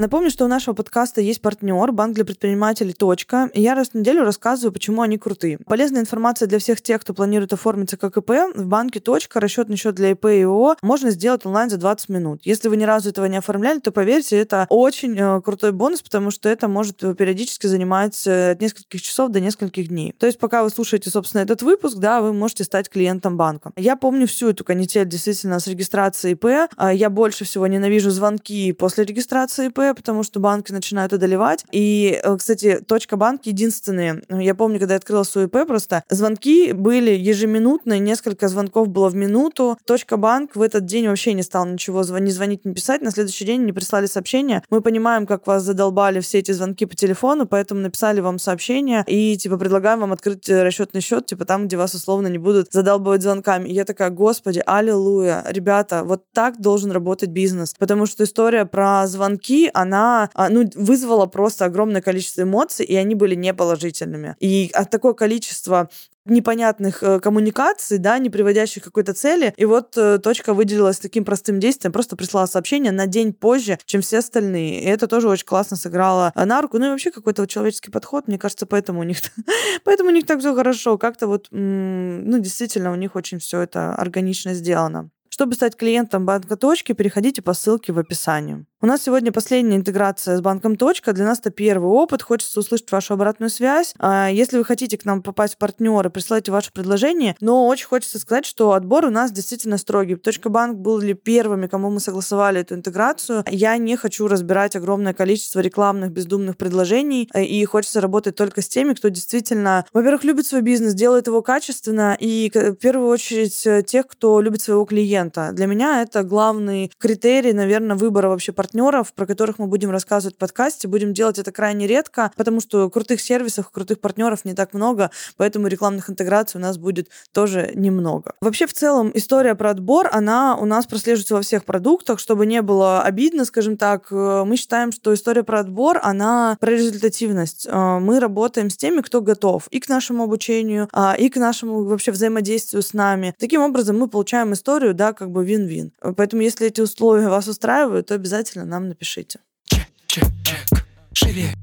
Напомню, 0.00 0.30
что 0.30 0.46
у 0.46 0.48
нашего 0.48 0.74
подкаста 0.74 1.20
есть 1.20 1.42
партнер, 1.42 1.92
банк 1.92 2.14
для 2.14 2.24
предпринимателей 2.24 2.94
«Точка», 2.94 3.50
и 3.52 3.60
я 3.60 3.74
раз 3.74 3.90
в 3.90 3.94
неделю 3.96 4.24
рассказываю, 4.24 4.72
почему 4.72 5.02
они 5.02 5.18
крутые. 5.18 5.58
Полезная 5.66 6.00
информация 6.00 6.48
для 6.48 6.58
всех 6.58 6.80
тех, 6.80 7.02
кто 7.02 7.12
планирует 7.12 7.52
оформиться 7.52 7.98
как 7.98 8.16
ИП. 8.16 8.30
В 8.54 8.64
банке 8.64 9.00
«Точка» 9.00 9.40
расчетный 9.40 9.76
счет 9.76 9.96
для 9.96 10.12
ИП 10.12 10.24
и 10.24 10.40
ООО 10.44 10.76
можно 10.80 11.10
сделать 11.10 11.44
онлайн 11.44 11.68
за 11.68 11.76
20 11.76 12.08
минут. 12.08 12.40
Если 12.44 12.70
вы 12.70 12.78
ни 12.78 12.84
разу 12.84 13.10
этого 13.10 13.26
не 13.26 13.36
оформляли, 13.36 13.80
то 13.80 13.92
поверьте, 13.92 14.38
это 14.38 14.64
очень 14.70 15.18
э, 15.18 15.42
крутой 15.42 15.72
бонус, 15.72 16.00
потому 16.00 16.30
что 16.30 16.48
это 16.48 16.66
может 16.66 17.04
э, 17.04 17.14
периодически 17.14 17.66
занимать 17.66 18.26
э, 18.26 18.52
от 18.52 18.62
нескольких 18.62 19.02
часов 19.02 19.30
до 19.30 19.40
нескольких 19.40 19.88
дней. 19.88 20.14
То 20.18 20.24
есть 20.24 20.38
пока 20.38 20.62
вы 20.62 20.70
слушаете, 20.70 21.10
собственно, 21.10 21.42
этот 21.42 21.60
выпуск, 21.60 21.98
да, 21.98 22.22
вы 22.22 22.32
можете 22.32 22.64
стать 22.64 22.88
клиентом 22.88 23.36
банка. 23.36 23.70
Я 23.76 23.96
помню 23.96 24.26
всю 24.26 24.48
эту 24.48 24.64
канитель 24.64 25.04
действительно 25.04 25.60
с 25.60 25.66
регистрацией 25.66 26.32
ИП. 26.36 26.70
А 26.78 26.90
Я 26.90 27.10
больше 27.10 27.44
всего 27.44 27.66
ненавижу 27.66 28.08
звонки 28.08 28.72
после 28.72 29.04
регистрации 29.04 29.66
ИП, 29.66 29.89
потому 29.94 30.22
что 30.22 30.40
банки 30.40 30.72
начинают 30.72 31.12
одолевать. 31.12 31.64
И, 31.72 32.20
э, 32.22 32.36
кстати, 32.36 32.80
точка 32.86 33.16
банк 33.16 33.42
единственные. 33.44 34.22
Я 34.28 34.54
помню, 34.54 34.78
когда 34.78 34.94
я 34.94 34.98
открыла 34.98 35.22
свой 35.22 35.44
ИП, 35.44 35.66
просто 35.66 36.04
звонки 36.08 36.72
были 36.72 37.10
ежеминутные, 37.10 38.00
несколько 38.00 38.48
звонков 38.48 38.88
было 38.88 39.08
в 39.08 39.14
минуту. 39.14 39.78
Точка 39.84 40.16
банк 40.16 40.56
в 40.56 40.62
этот 40.62 40.84
день 40.86 41.08
вообще 41.08 41.32
не 41.32 41.42
стал 41.42 41.66
ничего 41.66 42.02
звонить, 42.02 42.34
звонить, 42.34 42.64
не 42.64 42.74
писать. 42.74 43.02
На 43.02 43.10
следующий 43.10 43.44
день 43.44 43.64
не 43.64 43.72
прислали 43.72 44.06
сообщения. 44.06 44.62
Мы 44.70 44.80
понимаем, 44.80 45.26
как 45.26 45.46
вас 45.46 45.62
задолбали 45.62 46.20
все 46.20 46.38
эти 46.38 46.52
звонки 46.52 46.86
по 46.86 46.94
телефону, 46.94 47.46
поэтому 47.46 47.80
написали 47.80 48.20
вам 48.20 48.38
сообщение 48.38 49.04
и, 49.06 49.36
типа, 49.36 49.56
предлагаем 49.56 50.00
вам 50.00 50.12
открыть 50.12 50.48
э, 50.48 50.62
расчетный 50.62 51.00
счет, 51.00 51.26
типа, 51.26 51.44
там, 51.44 51.66
где 51.66 51.76
вас 51.76 51.94
условно 51.94 52.28
не 52.28 52.38
будут 52.38 52.72
задалбывать 52.72 53.22
звонками. 53.22 53.68
И 53.68 53.72
я 53.72 53.84
такая, 53.84 54.10
господи, 54.10 54.62
аллилуйя, 54.66 55.44
ребята, 55.48 56.02
вот 56.04 56.24
так 56.32 56.60
должен 56.60 56.90
работать 56.90 57.30
бизнес. 57.30 57.74
Потому 57.78 58.06
что 58.06 58.24
история 58.24 58.64
про 58.64 59.06
звонки, 59.06 59.70
она 59.80 60.30
а, 60.34 60.48
ну, 60.48 60.68
вызвала 60.74 61.26
просто 61.26 61.64
огромное 61.64 62.02
количество 62.02 62.42
эмоций, 62.42 62.84
и 62.86 62.94
они 62.96 63.14
были 63.14 63.34
неположительными. 63.34 64.36
И 64.40 64.70
от 64.74 64.90
такое 64.90 65.14
количество 65.14 65.88
непонятных 66.26 67.02
э, 67.02 67.20
коммуникаций, 67.20 67.98
да, 67.98 68.18
не 68.18 68.30
приводящих 68.30 68.82
к 68.82 68.86
какой-то 68.86 69.14
цели. 69.14 69.54
И 69.56 69.64
вот 69.64 69.96
э, 69.96 70.18
точка 70.18 70.54
выделилась 70.54 70.98
таким 70.98 71.24
простым 71.24 71.60
действием, 71.60 71.92
просто 71.92 72.16
прислала 72.16 72.46
сообщение 72.46 72.92
на 72.92 73.06
день 73.06 73.32
позже, 73.32 73.78
чем 73.84 74.02
все 74.02 74.18
остальные. 74.18 74.82
И 74.82 74.84
это 74.84 75.06
тоже 75.06 75.28
очень 75.28 75.46
классно 75.46 75.76
сыграло 75.76 76.32
э, 76.34 76.44
на 76.44 76.60
руку. 76.60 76.78
Ну 76.78 76.86
и 76.86 76.90
вообще 76.90 77.10
какой-то 77.10 77.42
вот 77.42 77.50
человеческий 77.50 77.90
подход, 77.90 78.28
мне 78.28 78.38
кажется, 78.38 78.66
поэтому 78.66 79.00
у 79.00 79.04
них, 79.04 79.18
поэтому 79.84 80.10
у 80.10 80.12
них 80.12 80.26
так 80.26 80.40
все 80.40 80.54
хорошо. 80.54 80.98
Как-то 80.98 81.26
вот, 81.26 81.48
ну, 81.50 82.38
действительно, 82.38 82.92
у 82.92 82.96
них 82.96 83.16
очень 83.16 83.38
все 83.38 83.60
это 83.60 83.94
органично 83.94 84.54
сделано. 84.54 85.10
Чтобы 85.32 85.54
стать 85.54 85.76
клиентом 85.76 86.26
банка 86.26 86.56
«Точки», 86.56 86.92
переходите 86.92 87.40
по 87.40 87.54
ссылке 87.54 87.92
в 87.92 87.98
описании. 88.00 88.66
У 88.82 88.86
нас 88.86 89.02
сегодня 89.02 89.30
последняя 89.30 89.76
интеграция 89.76 90.36
с 90.36 90.40
банком 90.40 90.74
«Точка». 90.74 91.12
Для 91.12 91.24
нас 91.24 91.38
это 91.38 91.50
первый 91.50 91.88
опыт. 91.88 92.22
Хочется 92.22 92.58
услышать 92.58 92.90
вашу 92.90 93.14
обратную 93.14 93.48
связь. 93.50 93.94
А, 93.98 94.28
если 94.28 94.58
вы 94.58 94.64
хотите 94.64 94.98
к 94.98 95.04
нам 95.04 95.22
попасть 95.22 95.54
в 95.54 95.58
партнеры, 95.58 96.10
присылайте 96.10 96.50
ваше 96.50 96.72
предложение. 96.72 97.36
Но 97.40 97.68
очень 97.68 97.86
хочется 97.86 98.18
сказать, 98.18 98.44
что 98.44 98.72
отбор 98.72 99.04
у 99.04 99.10
нас 99.10 99.30
действительно 99.30 99.78
строгий. 99.78 100.16
«Точка 100.16 100.48
банк» 100.48 100.78
были 100.78 101.12
первыми, 101.12 101.68
кому 101.68 101.90
мы 101.90 102.00
согласовали 102.00 102.62
эту 102.62 102.74
интеграцию. 102.74 103.44
Я 103.48 103.76
не 103.76 103.96
хочу 103.96 104.26
разбирать 104.26 104.74
огромное 104.74 105.14
количество 105.14 105.60
рекламных 105.60 106.10
бездумных 106.10 106.56
предложений. 106.56 107.28
Э, 107.32 107.44
и 107.44 107.64
хочется 107.66 108.00
работать 108.00 108.34
только 108.34 108.62
с 108.62 108.68
теми, 108.68 108.94
кто 108.94 109.10
действительно, 109.10 109.86
во-первых, 109.92 110.24
любит 110.24 110.46
свой 110.46 110.62
бизнес, 110.62 110.94
делает 110.94 111.28
его 111.28 111.42
качественно. 111.42 112.16
И 112.18 112.50
в 112.52 112.74
первую 112.76 113.08
очередь 113.08 113.64
э, 113.66 113.82
тех, 113.82 114.08
кто 114.08 114.40
любит 114.40 114.62
своего 114.62 114.84
клиента 114.86 115.19
клиента. 115.20 115.50
Для 115.52 115.66
меня 115.66 116.02
это 116.02 116.22
главный 116.22 116.90
критерий, 116.98 117.52
наверное, 117.52 117.96
выбора 117.96 118.28
вообще 118.28 118.52
партнеров, 118.52 119.12
про 119.12 119.26
которых 119.26 119.58
мы 119.58 119.66
будем 119.66 119.90
рассказывать 119.90 120.36
в 120.36 120.38
подкасте. 120.38 120.88
Будем 120.88 121.12
делать 121.12 121.38
это 121.38 121.52
крайне 121.52 121.86
редко, 121.86 122.32
потому 122.36 122.60
что 122.60 122.88
крутых 122.90 123.20
сервисов, 123.20 123.70
крутых 123.70 124.00
партнеров 124.00 124.44
не 124.44 124.54
так 124.54 124.72
много, 124.74 125.10
поэтому 125.36 125.66
рекламных 125.66 126.10
интеграций 126.10 126.58
у 126.58 126.62
нас 126.62 126.78
будет 126.78 127.08
тоже 127.32 127.72
немного. 127.74 128.34
Вообще, 128.40 128.66
в 128.66 128.72
целом, 128.72 129.10
история 129.14 129.54
про 129.54 129.70
отбор, 129.70 130.08
она 130.12 130.56
у 130.56 130.64
нас 130.64 130.86
прослеживается 130.86 131.34
во 131.34 131.42
всех 131.42 131.64
продуктах, 131.64 132.18
чтобы 132.18 132.46
не 132.46 132.62
было 132.62 133.02
обидно, 133.02 133.44
скажем 133.44 133.76
так. 133.76 134.08
Э, 134.10 134.44
мы 134.44 134.56
считаем, 134.56 134.92
что 134.92 135.12
история 135.14 135.42
про 135.42 135.60
отбор, 135.60 136.00
она 136.02 136.56
про 136.60 136.70
результативность. 136.70 137.66
Э, 137.66 137.98
мы 137.98 138.20
работаем 138.20 138.70
с 138.70 138.76
теми, 138.76 139.00
кто 139.00 139.20
готов 139.20 139.66
и 139.70 139.80
к 139.80 139.88
нашему 139.88 140.24
обучению, 140.24 140.88
а, 140.92 141.14
и 141.18 141.28
к 141.28 141.36
нашему 141.36 141.84
вообще 141.84 142.12
взаимодействию 142.12 142.82
с 142.82 142.94
нами. 142.94 143.34
Таким 143.38 143.62
образом, 143.62 143.98
мы 143.98 144.08
получаем 144.08 144.52
историю, 144.52 144.94
да, 144.94 145.09
как 145.12 145.30
бы 145.30 145.44
вин-вин. 145.44 145.92
Поэтому, 146.16 146.42
если 146.42 146.66
эти 146.66 146.80
условия 146.80 147.28
вас 147.28 147.48
устраивают, 147.48 148.08
то 148.08 148.14
обязательно 148.14 148.64
нам 148.64 148.88
напишите. 148.88 149.40
Чек, 149.64 149.86
чек, 150.06 150.24
чек. 150.44 150.86
Шире. 151.12 151.54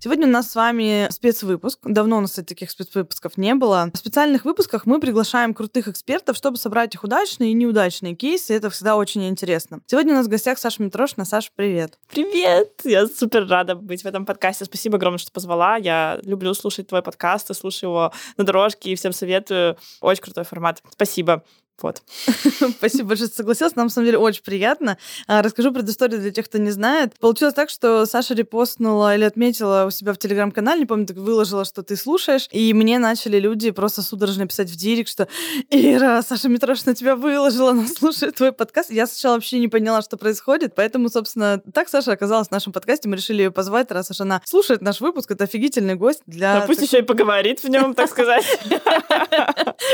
Сегодня 0.00 0.28
у 0.28 0.30
нас 0.30 0.52
с 0.52 0.54
вами 0.54 1.08
спецвыпуск. 1.10 1.80
Давно 1.82 2.18
у 2.18 2.20
нас 2.20 2.30
таких 2.30 2.70
спецвыпусков 2.70 3.36
не 3.36 3.56
было. 3.56 3.90
В 3.92 3.98
специальных 3.98 4.44
выпусках 4.44 4.86
мы 4.86 5.00
приглашаем 5.00 5.54
крутых 5.54 5.88
экспертов, 5.88 6.36
чтобы 6.36 6.56
собрать 6.56 6.94
их 6.94 7.02
удачные 7.02 7.50
и 7.50 7.54
неудачные 7.54 8.14
кейсы. 8.14 8.54
Это 8.54 8.70
всегда 8.70 8.94
очень 8.94 9.28
интересно. 9.28 9.80
Сегодня 9.86 10.12
у 10.12 10.16
нас 10.16 10.26
в 10.26 10.30
гостях 10.30 10.58
Саша 10.58 10.84
Митрошина. 10.84 11.24
Саша, 11.24 11.50
привет. 11.56 11.98
Привет! 12.12 12.80
Я 12.84 13.08
супер 13.08 13.48
рада 13.48 13.74
быть 13.74 14.02
в 14.02 14.06
этом 14.06 14.24
подкасте. 14.24 14.66
Спасибо 14.66 14.98
огромное, 14.98 15.18
что 15.18 15.32
позвала. 15.32 15.76
Я 15.76 16.20
люблю 16.22 16.54
слушать 16.54 16.86
твой 16.86 17.02
подкаст 17.02 17.50
и 17.50 17.54
слушаю 17.54 17.90
его 17.90 18.12
на 18.36 18.44
дорожке 18.44 18.92
и 18.92 18.94
всем 18.94 19.12
советую. 19.12 19.76
Очень 20.00 20.22
крутой 20.22 20.44
формат. 20.44 20.80
Спасибо. 20.92 21.42
Вот. 21.80 22.02
Спасибо 22.78 23.08
большое, 23.08 23.28
что 23.28 23.36
согласилась. 23.36 23.76
Нам, 23.76 23.86
на 23.86 23.90
самом 23.90 24.06
деле, 24.06 24.18
очень 24.18 24.42
приятно. 24.42 24.98
А, 25.28 25.42
расскажу 25.42 25.72
предысторию 25.72 26.20
для 26.20 26.32
тех, 26.32 26.46
кто 26.46 26.58
не 26.58 26.70
знает. 26.70 27.14
Получилось 27.20 27.54
так, 27.54 27.70
что 27.70 28.04
Саша 28.04 28.34
репостнула 28.34 29.14
или 29.14 29.24
отметила 29.24 29.84
у 29.86 29.90
себя 29.90 30.12
в 30.12 30.18
Телеграм-канале, 30.18 30.80
не 30.80 30.86
помню, 30.86 31.06
так 31.06 31.16
выложила, 31.16 31.64
что 31.64 31.82
ты 31.82 31.96
слушаешь, 31.96 32.48
и 32.50 32.72
мне 32.74 32.98
начали 32.98 33.38
люди 33.38 33.70
просто 33.70 34.02
судорожно 34.02 34.46
писать 34.46 34.70
в 34.70 34.76
директ, 34.76 35.08
что 35.08 35.28
«Ира, 35.70 36.22
Саша 36.22 36.48
Митрошина 36.48 36.94
тебя 36.94 37.14
выложила, 37.14 37.70
она 37.70 37.86
слушает 37.86 38.34
твой 38.34 38.52
подкаст». 38.52 38.90
Я 38.90 39.06
сначала 39.06 39.34
вообще 39.34 39.60
не 39.60 39.68
поняла, 39.68 40.02
что 40.02 40.16
происходит, 40.16 40.74
поэтому, 40.74 41.08
собственно, 41.08 41.62
так 41.72 41.88
Саша 41.88 42.12
оказалась 42.12 42.48
в 42.48 42.52
нашем 42.52 42.72
подкасте. 42.72 43.08
Мы 43.08 43.16
решили 43.16 43.42
ее 43.42 43.50
позвать, 43.52 43.92
раз 43.92 44.10
уж 44.10 44.20
она 44.20 44.42
слушает 44.44 44.82
наш 44.82 45.00
выпуск. 45.00 45.30
Это 45.30 45.44
офигительный 45.44 45.94
гость 45.94 46.22
для... 46.26 46.60
Да, 46.60 46.66
пусть 46.66 46.82
еще 46.82 46.98
и 46.98 47.02
поговорит 47.02 47.62
в 47.62 47.68
нем, 47.68 47.94
так 47.94 48.10
сказать. 48.10 48.44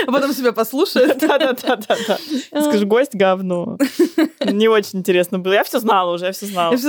А 0.07 0.13
потом 0.13 0.33
себя 0.33 0.53
послушает. 0.53 1.19
Да-да-да 1.19 1.74
да-да-да. 1.77 2.85
Гость 2.85 3.15
говно. 3.15 3.79
Не 4.45 4.69
очень 4.69 5.01
интересно 5.01 5.39
было. 5.39 5.53
Я 5.53 5.65
все 5.65 5.79
знала 5.81 6.13
уже, 6.13 6.27
я 6.27 6.33
все 6.33 6.47
знала. 6.47 6.77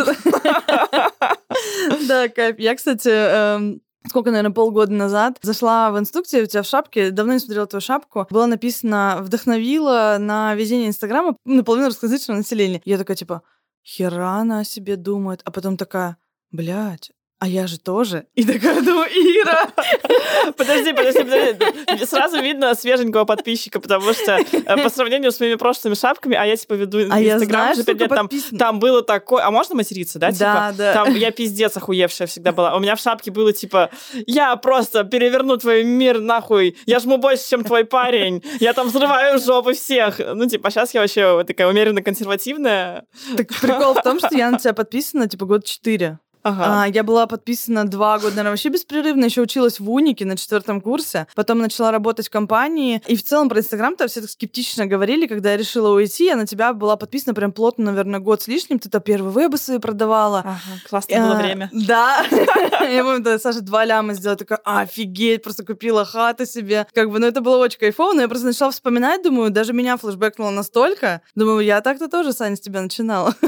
Да, 2.07 2.27
кайф. 2.27 2.59
Я, 2.59 2.75
кстати, 2.75 3.09
эм, 3.09 3.81
сколько, 4.07 4.31
наверное, 4.31 4.53
полгода 4.53 4.91
назад, 4.91 5.37
зашла 5.41 5.91
в 5.91 5.99
инструкцию, 5.99 6.43
у 6.43 6.47
тебя 6.47 6.63
в 6.63 6.67
шапке, 6.67 7.11
давно 7.11 7.33
не 7.33 7.39
смотрела 7.39 7.65
твою 7.65 7.81
шапку, 7.81 8.27
было 8.29 8.45
написано 8.45 9.17
«Вдохновила 9.21 10.17
на 10.19 10.53
везение 10.55 10.89
Инстаграма 10.89 11.37
наполовину 11.45 11.87
русскоязычного 11.87 12.37
населения». 12.37 12.81
Я 12.85 12.97
такая, 12.97 13.17
типа, 13.17 13.41
хера 13.83 14.39
она 14.41 14.59
о 14.59 14.63
себе 14.63 14.95
думает, 14.95 15.41
а 15.45 15.51
потом 15.51 15.77
такая, 15.77 16.17
блядь, 16.51 17.11
а 17.37 17.47
я 17.47 17.67
же 17.67 17.77
тоже. 17.77 18.27
И 18.35 18.45
такая, 18.45 18.81
думаю, 18.81 19.09
Ира. 19.09 19.67
Подожди, 20.57 20.93
подожди, 20.93 21.23
подожди. 21.23 22.05
Сразу 22.05 22.41
видно 22.41 22.73
свеженького 22.75 23.25
подписчика, 23.25 23.81
потому 23.81 24.13
что 24.13 24.37
э, 24.37 24.83
по 24.83 24.89
сравнению 24.89 25.31
с 25.31 25.39
моими 25.39 25.55
прошлыми 25.55 25.95
шапками, 25.95 26.35
а 26.35 26.45
я 26.45 26.55
типа 26.55 26.73
веду 26.73 26.99
а 27.11 27.21
Инстаграм 27.21 27.71
уже 27.71 27.83
пять 27.83 27.99
лет, 27.99 28.09
там, 28.09 28.29
там 28.57 28.79
было 28.79 29.01
такое... 29.01 29.43
А 29.43 29.51
можно 29.51 29.75
материться, 29.75 30.17
да? 30.17 30.31
Да, 30.31 30.33
типа, 30.33 30.73
да. 30.77 30.93
Там 30.93 31.13
я 31.15 31.31
пиздец 31.31 31.75
охуевшая 31.75 32.27
всегда 32.27 32.53
была. 32.53 32.75
У 32.75 32.79
меня 32.79 32.95
в 32.95 32.99
шапке 32.99 33.31
было 33.31 33.51
типа, 33.51 33.89
я 34.27 34.55
просто 34.55 35.03
переверну 35.03 35.57
твой 35.57 35.83
мир 35.83 36.19
нахуй, 36.19 36.77
я 36.85 36.99
жму 36.99 37.17
больше, 37.17 37.49
чем 37.49 37.63
твой 37.63 37.83
парень, 37.83 38.43
я 38.59 38.73
там 38.73 38.87
взрываю 38.87 39.39
жопы 39.39 39.73
всех. 39.73 40.19
Ну, 40.19 40.47
типа, 40.47 40.69
сейчас 40.71 40.93
я 40.93 41.01
вообще 41.01 41.43
такая 41.45 41.67
умеренно 41.67 42.01
консервативная. 42.01 43.05
Так 43.35 43.49
прикол 43.61 43.93
в 43.93 44.01
том, 44.01 44.19
что 44.19 44.35
я 44.35 44.51
на 44.51 44.57
тебя 44.57 44.73
подписана, 44.73 45.27
типа, 45.27 45.45
год 45.45 45.65
четыре. 45.65 46.19
Ага. 46.45 46.83
А, 46.83 46.87
я 46.87 47.03
была 47.03 47.25
подписана 47.25 47.85
два 47.85 48.19
года, 48.19 48.35
наверное, 48.35 48.51
вообще 48.51 48.69
беспрерывно. 48.69 49.25
Еще 49.25 49.41
училась 49.41 49.79
в 49.79 49.89
Унике 49.89 50.25
на 50.25 50.37
четвертом 50.37 50.79
курсе. 50.79 51.25
Потом 51.33 51.57
начала 51.57 51.91
работать 51.91 52.27
в 52.27 52.29
компании. 52.29 53.01
И 53.07 53.15
в 53.15 53.23
целом 53.23 53.49
про 53.49 53.59
Инстаграм-то 53.59 54.07
все 54.07 54.21
так 54.21 54.29
скептично 54.29 54.85
говорили, 54.85 55.25
когда 55.25 55.51
я 55.53 55.57
решила 55.57 55.89
уйти. 55.89 56.25
Я 56.25 56.35
на 56.35 56.45
тебя 56.45 56.73
была 56.73 56.97
подписана 56.97 57.33
прям 57.33 57.51
плотно, 57.51 57.85
наверное, 57.85 58.19
год 58.19 58.43
с 58.43 58.47
лишним. 58.47 58.77
Ты 58.77 58.89
то 58.89 58.99
первые 58.99 59.31
вебы 59.33 59.57
продавала. 59.81 60.39
Ага, 60.39 60.59
классное 60.87 61.19
было 61.19 61.35
А, 61.35 61.41
время. 61.41 61.69
Да. 61.73 62.23
Я 62.87 63.03
помню, 63.03 63.39
Саша 63.39 63.61
два 63.61 63.83
ляма 63.83 64.13
сделала. 64.13 64.37
Такая, 64.37 64.59
офигеть, 64.63 65.41
просто 65.41 65.65
купила 65.65 66.05
хату 66.05 66.45
себе. 66.45 66.85
Как 66.93 67.09
бы, 67.09 67.17
ну 67.17 67.25
это 67.25 67.41
было 67.41 67.57
очень 67.57 67.79
кайфово. 67.79 68.13
Но 68.13 68.21
я 68.21 68.27
просто 68.27 68.45
начала 68.45 68.69
вспоминать, 68.69 69.23
думаю, 69.23 69.49
даже 69.49 69.73
меня 69.73 69.97
флешбэкнуло 69.97 70.51
настолько. 70.51 71.21
Думаю, 71.33 71.61
я 71.61 71.81
так-то 71.81 72.07
тоже, 72.07 72.33
Саня, 72.33 72.55
с 72.55 72.59
тебя 72.59 72.81
начинала. 72.81 73.33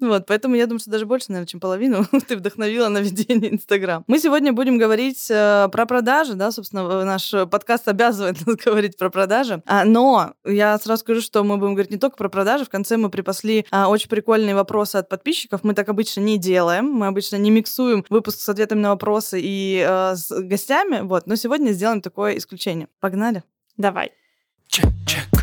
Вот, 0.00 0.26
поэтому 0.26 0.54
я 0.54 0.66
думаю, 0.66 0.80
что 0.80 0.90
даже 0.90 1.06
больше, 1.06 1.26
наверное, 1.28 1.46
чем 1.46 1.60
половину 1.60 2.06
ты 2.28 2.36
вдохновила 2.36 2.88
на 2.88 2.98
ведение 2.98 3.52
Инстаграм. 3.52 4.04
Мы 4.06 4.18
сегодня 4.18 4.52
будем 4.52 4.78
говорить 4.78 5.30
э, 5.30 5.68
про 5.70 5.86
продажи, 5.86 6.34
да, 6.34 6.50
собственно, 6.50 7.04
наш 7.04 7.32
подкаст 7.50 7.88
обязывает 7.88 8.46
нас 8.46 8.56
говорить 8.64 8.96
про 8.96 9.10
продажи. 9.10 9.62
А, 9.66 9.84
но 9.84 10.34
я 10.44 10.78
сразу 10.78 11.00
скажу, 11.00 11.20
что 11.20 11.42
мы 11.44 11.56
будем 11.56 11.74
говорить 11.74 11.90
не 11.90 11.98
только 11.98 12.16
про 12.16 12.28
продажи, 12.28 12.64
в 12.64 12.68
конце 12.68 12.96
мы 12.96 13.10
припасли 13.10 13.66
а, 13.70 13.88
очень 13.88 14.08
прикольные 14.08 14.54
вопросы 14.54 14.96
от 14.96 15.08
подписчиков. 15.08 15.64
Мы 15.64 15.74
так 15.74 15.88
обычно 15.88 16.20
не 16.20 16.38
делаем, 16.38 16.86
мы 16.86 17.06
обычно 17.06 17.36
не 17.36 17.50
миксуем 17.50 18.04
выпуск 18.08 18.40
с 18.40 18.48
ответами 18.48 18.80
на 18.80 18.90
вопросы 18.90 19.40
и 19.42 19.84
э, 19.86 20.14
с 20.14 20.30
гостями, 20.30 21.00
вот, 21.02 21.26
но 21.26 21.36
сегодня 21.36 21.72
сделаем 21.72 22.00
такое 22.00 22.36
исключение. 22.36 22.88
Погнали. 23.00 23.42
Давай. 23.76 24.12
чек, 24.68 24.86
чек. 25.06 25.39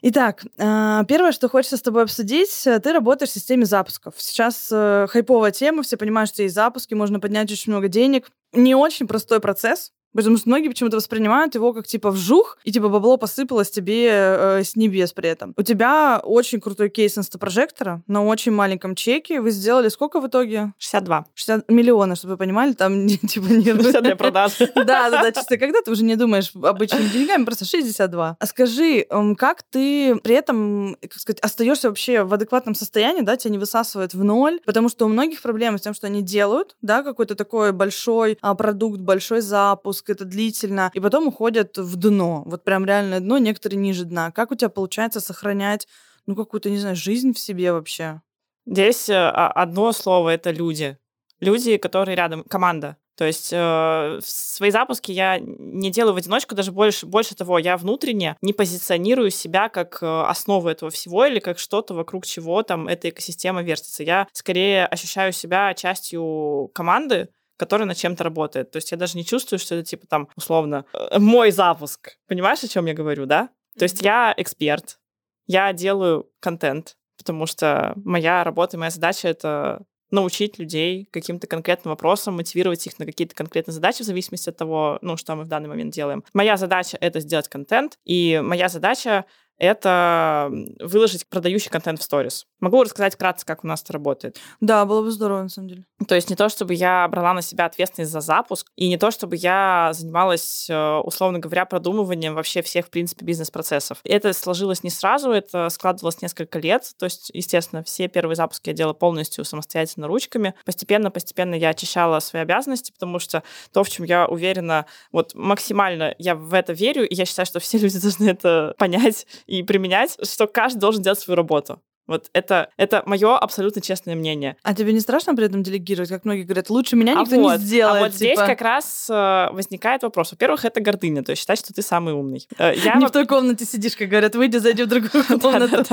Итак, 0.00 0.44
э, 0.58 1.04
первое, 1.08 1.32
что 1.32 1.48
хочется 1.48 1.76
с 1.76 1.82
тобой 1.82 2.04
обсудить, 2.04 2.66
э, 2.66 2.78
ты 2.78 2.92
работаешь 2.92 3.30
в 3.30 3.34
системе 3.34 3.64
запусков. 3.64 4.14
Сейчас 4.18 4.68
э, 4.70 5.06
хайповая 5.08 5.50
тема, 5.50 5.82
все 5.82 5.96
понимают, 5.96 6.30
что 6.30 6.42
есть 6.42 6.54
запуски, 6.54 6.94
можно 6.94 7.18
поднять 7.18 7.50
очень 7.50 7.72
много 7.72 7.88
денег. 7.88 8.30
Не 8.52 8.74
очень 8.74 9.08
простой 9.08 9.40
процесс, 9.40 9.92
Потому 10.14 10.36
что 10.36 10.48
многие 10.48 10.68
почему-то 10.68 10.96
воспринимают 10.96 11.54
его 11.54 11.72
как 11.72 11.86
типа 11.86 12.10
вжух, 12.10 12.58
и 12.64 12.72
типа 12.72 12.88
бабло 12.88 13.16
посыпалось 13.16 13.70
тебе 13.70 14.08
э, 14.08 14.62
с 14.64 14.76
небес 14.76 15.12
при 15.12 15.28
этом. 15.28 15.54
У 15.56 15.62
тебя 15.62 16.20
очень 16.22 16.60
крутой 16.60 16.88
кейс 16.88 17.16
инстапрожектора 17.18 18.02
на 18.06 18.24
очень 18.24 18.52
маленьком 18.52 18.94
чеке. 18.94 19.40
Вы 19.40 19.50
сделали 19.50 19.88
сколько 19.88 20.20
в 20.20 20.26
итоге? 20.26 20.72
62. 20.78 21.26
60 21.34 21.70
миллионов, 21.70 22.18
чтобы 22.18 22.32
вы 22.32 22.38
понимали, 22.38 22.72
там 22.72 23.08
типа 23.08 23.46
не... 23.46 23.72
Все 23.78 24.00
для 24.00 24.16
продаж. 24.16 24.58
Да, 24.74 25.10
да, 25.10 25.22
да, 25.22 25.32
чисто 25.32 25.56
когда 25.58 25.82
ты 25.82 25.90
уже 25.90 26.04
не 26.04 26.16
думаешь 26.16 26.52
обычными 26.54 27.08
деньгами, 27.08 27.44
просто 27.44 27.64
62. 27.64 28.36
А 28.38 28.46
скажи, 28.46 29.06
м, 29.10 29.36
как 29.36 29.62
ты 29.62 30.16
при 30.16 30.34
этом, 30.34 30.96
как 31.00 31.14
сказать, 31.14 31.40
остаешься 31.40 31.88
вообще 31.88 32.22
в 32.22 32.32
адекватном 32.32 32.74
состоянии, 32.74 33.22
да, 33.22 33.36
тебя 33.36 33.52
не 33.52 33.58
высасывает 33.58 34.14
в 34.14 34.24
ноль, 34.24 34.60
потому 34.64 34.88
что 34.88 35.04
у 35.04 35.08
многих 35.08 35.42
проблемы 35.42 35.78
с 35.78 35.82
тем, 35.82 35.94
что 35.94 36.06
они 36.06 36.22
делают, 36.22 36.76
да, 36.82 37.02
какой-то 37.02 37.34
такой 37.34 37.72
большой 37.72 38.38
а, 38.40 38.54
продукт, 38.54 39.00
большой 39.00 39.40
запуск, 39.40 39.97
это 40.06 40.24
длительно, 40.24 40.90
и 40.94 41.00
потом 41.00 41.28
уходят 41.28 41.76
в 41.76 41.96
дно, 41.96 42.42
вот 42.46 42.64
прям 42.64 42.84
реальное 42.84 43.20
дно, 43.20 43.38
некоторые 43.38 43.78
ниже 43.78 44.04
дна. 44.04 44.30
Как 44.30 44.50
у 44.50 44.54
тебя 44.54 44.68
получается 44.68 45.20
сохранять, 45.20 45.86
ну, 46.26 46.36
какую-то, 46.36 46.70
не 46.70 46.78
знаю, 46.78 46.96
жизнь 46.96 47.32
в 47.32 47.38
себе 47.38 47.72
вообще? 47.72 48.20
Здесь 48.66 49.08
э, 49.08 49.14
одно 49.16 49.92
слово— 49.92 50.28
это 50.30 50.50
люди. 50.50 50.98
Люди, 51.40 51.76
которые 51.76 52.16
рядом, 52.16 52.44
команда. 52.44 52.96
То 53.18 53.24
есть 53.24 53.50
э, 53.52 54.20
свои 54.22 54.70
запуски 54.70 55.10
я 55.10 55.40
не 55.40 55.90
делаю 55.90 56.14
в 56.14 56.18
одиночку, 56.18 56.54
даже 56.54 56.70
больше, 56.70 57.04
больше 57.04 57.34
того, 57.34 57.58
я 57.58 57.76
внутренне 57.76 58.36
не 58.42 58.52
позиционирую 58.52 59.30
себя 59.30 59.68
как 59.68 59.98
э, 60.00 60.06
основу 60.06 60.68
этого 60.68 60.92
всего 60.92 61.26
или 61.26 61.40
как 61.40 61.58
что-то, 61.58 61.94
вокруг 61.94 62.24
чего 62.24 62.62
там 62.62 62.86
эта 62.86 63.08
экосистема 63.08 63.62
вертится. 63.62 64.04
Я 64.04 64.28
скорее 64.32 64.86
ощущаю 64.86 65.32
себя 65.32 65.74
частью 65.74 66.70
команды, 66.74 67.28
которая 67.58 67.86
над 67.86 67.98
чем-то 67.98 68.24
работает. 68.24 68.70
То 68.70 68.76
есть 68.76 68.90
я 68.92 68.96
даже 68.96 69.18
не 69.18 69.24
чувствую, 69.24 69.58
что 69.58 69.74
это 69.74 69.84
типа 69.84 70.06
там 70.06 70.28
условно 70.36 70.86
э, 70.94 71.18
мой 71.18 71.50
запуск. 71.50 72.16
Понимаешь, 72.26 72.64
о 72.64 72.68
чем 72.68 72.86
я 72.86 72.94
говорю, 72.94 73.26
да? 73.26 73.50
То 73.78 73.82
есть 73.82 74.00
я 74.00 74.32
эксперт, 74.36 74.98
я 75.46 75.72
делаю 75.72 76.30
контент, 76.40 76.96
потому 77.18 77.46
что 77.46 77.92
моя 77.96 78.42
работа, 78.44 78.78
моя 78.78 78.90
задача— 78.90 79.28
это 79.28 79.84
научить 80.10 80.58
людей 80.58 81.06
каким-то 81.12 81.46
конкретным 81.46 81.90
вопросам, 81.90 82.36
мотивировать 82.36 82.86
их 82.86 82.98
на 82.98 83.04
какие-то 83.04 83.34
конкретные 83.34 83.74
задачи 83.74 84.02
в 84.02 84.06
зависимости 84.06 84.48
от 84.48 84.56
того, 84.56 84.98
ну, 85.02 85.16
что 85.16 85.34
мы 85.36 85.44
в 85.44 85.48
данный 85.48 85.68
момент 85.68 85.92
делаем. 85.92 86.24
Моя 86.32 86.56
задача— 86.56 86.96
это 87.00 87.20
сделать 87.20 87.48
контент, 87.48 87.98
и 88.04 88.40
моя 88.42 88.68
задача 88.68 89.26
это 89.58 90.50
выложить 90.80 91.28
продающий 91.28 91.70
контент 91.70 92.00
в 92.00 92.02
сторис. 92.02 92.46
Могу 92.60 92.82
рассказать 92.82 93.14
вкратце, 93.14 93.46
как 93.46 93.64
у 93.64 93.66
нас 93.66 93.82
это 93.82 93.92
работает. 93.92 94.38
Да, 94.60 94.84
было 94.84 95.02
бы 95.02 95.10
здорово, 95.10 95.42
на 95.42 95.48
самом 95.48 95.68
деле. 95.68 95.84
То 96.06 96.14
есть 96.14 96.30
не 96.30 96.36
то, 96.36 96.48
чтобы 96.48 96.74
я 96.74 97.06
брала 97.08 97.34
на 97.34 97.42
себя 97.42 97.66
ответственность 97.66 98.10
за 98.10 98.20
запуск, 98.20 98.68
и 98.76 98.88
не 98.88 98.96
то, 98.96 99.10
чтобы 99.10 99.36
я 99.36 99.90
занималась, 99.92 100.68
э, 100.68 100.96
условно 100.98 101.38
говоря, 101.38 101.64
продумыванием 101.66 102.34
вообще 102.34 102.62
всех, 102.62 102.86
в 102.86 102.90
принципе, 102.90 103.24
бизнес-процессов. 103.24 103.98
Это 104.04 104.32
сложилось 104.32 104.82
не 104.82 104.90
сразу, 104.90 105.30
это 105.30 105.68
складывалось 105.68 106.22
несколько 106.22 106.58
лет. 106.58 106.90
То 106.98 107.04
есть, 107.04 107.30
естественно, 107.32 107.82
все 107.82 108.08
первые 108.08 108.36
запуски 108.36 108.70
я 108.70 108.74
делала 108.74 108.94
полностью 108.94 109.44
самостоятельно 109.44 110.06
ручками. 110.06 110.54
Постепенно-постепенно 110.64 111.54
я 111.54 111.70
очищала 111.70 112.20
свои 112.20 112.42
обязанности, 112.42 112.92
потому 112.92 113.18
что 113.18 113.42
то, 113.72 113.84
в 113.84 113.90
чем 113.90 114.04
я 114.04 114.26
уверена, 114.26 114.86
вот 115.12 115.34
максимально 115.34 116.14
я 116.18 116.34
в 116.34 116.54
это 116.54 116.72
верю, 116.72 117.08
и 117.08 117.14
я 117.14 117.24
считаю, 117.24 117.46
что 117.46 117.60
все 117.60 117.78
люди 117.78 118.00
должны 118.00 118.28
это 118.28 118.74
понять 118.78 119.26
и 119.48 119.62
применять, 119.64 120.16
что 120.22 120.46
каждый 120.46 120.78
должен 120.78 121.02
делать 121.02 121.18
свою 121.18 121.36
работу. 121.36 121.82
Вот 122.08 122.30
это, 122.32 122.70
это 122.78 123.02
мое 123.04 123.36
абсолютно 123.36 123.82
честное 123.82 124.16
мнение. 124.16 124.56
А 124.62 124.74
тебе 124.74 124.92
не 124.94 125.00
страшно 125.00 125.34
при 125.36 125.44
этом 125.44 125.62
делегировать? 125.62 126.08
Как 126.08 126.24
многие 126.24 126.42
говорят, 126.42 126.70
лучше 126.70 126.96
меня 126.96 127.12
никто 127.12 127.36
а 127.36 127.38
вот, 127.38 127.52
не 127.52 127.64
сделает. 127.64 128.02
А 128.02 128.04
вот 128.06 128.14
здесь 128.14 128.30
типа. 128.30 128.46
как 128.46 128.60
раз 128.62 129.08
э, 129.10 129.48
возникает 129.52 130.02
вопрос. 130.02 130.32
Во-первых, 130.32 130.64
это 130.64 130.80
гордыня, 130.80 131.22
то 131.22 131.30
есть 131.30 131.40
считать, 131.40 131.58
что 131.58 131.74
ты 131.74 131.82
самый 131.82 132.14
умный. 132.14 132.48
Э, 132.58 132.72
я 132.74 132.94
не 132.94 133.06
в 133.06 133.10
той 133.10 133.26
комнате 133.26 133.66
сидишь, 133.66 133.94
как 133.94 134.08
говорят, 134.08 134.34
выйди, 134.34 134.56
зайди 134.56 134.84
в 134.84 134.86
другую 134.86 135.22
комнату. 135.40 135.84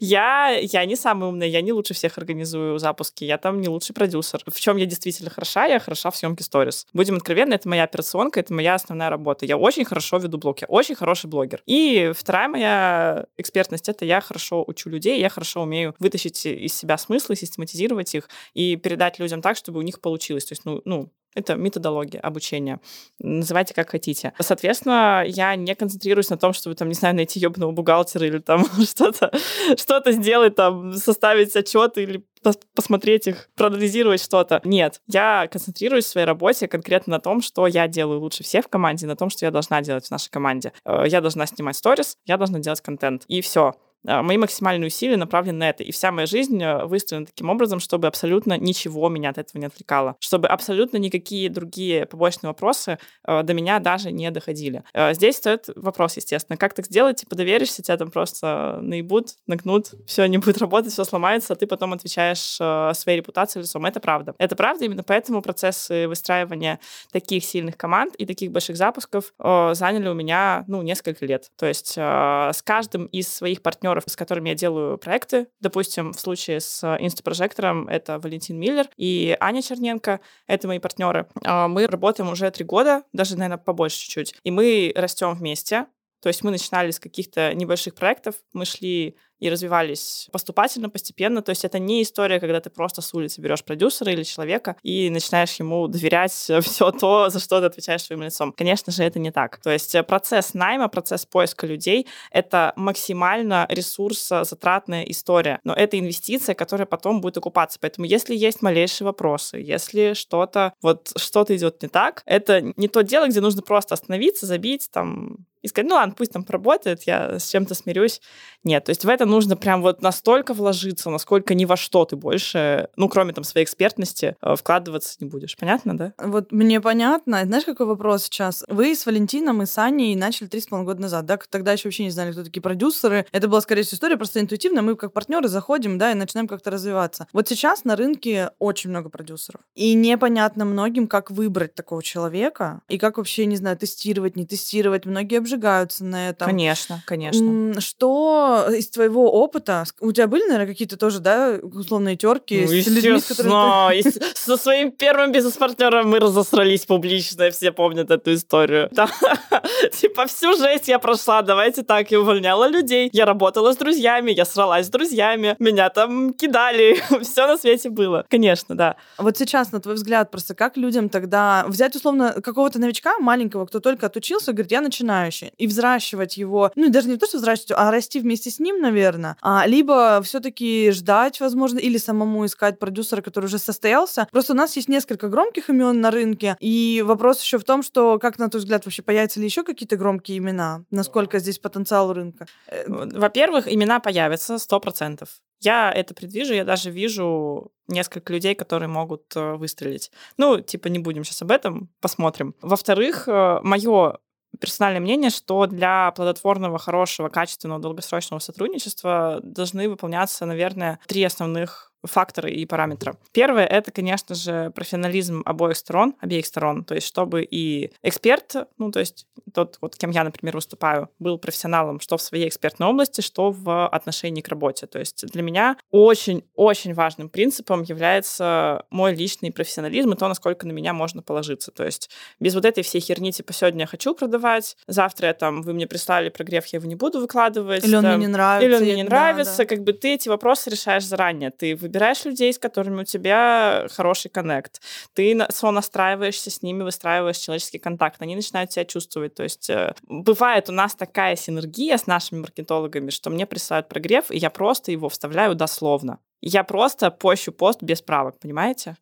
Я, 0.00 0.50
я 0.50 0.84
не 0.84 0.94
самый 0.94 1.28
умный, 1.30 1.48
я 1.48 1.62
не 1.62 1.72
лучше 1.72 1.94
всех 1.94 2.18
организую 2.18 2.78
запуски, 2.78 3.24
я 3.24 3.38
там 3.38 3.62
не 3.62 3.68
лучший 3.68 3.94
продюсер. 3.94 4.42
В 4.46 4.60
чем 4.60 4.76
я 4.76 4.84
действительно 4.84 5.30
хороша? 5.30 5.64
Я 5.64 5.80
хороша 5.80 6.10
в 6.10 6.16
съемке 6.16 6.44
сторис. 6.44 6.86
Будем 6.92 7.16
откровенны, 7.16 7.54
это 7.54 7.66
моя 7.66 7.84
операционка, 7.84 8.40
это 8.40 8.52
моя 8.52 8.74
основная 8.74 9.08
работа. 9.08 9.46
Я 9.46 9.56
очень 9.56 9.86
хорошо 9.86 10.18
веду 10.18 10.36
блог, 10.36 10.60
я 10.60 10.66
очень 10.66 10.94
хороший 10.94 11.30
блогер. 11.30 11.62
И 11.64 12.12
вторая 12.14 12.48
моя 12.48 13.24
экспертность— 13.38 13.88
это 13.88 14.04
я 14.04 14.20
хорошо 14.20 14.62
учу 14.66 14.90
людей, 14.90 15.18
я 15.18 15.30
хорошо 15.30 15.45
умею 15.54 15.94
вытащить 15.98 16.44
из 16.46 16.74
себя 16.74 16.98
смыслы, 16.98 17.36
систематизировать 17.36 18.14
их 18.14 18.28
и 18.54 18.76
передать 18.76 19.18
людям 19.18 19.42
так, 19.42 19.56
чтобы 19.56 19.78
у 19.78 19.82
них 19.82 20.00
получилось. 20.00 20.44
То 20.44 20.52
есть, 20.52 20.64
ну, 20.64 20.82
ну 20.84 21.10
это 21.36 21.54
методология 21.54 22.18
обучения. 22.20 22.80
Называйте 23.18 23.74
как 23.74 23.90
хотите. 23.90 24.32
Соответственно, 24.40 25.22
я 25.26 25.54
не 25.54 25.74
концентрируюсь 25.74 26.30
на 26.30 26.38
том, 26.38 26.54
чтобы, 26.54 26.74
там, 26.74 26.88
не 26.88 26.94
знаю, 26.94 27.14
найти 27.14 27.38
ебаного 27.38 27.72
бухгалтера 27.72 28.26
или 28.26 28.38
там 28.38 28.64
что-то 28.82 29.30
что 29.76 30.02
сделать, 30.12 30.54
там, 30.54 30.94
составить 30.94 31.54
отчет 31.54 31.98
или 31.98 32.24
пос- 32.42 32.62
посмотреть 32.74 33.26
их, 33.26 33.50
проанализировать 33.54 34.22
что-то. 34.22 34.62
Нет, 34.64 35.02
я 35.08 35.46
концентрируюсь 35.50 36.06
в 36.06 36.08
своей 36.08 36.26
работе 36.26 36.68
конкретно 36.68 37.12
на 37.12 37.20
том, 37.20 37.42
что 37.42 37.66
я 37.66 37.86
делаю 37.86 38.20
лучше 38.20 38.42
всех 38.42 38.64
в 38.64 38.68
команде, 38.68 39.06
на 39.06 39.16
том, 39.16 39.28
что 39.28 39.44
я 39.44 39.50
должна 39.50 39.82
делать 39.82 40.06
в 40.06 40.10
нашей 40.10 40.30
команде. 40.30 40.72
Э, 40.86 41.04
Я 41.06 41.20
должна 41.20 41.46
снимать 41.46 41.76
сторис, 41.76 42.16
я 42.24 42.38
должна 42.38 42.60
делать 42.60 42.80
контент. 42.80 43.24
И 43.28 43.42
все. 43.42 43.74
А, 44.06 44.22
Мои 44.22 44.36
максимальные 44.36 44.88
усилия 44.88 45.16
направлены 45.16 45.58
на 45.58 45.68
это. 45.68 45.82
И 45.82 45.90
вся 45.92 46.12
моя 46.12 46.26
жизнь 46.26 46.62
э, 46.62 46.84
выстроена 46.84 47.26
таким 47.26 47.50
образом, 47.50 47.80
чтобы 47.80 48.06
абсолютно 48.06 48.56
ничего 48.58 49.08
меня 49.08 49.30
от 49.30 49.38
этого 49.38 49.58
не 49.60 49.66
отвлекало. 49.66 50.16
Чтобы 50.20 50.48
абсолютно 50.48 50.96
никакие 50.98 51.48
другие 51.50 52.06
побочные 52.06 52.48
вопросы 52.50 52.98
э, 53.26 53.42
до 53.42 53.54
меня 53.54 53.78
даже 53.78 54.12
не 54.12 54.30
доходили. 54.30 54.82
Э, 54.94 55.14
Здесь 55.14 55.36
стоит 55.36 55.68
вопрос, 55.74 56.16
естественно. 56.16 56.56
Как 56.56 56.74
так 56.74 56.86
сделать? 56.86 57.20
Типа 57.20 57.34
доверишься, 57.36 57.82
тебя 57.82 57.96
там 57.96 58.10
просто 58.10 58.78
наебут, 58.82 59.30
нагнут, 59.46 59.92
все 60.06 60.26
не 60.26 60.38
будет 60.38 60.58
работать, 60.58 60.92
все 60.92 61.04
сломается, 61.04 61.52
а 61.52 61.56
ты 61.56 61.66
потом 61.66 61.92
отвечаешь 61.92 62.56
своей 62.96 63.18
репутацией 63.18 63.62
лицом. 63.62 63.86
Это 63.86 64.00
правда. 64.00 64.34
Это 64.38 64.56
правда, 64.56 64.84
именно 64.84 65.02
поэтому 65.02 65.42
процессы 65.42 66.06
выстраивания 66.08 66.80
таких 67.12 67.44
сильных 67.44 67.76
команд 67.76 68.14
и 68.16 68.26
таких 68.26 68.52
больших 68.52 68.76
запусков 68.76 69.32
заняли 69.38 70.08
у 70.08 70.14
меня, 70.14 70.64
ну, 70.66 70.82
несколько 70.82 71.24
лет. 71.26 71.50
То 71.56 71.66
есть 71.66 71.92
с 71.94 72.62
каждым 72.64 73.06
из 73.06 73.28
своих 73.32 73.62
партнеров, 73.62 73.85
с 74.06 74.16
которыми 74.16 74.50
я 74.50 74.54
делаю 74.54 74.98
проекты, 74.98 75.48
допустим, 75.60 76.12
в 76.12 76.20
случае 76.20 76.60
с 76.60 76.84
инстапрожектором 77.00 77.88
это 77.88 78.18
Валентин 78.18 78.58
Миллер 78.58 78.86
и 78.96 79.36
Аня 79.40 79.62
Черненко, 79.62 80.20
это 80.46 80.68
мои 80.68 80.78
партнеры. 80.78 81.28
Э, 81.44 81.66
Мы 81.66 81.86
работаем 81.86 82.30
уже 82.30 82.50
три 82.50 82.64
года, 82.64 83.02
даже, 83.12 83.36
наверное, 83.36 83.62
побольше 83.62 83.98
чуть-чуть, 83.98 84.34
и 84.42 84.50
мы 84.50 84.92
растем 84.94 85.34
вместе. 85.34 85.86
То 86.22 86.28
есть 86.28 86.42
мы 86.42 86.50
начинали 86.50 86.90
с 86.90 86.98
каких-то 86.98 87.54
небольших 87.54 87.94
проектов, 87.94 88.36
мы 88.52 88.64
шли 88.64 89.16
и 89.38 89.50
развивались 89.50 90.28
поступательно, 90.32 90.88
постепенно. 90.88 91.42
То 91.42 91.50
есть 91.50 91.64
это 91.64 91.78
не 91.78 92.02
история, 92.02 92.40
когда 92.40 92.60
ты 92.60 92.70
просто 92.70 93.02
с 93.02 93.12
улицы 93.14 93.40
берешь 93.40 93.64
продюсера 93.64 94.12
или 94.12 94.22
человека 94.22 94.76
и 94.82 95.10
начинаешь 95.10 95.54
ему 95.54 95.88
доверять 95.88 96.32
все 96.62 96.90
то, 96.90 97.28
за 97.28 97.40
что 97.40 97.60
ты 97.60 97.66
отвечаешь 97.66 98.02
своим 98.02 98.22
лицом. 98.22 98.52
Конечно 98.56 98.92
же, 98.92 99.04
это 99.04 99.18
не 99.18 99.30
так. 99.30 99.58
То 99.62 99.70
есть 99.70 99.96
процесс 100.06 100.54
найма, 100.54 100.88
процесс 100.88 101.26
поиска 101.26 101.66
людей— 101.66 102.06
это 102.30 102.72
максимально 102.76 103.66
ресурсозатратная 103.68 105.02
история. 105.04 105.60
Но 105.64 105.74
это 105.74 105.98
инвестиция, 105.98 106.54
которая 106.54 106.86
потом 106.86 107.20
будет 107.20 107.36
окупаться. 107.36 107.78
Поэтому 107.80 108.06
если 108.06 108.34
есть 108.34 108.62
малейшие 108.62 109.06
вопросы, 109.06 109.58
если 109.58 110.14
что-то, 110.14 110.72
вот 110.82 111.12
что-то 111.16 111.56
идет 111.56 111.82
не 111.82 111.88
так, 111.88 112.22
это 112.26 112.60
не 112.76 112.88
то 112.88 113.02
дело, 113.02 113.28
где 113.28 113.40
нужно 113.40 113.62
просто 113.62 113.94
остановиться, 113.94 114.46
забить, 114.46 114.88
там, 114.90 115.46
и 115.66 115.68
сказать, 115.68 115.88
ну 115.88 115.96
ладно, 115.96 116.14
пусть 116.16 116.32
там 116.32 116.44
поработает, 116.44 117.02
я 117.02 117.38
с 117.38 117.50
чем-то 117.50 117.74
смирюсь. 117.74 118.20
Нет, 118.62 118.84
то 118.84 118.90
есть 118.90 119.04
в 119.04 119.08
это 119.08 119.25
нужно 119.26 119.56
прям 119.56 119.82
вот 119.82 120.02
настолько 120.02 120.54
вложиться, 120.54 121.10
насколько 121.10 121.54
ни 121.54 121.64
во 121.64 121.76
что 121.76 122.04
ты 122.04 122.16
больше, 122.16 122.88
ну, 122.96 123.08
кроме 123.08 123.32
там 123.32 123.44
своей 123.44 123.64
экспертности, 123.64 124.36
э, 124.40 124.54
вкладываться 124.56 125.16
не 125.20 125.28
будешь. 125.28 125.56
Понятно, 125.56 125.96
да? 125.96 126.12
Вот 126.18 126.52
мне 126.52 126.80
понятно. 126.80 127.42
Знаешь, 127.44 127.64
какой 127.64 127.86
вопрос 127.86 128.24
сейчас? 128.24 128.64
Вы 128.68 128.94
с 128.94 129.06
Валентином 129.06 129.62
и 129.62 129.66
с 129.66 129.78
Аней 129.78 130.16
начали 130.16 130.46
три 130.46 130.60
с 130.60 130.66
половиной 130.66 130.86
года 130.86 131.02
назад, 131.02 131.26
да? 131.26 131.38
Тогда 131.50 131.72
еще 131.72 131.88
вообще 131.88 132.04
не 132.04 132.10
знали, 132.10 132.32
кто 132.32 132.44
такие 132.44 132.62
продюсеры. 132.62 133.26
Это 133.32 133.48
была, 133.48 133.60
скорее 133.60 133.82
всего, 133.82 133.96
история 133.96 134.16
просто 134.16 134.40
интуитивно. 134.40 134.82
Мы 134.82 134.96
как 134.96 135.12
партнеры 135.12 135.48
заходим, 135.48 135.98
да, 135.98 136.12
и 136.12 136.14
начинаем 136.14 136.48
как-то 136.48 136.70
развиваться. 136.70 137.26
Вот 137.32 137.48
сейчас 137.48 137.84
на 137.84 137.96
рынке 137.96 138.50
очень 138.58 138.90
много 138.90 139.08
продюсеров. 139.08 139.60
И 139.74 139.94
непонятно 139.94 140.64
многим, 140.64 141.06
как 141.06 141.30
выбрать 141.30 141.74
такого 141.74 142.02
человека 142.02 142.82
и 142.88 142.98
как 142.98 143.18
вообще, 143.18 143.46
не 143.46 143.56
знаю, 143.56 143.76
тестировать, 143.76 144.36
не 144.36 144.46
тестировать. 144.46 145.06
Многие 145.06 145.38
обжигаются 145.38 146.04
на 146.04 146.30
этом. 146.30 146.46
Конечно, 146.46 147.02
конечно. 147.06 147.80
Что 147.80 148.66
из 148.70 148.88
твоего 148.88 149.15
опыта, 149.24 149.84
у 150.00 150.12
тебя 150.12 150.26
были, 150.26 150.42
наверное, 150.44 150.66
какие-то 150.66 150.96
тоже, 150.96 151.20
да, 151.20 151.58
условные 151.62 152.16
терки 152.16 152.62
ну, 152.62 152.68
с 152.68 152.86
людьми, 152.86 153.18
с 153.18 153.24
которыми 153.24 154.02
ты... 154.02 154.12
Со 154.34 154.56
своим 154.56 154.90
первым 154.92 155.32
бизнес-партнером 155.32 156.08
мы 156.08 156.18
разосрались 156.20 156.86
публично, 156.86 157.50
все 157.50 157.72
помнят 157.72 158.10
эту 158.10 158.34
историю. 158.34 158.90
Типа 159.92 160.26
всю 160.26 160.56
жесть 160.56 160.88
я 160.88 160.98
прошла, 160.98 161.42
давайте 161.42 161.82
так, 161.82 162.10
я 162.10 162.20
увольняла 162.20 162.68
людей, 162.68 163.10
я 163.12 163.24
работала 163.24 163.72
с 163.72 163.76
друзьями, 163.76 164.30
я 164.32 164.44
сралась 164.44 164.86
с 164.86 164.90
друзьями, 164.90 165.56
меня 165.58 165.90
там 165.90 166.32
кидали, 166.32 167.00
все 167.22 167.46
на 167.46 167.56
свете 167.56 167.90
было. 167.90 168.24
Конечно, 168.28 168.74
да. 168.74 168.96
Вот 169.18 169.36
сейчас, 169.36 169.72
на 169.72 169.80
твой 169.80 169.94
взгляд, 169.94 170.30
просто 170.30 170.54
как 170.54 170.76
людям 170.76 171.08
тогда 171.08 171.64
взять, 171.68 171.96
условно, 171.96 172.40
какого-то 172.42 172.78
новичка 172.78 173.18
маленького, 173.18 173.66
кто 173.66 173.80
только 173.80 174.06
отучился, 174.06 174.52
говорит, 174.52 174.72
я 174.72 174.80
начинающий. 174.80 175.52
И 175.56 175.66
взращивать 175.66 176.36
его, 176.36 176.70
ну, 176.74 176.88
даже 176.90 177.08
не 177.08 177.16
то, 177.16 177.26
что 177.26 177.38
взращивать, 177.38 177.72
а 177.72 177.90
расти 177.90 178.20
вместе 178.20 178.50
с 178.50 178.58
ним, 178.58 178.80
наверное. 178.80 179.05
А, 179.42 179.66
либо 179.66 180.20
все 180.22 180.40
таки 180.40 180.90
ждать, 180.90 181.40
возможно, 181.40 181.78
или 181.78 181.98
самому 181.98 182.46
искать 182.46 182.78
продюсера, 182.78 183.22
который 183.22 183.46
уже 183.46 183.58
состоялся. 183.58 184.28
Просто 184.30 184.52
у 184.52 184.56
нас 184.56 184.76
есть 184.76 184.88
несколько 184.88 185.28
громких 185.28 185.70
имен 185.70 186.00
на 186.00 186.10
рынке, 186.10 186.56
и 186.60 187.02
вопрос 187.06 187.42
еще 187.42 187.58
в 187.58 187.64
том, 187.64 187.82
что, 187.82 188.18
как 188.18 188.38
на 188.38 188.48
твой 188.48 188.60
взгляд, 188.60 188.84
вообще 188.84 189.02
появятся 189.02 189.40
ли 189.40 189.46
еще 189.46 189.62
какие-то 189.62 189.96
громкие 189.96 190.38
имена? 190.38 190.84
Насколько 190.90 191.38
здесь 191.38 191.58
потенциал 191.58 192.12
рынка? 192.12 192.46
Э, 192.66 192.84
во-первых, 192.86 193.72
имена 193.72 194.00
появятся 194.00 194.58
сто 194.58 194.80
процентов. 194.80 195.40
Я 195.60 195.90
это 195.90 196.14
предвижу, 196.14 196.52
я 196.52 196.64
даже 196.64 196.90
вижу 196.90 197.72
несколько 197.88 198.32
людей, 198.32 198.54
которые 198.54 198.88
могут 198.88 199.34
э, 199.34 199.54
выстрелить. 199.54 200.10
Ну, 200.36 200.60
типа, 200.60 200.88
не 200.88 200.98
будем 200.98 201.24
сейчас 201.24 201.42
об 201.42 201.50
этом, 201.50 201.88
посмотрим. 202.00 202.54
Во-вторых, 202.60 203.26
э, 203.26 203.60
мое 203.62 204.18
персональное 204.60 205.00
мнение, 205.00 205.30
что 205.30 205.66
для 205.66 206.10
плодотворного, 206.12 206.78
хорошего, 206.78 207.28
качественного, 207.28 207.80
долгосрочного 207.80 208.40
сотрудничества 208.40 209.40
должны 209.42 209.88
выполняться, 209.88 210.46
наверное, 210.46 210.98
три 211.06 211.22
основных 211.24 211.92
факторы 212.04 212.50
и 212.50 212.64
параметры. 212.66 213.16
Первое— 213.32 213.66
это, 213.66 213.90
конечно 213.90 214.34
же, 214.34 214.70
профессионализм 214.70 215.42
обоих 215.44 215.76
сторон, 215.76 216.14
обеих 216.20 216.46
сторон. 216.46 216.84
То 216.84 216.94
есть 216.94 217.06
чтобы 217.06 217.42
и 217.42 217.92
эксперт, 218.02 218.54
ну, 218.78 218.90
то 218.90 219.00
есть 219.00 219.26
тот, 219.52 219.78
вот 219.80 219.96
кем 219.96 220.10
я, 220.10 220.24
например, 220.24 220.54
выступаю, 220.54 221.10
был 221.18 221.38
профессионалом 221.38 222.00
что 222.00 222.16
в 222.16 222.22
своей 222.22 222.48
экспертной 222.48 222.88
области, 222.88 223.20
что 223.20 223.50
в 223.50 223.88
отношении 223.88 224.40
к 224.40 224.48
работе. 224.48 224.86
То 224.86 224.98
есть 224.98 225.26
для 225.26 225.42
меня 225.42 225.76
очень-очень 225.90 226.94
важным 226.94 227.28
принципом 227.28 227.82
является 227.82 228.84
мой 228.90 229.14
личный 229.14 229.52
профессионализм 229.52 230.12
и 230.12 230.16
то, 230.16 230.28
насколько 230.28 230.66
на 230.66 230.72
меня 230.72 230.92
можно 230.92 231.22
положиться. 231.22 231.70
То 231.70 231.84
есть 231.84 232.10
без 232.40 232.54
вот 232.54 232.64
этой 232.64 232.82
всей 232.82 233.00
херни, 233.00 233.32
типа, 233.32 233.52
сегодня 233.52 233.80
я 233.80 233.86
хочу 233.86 234.14
продавать, 234.14 234.76
завтра 234.86 235.28
я 235.28 235.34
там, 235.34 235.62
вы 235.62 235.72
мне 235.72 235.86
прислали 235.86 236.28
прогрев, 236.28 236.66
я 236.66 236.78
его 236.78 236.86
не 236.86 236.94
буду 236.94 237.20
выкладывать. 237.20 237.84
Или 237.84 237.96
он 237.96 238.02
там, 238.02 238.16
мне 238.16 238.26
не 238.26 238.32
нравится. 238.32 238.66
Или 238.66 238.74
он 238.76 238.82
мне 238.82 238.94
не 238.96 239.04
нравится. 239.04 239.56
Да, 239.58 239.64
да. 239.64 239.66
Как 239.66 239.84
бы 239.84 239.92
ты 239.92 240.14
эти 240.14 240.28
вопросы 240.28 240.70
решаешь 240.70 241.04
заранее. 241.04 241.50
Ты 241.50 241.76
выбираешь 241.86 242.24
людей, 242.24 242.52
с 242.52 242.58
которыми 242.58 243.02
у 243.02 243.04
тебя 243.04 243.86
хороший 243.90 244.30
коннект. 244.30 244.80
Ты 245.14 245.38
сонастраиваешься 245.50 246.50
с 246.50 246.62
ними, 246.62 246.82
выстраиваешь 246.82 247.38
человеческий 247.38 247.78
контакт. 247.78 248.20
Они 248.20 248.36
начинают 248.36 248.72
себя 248.72 248.84
чувствовать. 248.84 249.34
То 249.34 249.42
есть 249.42 249.70
э, 249.70 249.94
бывает 250.06 250.68
у 250.68 250.72
нас 250.72 250.94
такая 250.94 251.36
синергия 251.36 251.96
с 251.96 252.06
нашими 252.06 252.40
маркетологами, 252.40 253.10
что 253.10 253.30
мне 253.30 253.46
присылают 253.46 253.88
прогрев, 253.88 254.30
и 254.30 254.38
я 254.38 254.50
просто 254.50 254.92
его 254.92 255.08
вставляю 255.08 255.54
дословно. 255.54 256.18
Я 256.40 256.64
просто 256.64 257.10
пощу 257.10 257.52
пост 257.52 257.82
без 257.82 258.02
правок, 258.02 258.38
понимаете? 258.38 258.96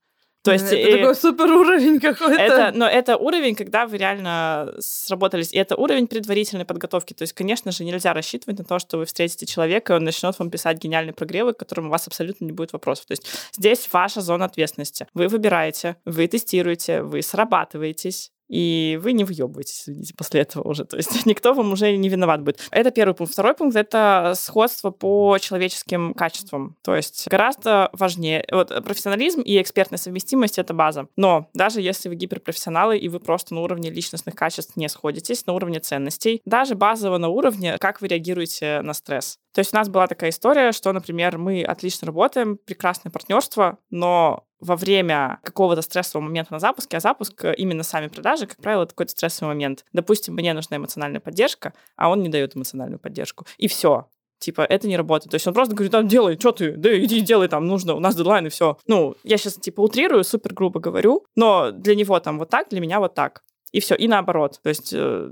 То 0.45 0.53
есть 0.53 0.67
это 0.67 0.77
и... 0.77 0.93
такой 0.99 1.15
супер 1.15 1.51
уровень 1.51 1.99
какой-то. 2.01 2.41
Это, 2.41 2.73
но 2.75 2.87
это 2.87 3.17
уровень, 3.17 3.55
когда 3.55 3.87
вы 3.87 3.97
реально 3.97 4.75
сработались. 4.79 5.55
И 5.55 5.57
это 5.57 5.75
уровень 5.75 6.07
предварительной 6.07 6.67
подготовки. 6.67 7.15
То 7.15 7.23
есть, 7.23 7.33
конечно 7.33 7.73
же, 7.73 7.83
нельзя 7.83 8.13
рассчитывать 8.13 8.59
на 8.59 8.65
то, 8.65 8.79
что 8.79 8.99
вы 8.99 9.07
встретите 9.07 9.47
человека, 9.47 9.95
и 9.95 9.97
он 9.97 10.05
начнет 10.05 10.39
вам 10.39 10.51
писать 10.51 10.77
гениальные 10.77 11.15
прогревы, 11.15 11.55
к 11.55 11.59
которым 11.59 11.87
у 11.87 11.91
вас 11.91 12.07
абсолютно 12.07 12.45
не 12.45 12.53
будет 12.53 12.75
вопросов. 12.75 13.07
То 13.07 13.13
есть 13.13 13.27
здесь 13.53 13.89
ваша 13.91 14.21
зона 14.21 14.45
ответственности. 14.45 15.07
Вы 15.15 15.29
выбираете, 15.29 15.97
вы 16.05 16.27
тестируете, 16.27 17.01
вы 17.01 17.23
срабатываетесь, 17.23 18.31
и 18.49 18.99
вы 19.03 19.13
не 19.13 19.25
въебываетесь, 19.25 19.83
извините, 19.83 20.15
после 20.17 20.41
этого 20.41 20.69
уже. 20.69 20.85
То 20.85 20.97
есть 20.97 21.27
никто 21.27 21.55
вам 21.55 21.73
уже 21.73 21.97
не 21.97 22.09
виноват 22.09 22.43
будет. 22.43 22.61
Это 22.71 22.91
первый 22.91 23.15
пункт. 23.15 23.33
Второй 23.33 23.55
пункт— 23.55 23.77
это 23.77 24.35
сходство 24.37 24.91
по 24.91 25.39
человеческим 25.41 26.15
качествам. 26.15 26.77
То 26.83 26.95
есть 26.95 27.29
гораздо 27.29 27.91
важнее. 27.93 28.47
Вот 28.51 28.69
профессионализм 28.85 29.41
и 29.41 29.61
экспертная 29.61 29.99
совместимость— 29.99 30.59
это 30.61 30.75
база. 30.75 31.09
Но 31.17 31.49
даже 31.55 31.81
если 31.81 32.09
вы 32.09 32.17
гиперпрофессионалы, 32.17 32.99
и 32.99 33.09
вы 33.09 33.21
просто 33.21 33.55
на 33.55 33.63
уровне 33.63 33.91
личностных 33.91 34.35
качеств 34.35 34.77
не 34.77 34.89
сходитесь, 34.89 35.47
на 35.47 35.53
уровне 35.53 35.81
ценностей, 35.81 36.43
даже 36.45 36.75
базово 36.75 37.19
на 37.19 37.29
уровне, 37.29 37.79
как 37.79 38.01
вы 38.01 38.09
реагируете 38.09 38.81
на 38.83 38.95
стресс. 38.95 39.39
То 39.55 39.61
есть 39.61 39.73
у 39.73 39.77
нас 39.77 39.89
была 39.89 40.09
такая 40.09 40.31
история, 40.31 40.73
что, 40.73 40.93
например, 40.93 41.39
мы 41.39 41.63
отлично 41.63 42.07
работаем, 42.07 42.59
прекрасное 42.59 43.13
партнерство, 43.13 43.79
но 43.89 44.45
во 44.65 44.77
время 44.77 45.41
какого-то 45.43 45.83
стрессового 45.83 46.25
момента 46.25 46.53
на 46.53 46.59
запуске, 46.59 46.97
а 46.97 47.01
запуск 47.01 47.45
э, 47.45 47.55
именно 47.57 47.83
сами 47.83 48.09
продажи, 48.09 48.47
как 48.47 48.57
правило, 48.59 48.85
это 48.85 48.93
какой-то 48.93 49.13
стрессовый 49.13 49.55
момент. 49.55 49.85
Допустим, 49.93 50.35
мне 50.35 50.55
нужна 50.55 50.79
эмоциональная 50.79 51.21
поддержка, 51.21 51.75
а 51.97 52.11
он 52.11 52.23
не 52.23 52.29
дает 52.29 52.57
эмоциональную 52.57 52.99
поддержку. 52.99 53.47
И 53.59 53.69
все. 53.69 54.09
Типа, 54.39 54.63
это 54.63 54.89
не 54.89 54.97
работает. 54.97 55.31
То 55.31 55.37
есть 55.37 55.47
он 55.47 55.55
просто 55.55 55.75
говорит, 55.75 55.93
там, 55.93 56.09
делай, 56.09 56.39
что 56.39 56.53
ты, 56.53 56.73
да 56.73 56.99
иди 56.99 57.21
делай, 57.21 57.49
там, 57.49 57.67
нужно, 57.67 57.95
у 57.95 58.01
нас 58.01 58.17
дедлайн 58.17 58.47
и 58.47 58.51
все. 58.51 58.79
Ну, 58.87 59.15
я 59.23 59.37
сейчас, 59.37 59.55
типа, 59.55 59.81
утрирую, 59.81 60.25
супер 60.25 60.55
грубо 60.55 60.81
говорю, 60.81 61.25
но 61.37 61.71
для 61.71 61.95
него 61.95 62.19
там 62.21 62.39
вот 62.39 62.49
так, 62.49 62.69
для 62.71 62.81
меня 62.81 63.01
вот 63.01 63.15
так. 63.15 63.43
И 63.73 63.81
все, 63.81 63.95
и 63.95 64.09
наоборот. 64.09 64.61
То 64.63 64.69
есть 64.71 64.93
э, 64.93 65.31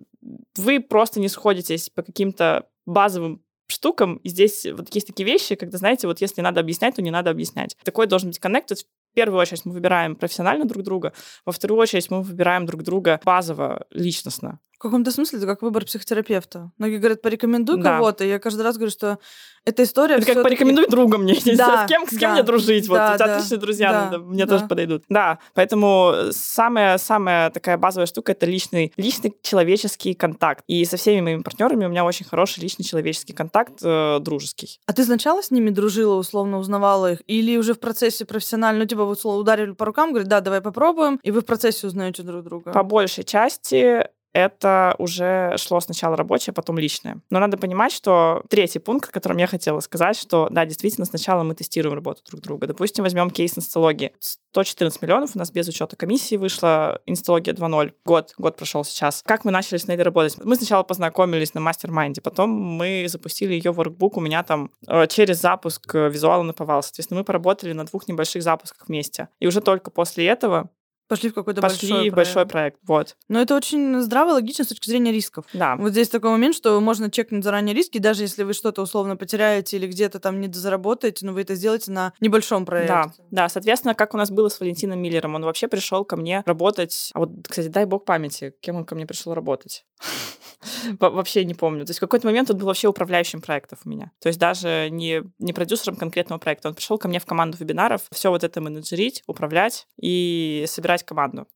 вы 0.56 0.80
просто 0.80 1.20
не 1.20 1.28
сходитесь 1.28 1.90
по 1.90 2.02
каким-то 2.02 2.66
базовым 2.86 3.42
штукам. 3.72 4.16
И 4.16 4.28
здесь 4.28 4.66
вот 4.66 4.94
есть 4.94 5.06
такие 5.06 5.26
вещи, 5.26 5.54
когда, 5.54 5.78
знаете, 5.78 6.06
вот 6.06 6.20
если 6.20 6.40
надо 6.40 6.60
объяснять, 6.60 6.96
то 6.96 7.02
не 7.02 7.10
надо 7.10 7.30
объяснять. 7.30 7.76
Такой 7.84 8.06
должен 8.06 8.28
быть 8.28 8.38
коннект. 8.38 8.72
В 9.12 9.14
первую 9.14 9.40
очередь 9.40 9.66
мы 9.66 9.72
выбираем 9.72 10.16
профессионально 10.16 10.64
друг 10.64 10.82
друга, 10.82 11.12
во 11.44 11.52
вторую 11.52 11.78
очередь 11.78 12.10
мы 12.10 12.22
выбираем 12.22 12.64
друг 12.64 12.82
друга 12.82 13.20
базово, 13.22 13.84
личностно. 13.90 14.58
В 14.82 14.86
каком-то 14.86 15.12
смысле 15.12 15.38
это 15.38 15.46
как 15.46 15.62
выбор 15.62 15.84
психотерапевта. 15.84 16.72
Многие 16.76 16.96
говорят, 16.96 17.22
порекомендуй 17.22 17.80
да. 17.80 17.98
кого-то. 17.98 18.24
Я 18.24 18.40
каждый 18.40 18.62
раз 18.62 18.74
говорю, 18.74 18.90
что 18.90 19.20
эта 19.64 19.84
история... 19.84 20.16
Это 20.16 20.26
как 20.26 20.42
порекомендуй 20.42 20.88
друга 20.88 21.18
мне. 21.18 21.34
Да, 21.56 21.86
с 21.86 21.88
кем, 21.88 22.04
с 22.04 22.10
кем 22.10 22.20
да, 22.20 22.32
мне 22.32 22.42
дружить. 22.42 22.88
Вот, 22.88 22.96
да, 22.96 23.12
у 23.12 23.14
тебя 23.14 23.26
да, 23.28 23.36
отличные 23.36 23.58
друзья, 23.58 24.08
да, 24.10 24.18
мне 24.18 24.44
да. 24.44 24.54
тоже 24.54 24.66
подойдут. 24.66 25.04
Да, 25.08 25.38
поэтому 25.54 26.14
самая-самая 26.32 27.50
такая 27.50 27.78
базовая 27.78 28.06
штука— 28.06 28.32
это 28.32 28.44
личный, 28.44 28.92
личный 28.96 29.32
человеческий 29.40 30.14
контакт. 30.14 30.64
И 30.66 30.84
со 30.84 30.96
всеми 30.96 31.20
моими 31.20 31.42
партнерами 31.42 31.86
у 31.86 31.88
меня 31.88 32.04
очень 32.04 32.26
хороший 32.26 32.58
личный 32.58 32.84
человеческий 32.84 33.34
контакт, 33.34 33.74
э, 33.84 34.18
дружеский. 34.20 34.80
А 34.86 34.92
ты 34.92 35.04
сначала 35.04 35.44
с 35.44 35.52
ними 35.52 35.70
дружила, 35.70 36.16
условно 36.16 36.58
узнавала 36.58 37.12
их? 37.12 37.22
Или 37.28 37.56
уже 37.56 37.74
в 37.74 37.78
процессе 37.78 38.24
профессионально, 38.24 38.80
ну, 38.80 38.86
типа, 38.86 39.02
условно, 39.02 39.42
ударили 39.42 39.70
по 39.74 39.84
рукам, 39.84 40.10
говорят, 40.10 40.28
да, 40.28 40.40
давай 40.40 40.60
попробуем, 40.60 41.20
и 41.22 41.30
вы 41.30 41.42
в 41.42 41.44
процессе 41.44 41.86
узнаете 41.86 42.24
друг 42.24 42.42
друга? 42.42 42.72
По 42.72 42.82
большей 42.82 43.22
части 43.22 44.08
это 44.32 44.94
уже 44.98 45.54
шло 45.58 45.80
сначала 45.80 46.16
рабочее, 46.16 46.52
потом 46.54 46.78
личное. 46.78 47.20
Но 47.30 47.38
надо 47.38 47.56
понимать, 47.58 47.92
что 47.92 48.42
третий 48.48 48.78
пункт, 48.78 49.10
о 49.10 49.12
котором 49.12 49.36
я 49.36 49.46
хотела 49.46 49.80
сказать, 49.80 50.16
что 50.16 50.48
да, 50.50 50.64
действительно, 50.64 51.06
сначала 51.06 51.42
мы 51.42 51.54
тестируем 51.54 51.94
работу 51.94 52.22
друг 52.28 52.40
друга. 52.40 52.66
Допустим, 52.66 53.04
возьмем 53.04 53.30
кейс 53.30 53.56
инсталогии. 53.56 54.12
114 54.20 55.00
миллионов 55.02 55.30
у 55.34 55.38
нас 55.38 55.50
без 55.50 55.68
учета 55.68 55.96
комиссии 55.96 56.36
вышла 56.36 57.00
инсталогия 57.06 57.54
2.0. 57.54 57.92
Год, 58.04 58.34
год 58.38 58.56
прошел 58.56 58.84
сейчас. 58.84 59.22
Как 59.24 59.44
мы 59.44 59.50
начали 59.50 59.78
с 59.78 59.88
ней 59.88 59.96
работать? 59.96 60.36
Мы 60.44 60.56
сначала 60.56 60.82
познакомились 60.82 61.54
на 61.54 61.60
мастер-майнде, 61.60 62.20
потом 62.20 62.50
мы 62.50 63.06
запустили 63.08 63.54
ее 63.54 63.72
workbook 63.72 64.16
у 64.16 64.20
меня 64.20 64.42
там 64.42 64.70
э, 64.86 65.06
через 65.06 65.40
запуск 65.40 65.94
э, 65.94 66.10
визуала 66.10 66.42
наповал. 66.42 66.82
Соответственно, 66.82 67.20
мы 67.20 67.24
поработали 67.24 67.72
на 67.72 67.84
двух 67.84 68.08
небольших 68.08 68.42
запусках 68.42 68.88
вместе. 68.88 69.28
И 69.40 69.46
уже 69.46 69.60
только 69.60 69.90
после 69.90 70.26
этого 70.26 70.70
Пошли 71.12 71.28
в 71.28 71.34
какой-то 71.34 71.60
пошли 71.60 71.90
большой 71.90 72.10
в 72.10 72.14
большой 72.14 72.46
проект. 72.46 72.78
Вот. 72.86 73.16
Но 73.28 73.38
это 73.38 73.54
очень 73.54 74.00
здраво 74.00 74.30
логично 74.30 74.64
с 74.64 74.68
точки 74.68 74.88
зрения 74.88 75.12
рисков. 75.12 75.44
Да. 75.52 75.76
Вот 75.76 75.90
здесь 75.90 76.08
такой 76.08 76.30
момент, 76.30 76.54
что 76.54 76.80
можно 76.80 77.10
чекнуть 77.10 77.44
заранее 77.44 77.76
риски, 77.76 77.98
даже 77.98 78.22
если 78.22 78.44
вы 78.44 78.54
что-то 78.54 78.80
условно 78.80 79.18
потеряете 79.18 79.76
или 79.76 79.86
где-то 79.86 80.20
там 80.20 80.40
не 80.40 80.50
заработаете, 80.50 81.26
но 81.26 81.34
вы 81.34 81.42
это 81.42 81.54
сделаете 81.54 81.90
на 81.90 82.14
небольшом 82.20 82.64
проекте. 82.64 82.94
Да, 82.94 83.12
да, 83.30 83.48
соответственно, 83.50 83.94
как 83.94 84.14
у 84.14 84.16
нас 84.16 84.30
было 84.30 84.48
с 84.48 84.58
Валентином 84.58 85.02
Миллером, 85.02 85.34
он 85.34 85.44
вообще 85.44 85.68
пришел 85.68 86.06
ко 86.06 86.16
мне 86.16 86.42
работать. 86.46 87.10
А 87.12 87.18
вот, 87.18 87.28
кстати, 87.46 87.68
дай 87.68 87.84
бог 87.84 88.06
памяти, 88.06 88.54
кем 88.62 88.76
он 88.76 88.86
ко 88.86 88.94
мне 88.94 89.04
пришел 89.04 89.34
работать. 89.34 89.84
Во- 91.00 91.10
Вообще 91.10 91.44
не 91.44 91.54
помню. 91.54 91.84
То 91.84 91.90
есть 91.90 91.98
в 91.98 92.00
какой-то 92.00 92.26
момент 92.26 92.50
он 92.50 92.58
был 92.58 92.66
вообще 92.66 92.88
управляющим 92.88 93.40
проектов 93.40 93.80
у 93.84 93.88
меня. 93.88 94.12
То 94.20 94.28
есть 94.28 94.38
даже 94.38 94.88
не, 94.90 95.22
не 95.38 95.52
продюсером 95.52 95.96
конкретного 95.96 96.38
проекта. 96.38 96.68
Он 96.68 96.74
пришел 96.74 96.98
ко 96.98 97.08
мне 97.08 97.18
в 97.18 97.26
команду 97.26 97.56
вебинаров, 97.58 98.02
все 98.12 98.30
вот 98.30 98.44
это 98.44 98.60
менеджерить, 98.60 99.22
управлять 99.26 99.86
и 100.00 100.64
собирать 100.66 101.02
команду. 101.04 101.46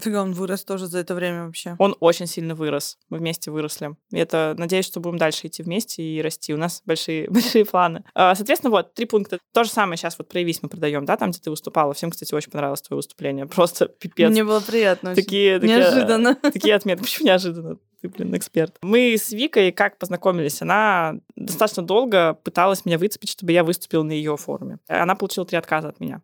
Фига, 0.00 0.22
он 0.22 0.32
вырос 0.32 0.64
тоже 0.64 0.86
за 0.86 0.98
это 0.98 1.14
время 1.14 1.46
вообще. 1.46 1.76
Он 1.78 1.94
очень 2.00 2.26
сильно 2.26 2.54
вырос. 2.54 2.98
Мы 3.10 3.18
вместе 3.18 3.50
выросли. 3.50 3.94
Это, 4.10 4.54
надеюсь, 4.56 4.86
что 4.86 5.00
будем 5.00 5.18
дальше 5.18 5.48
идти 5.48 5.62
вместе 5.62 6.02
и 6.02 6.22
расти. 6.22 6.54
У 6.54 6.56
нас 6.56 6.82
большие, 6.86 7.26
большие 7.30 7.64
планы. 7.64 8.04
А, 8.14 8.34
Соответственно, 8.34 8.70
вот, 8.70 8.94
три 8.94 9.04
пункта. 9.04 9.38
То 9.52 9.64
же 9.64 9.70
самое 9.70 9.98
сейчас 9.98 10.16
вот 10.18 10.28
проявись 10.28 10.62
мы 10.62 10.68
продаем, 10.68 11.04
да, 11.04 11.16
там, 11.16 11.30
где 11.30 11.40
ты 11.40 11.50
выступала. 11.50 11.92
Всем, 11.92 12.10
кстати, 12.10 12.34
очень 12.34 12.50
понравилось 12.50 12.82
твое 12.82 12.96
выступление. 12.96 13.46
Просто 13.62 13.86
пипец. 13.86 14.30
Мне 14.30 14.44
было 14.44 14.60
приятно. 14.60 15.14
Такие, 15.14 15.60
такие, 15.60 15.78
Неожиданно. 15.78 16.34
такие 16.42 16.74
отметки. 16.74 17.02
Почему 17.02 17.26
неожиданно? 17.26 17.78
Ты, 18.00 18.08
блин, 18.08 18.34
эксперт. 18.34 18.76
Мы 18.82 19.14
с 19.16 19.30
Викой 19.30 19.72
как 19.72 19.98
познакомились? 19.98 20.62
Она 20.62 21.16
достаточно 21.36 21.82
долго 21.82 22.34
пыталась 22.34 22.84
меня 22.84 22.98
выцепить, 22.98 23.30
чтобы 23.30 23.52
я 23.52 23.62
выступил 23.62 24.04
на 24.04 24.12
ее 24.12 24.36
форуме. 24.36 24.78
Она 24.88 25.14
получила 25.14 25.46
три 25.46 25.58
отказа 25.58 25.90
от 25.90 26.00
меня. 26.00 26.22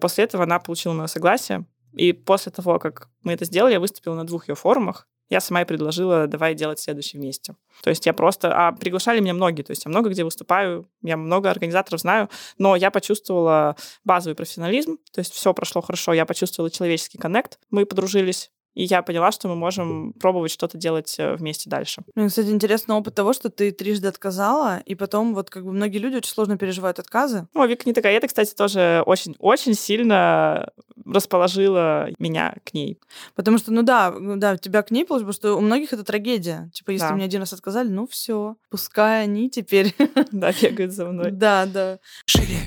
После 0.00 0.24
этого 0.24 0.44
она 0.44 0.58
получила 0.58 0.92
мое 0.92 1.06
согласие. 1.06 1.66
И 1.92 2.12
после 2.12 2.52
того, 2.52 2.78
как 2.78 3.08
мы 3.22 3.32
это 3.32 3.44
сделали, 3.44 3.72
я 3.72 3.80
выступила 3.80 4.14
на 4.14 4.26
двух 4.26 4.48
ее 4.48 4.54
форумах. 4.54 5.06
Я 5.30 5.40
сама 5.40 5.60
и 5.60 5.64
предложила, 5.66 6.26
давай 6.26 6.54
делать 6.54 6.80
следующий 6.80 7.18
вместе. 7.18 7.54
То 7.82 7.90
есть 7.90 8.06
я 8.06 8.14
просто... 8.14 8.50
А 8.54 8.72
приглашали 8.72 9.20
меня 9.20 9.34
многие. 9.34 9.62
То 9.62 9.72
есть 9.72 9.84
я 9.84 9.90
много 9.90 10.08
где 10.08 10.24
выступаю, 10.24 10.88
я 11.02 11.18
много 11.18 11.50
организаторов 11.50 12.00
знаю, 12.00 12.30
но 12.56 12.76
я 12.76 12.90
почувствовала 12.90 13.76
базовый 14.04 14.34
профессионализм. 14.34 14.98
То 15.12 15.18
есть 15.18 15.34
все 15.34 15.52
прошло 15.52 15.82
хорошо, 15.82 16.14
я 16.14 16.24
почувствовала 16.24 16.70
человеческий 16.70 17.18
коннект, 17.18 17.58
мы 17.70 17.84
подружились. 17.84 18.50
И 18.78 18.84
я 18.84 19.02
поняла, 19.02 19.32
что 19.32 19.48
мы 19.48 19.56
можем 19.56 20.12
пробовать 20.12 20.52
что-то 20.52 20.78
делать 20.78 21.16
э, 21.18 21.34
вместе 21.34 21.68
дальше. 21.68 22.02
Мне, 22.14 22.28
кстати, 22.28 22.46
интересный 22.46 22.94
опыт 22.94 23.12
того, 23.12 23.32
что 23.32 23.50
ты 23.50 23.72
трижды 23.72 24.06
отказала, 24.06 24.78
и 24.86 24.94
потом 24.94 25.34
вот 25.34 25.50
как 25.50 25.64
бы 25.64 25.72
многие 25.72 25.98
люди 25.98 26.14
очень 26.14 26.30
сложно 26.30 26.56
переживают 26.56 27.00
отказы. 27.00 27.48
Ну, 27.54 27.66
Вика 27.66 27.82
не 27.86 27.92
такая. 27.92 28.16
Это, 28.16 28.28
кстати, 28.28 28.54
тоже 28.54 29.02
очень-очень 29.04 29.74
сильно 29.74 30.70
расположила 31.04 32.08
меня 32.20 32.54
к 32.64 32.72
ней. 32.72 33.00
Потому 33.34 33.58
что, 33.58 33.72
ну 33.72 33.82
да, 33.82 34.14
да, 34.16 34.56
тебя 34.56 34.82
к 34.82 34.92
ней 34.92 35.04
получилось, 35.04 35.36
потому 35.36 35.52
что 35.52 35.58
у 35.58 35.60
многих 35.60 35.92
это 35.92 36.04
трагедия. 36.04 36.70
Типа, 36.72 36.92
если 36.92 37.08
Да. 37.08 37.14
мне 37.14 37.24
один 37.24 37.40
раз 37.40 37.52
отказали, 37.52 37.88
ну 37.88 38.06
все, 38.06 38.54
пускай 38.70 39.24
они 39.24 39.50
теперь. 39.50 39.92
Да, 40.30 40.52
бегает 40.52 40.92
за 40.92 41.06
мной. 41.06 41.30
Да, 41.38 41.66
да. 41.66 41.98
шире, 42.26 42.58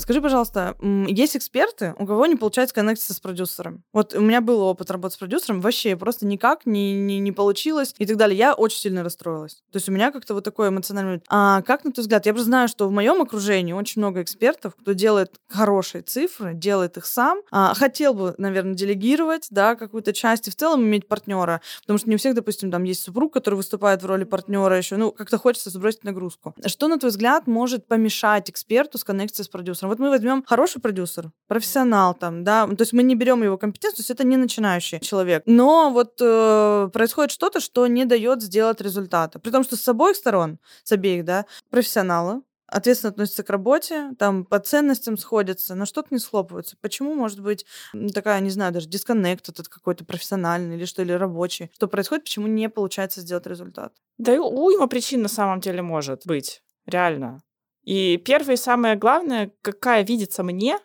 Скажи, 0.00 0.20
пожалуйста, 0.20 0.76
есть 1.08 1.36
эксперты, 1.36 1.94
у 1.98 2.06
кого 2.06 2.26
не 2.26 2.36
получается 2.36 2.74
коннектиться 2.74 3.14
с 3.14 3.20
продюсером? 3.20 3.82
Вот 3.92 4.14
у 4.14 4.20
меня 4.20 4.42
был 4.42 4.60
опыт 4.60 4.90
работы 4.90 5.14
с 5.14 5.18
продюсером, 5.18 5.60
вообще 5.60 5.96
просто 5.96 6.26
никак 6.26 6.66
не, 6.66 6.92
не, 6.92 7.18
не 7.18 7.32
получилось 7.32 7.94
и 7.98 8.04
так 8.04 8.16
далее. 8.16 8.36
Я 8.36 8.54
очень 8.54 8.78
сильно 8.78 9.02
расстроилась. 9.02 9.62
То 9.72 9.76
есть 9.76 9.88
у 9.88 9.92
меня 9.92 10.12
как-то 10.12 10.34
вот 10.34 10.44
такой 10.44 10.68
эмоциональный... 10.68 11.08
момент. 11.08 11.24
А 11.28 11.62
как, 11.62 11.84
на 11.84 11.92
твой 11.92 12.02
взгляд, 12.02 12.26
я 12.26 12.32
просто 12.32 12.46
знаю, 12.46 12.68
что 12.68 12.88
в 12.88 12.92
моем 12.92 13.22
окружении 13.22 13.72
очень 13.72 14.02
много 14.02 14.20
экспертов, 14.22 14.74
кто 14.78 14.92
делает 14.92 15.34
хорошие 15.48 16.02
цифры, 16.02 16.52
делает 16.52 16.98
их 16.98 17.06
сам, 17.06 17.40
а, 17.50 17.72
хотел 17.74 18.12
бы, 18.12 18.34
наверное, 18.36 18.74
делегировать, 18.74 19.46
да, 19.50 19.76
какую-то 19.76 20.12
часть 20.12 20.48
и 20.48 20.50
в 20.50 20.56
целом 20.56 20.82
иметь 20.82 21.08
партнера, 21.08 21.62
потому 21.80 21.98
что 21.98 22.08
не 22.08 22.16
у 22.16 22.18
всех, 22.18 22.34
допустим, 22.34 22.70
там 22.70 22.84
есть 22.84 23.02
супруг, 23.02 23.32
который 23.32 23.54
выступает 23.54 24.02
в 24.02 24.06
роли 24.06 24.24
партнера 24.24 24.76
еще, 24.76 24.96
ну, 24.96 25.10
как-то 25.10 25.38
хочется 25.38 25.70
сбросить 25.70 26.04
нагрузку. 26.04 26.54
Что, 26.66 26.88
на 26.88 26.98
твой 26.98 27.10
взгляд, 27.10 27.46
может 27.46 27.86
помешать 27.86 28.50
эксперту 28.50 28.98
сконнектиться 28.98 29.44
с 29.44 29.48
продюсером? 29.48 29.69
Вот 29.88 29.98
мы 29.98 30.10
возьмем 30.10 30.44
хороший 30.46 30.80
продюсер, 30.80 31.30
профессионал 31.48 32.14
там, 32.14 32.44
да, 32.44 32.66
то 32.66 32.80
есть 32.80 32.92
мы 32.92 33.02
не 33.02 33.14
берем 33.14 33.42
его 33.42 33.58
компетенцию, 33.58 33.96
то 33.96 34.00
есть 34.00 34.10
это 34.10 34.24
не 34.24 34.36
начинающий 34.36 35.00
человек, 35.00 35.42
но 35.46 35.90
вот 35.90 36.18
э, 36.20 36.90
происходит 36.92 37.30
что-то, 37.30 37.60
что 37.60 37.86
не 37.86 38.04
дает 38.04 38.42
сделать 38.42 38.80
результата. 38.80 39.38
При 39.38 39.50
том, 39.50 39.64
что 39.64 39.76
с 39.76 39.88
обоих 39.88 40.16
сторон, 40.16 40.58
с 40.84 40.92
обеих, 40.92 41.24
да, 41.24 41.46
профессионалы, 41.70 42.42
ответственно 42.70 43.10
относятся 43.10 43.42
к 43.42 43.50
работе, 43.50 44.12
там 44.18 44.44
по 44.44 44.58
ценностям 44.58 45.18
сходятся, 45.18 45.74
но 45.74 45.84
что-то 45.84 46.08
не 46.10 46.18
схлопывается. 46.18 46.76
Почему 46.80 47.14
может 47.14 47.40
быть 47.40 47.66
такая, 48.14 48.40
не 48.40 48.50
знаю, 48.50 48.72
даже 48.72 48.88
дисконнект 48.88 49.48
этот 49.48 49.68
какой-то 49.68 50.04
профессиональный 50.04 50.76
или 50.76 50.84
что, 50.84 51.02
или 51.02 51.12
рабочий? 51.12 51.70
Что 51.74 51.88
происходит, 51.88 52.24
почему 52.24 52.46
не 52.46 52.68
получается 52.68 53.20
сделать 53.20 53.46
результат? 53.46 53.92
Да 54.18 54.34
и 54.34 54.38
уйма 54.38 54.86
причин 54.86 55.22
на 55.22 55.28
самом 55.28 55.60
деле 55.60 55.82
может 55.82 56.22
быть. 56.26 56.62
Реально. 56.86 57.42
И 57.84 58.16
первое 58.18 58.54
и 58.54 58.58
самое 58.58 58.96
главное, 58.96 59.52
какая 59.62 60.02
видится 60.04 60.42
мне, 60.42 60.78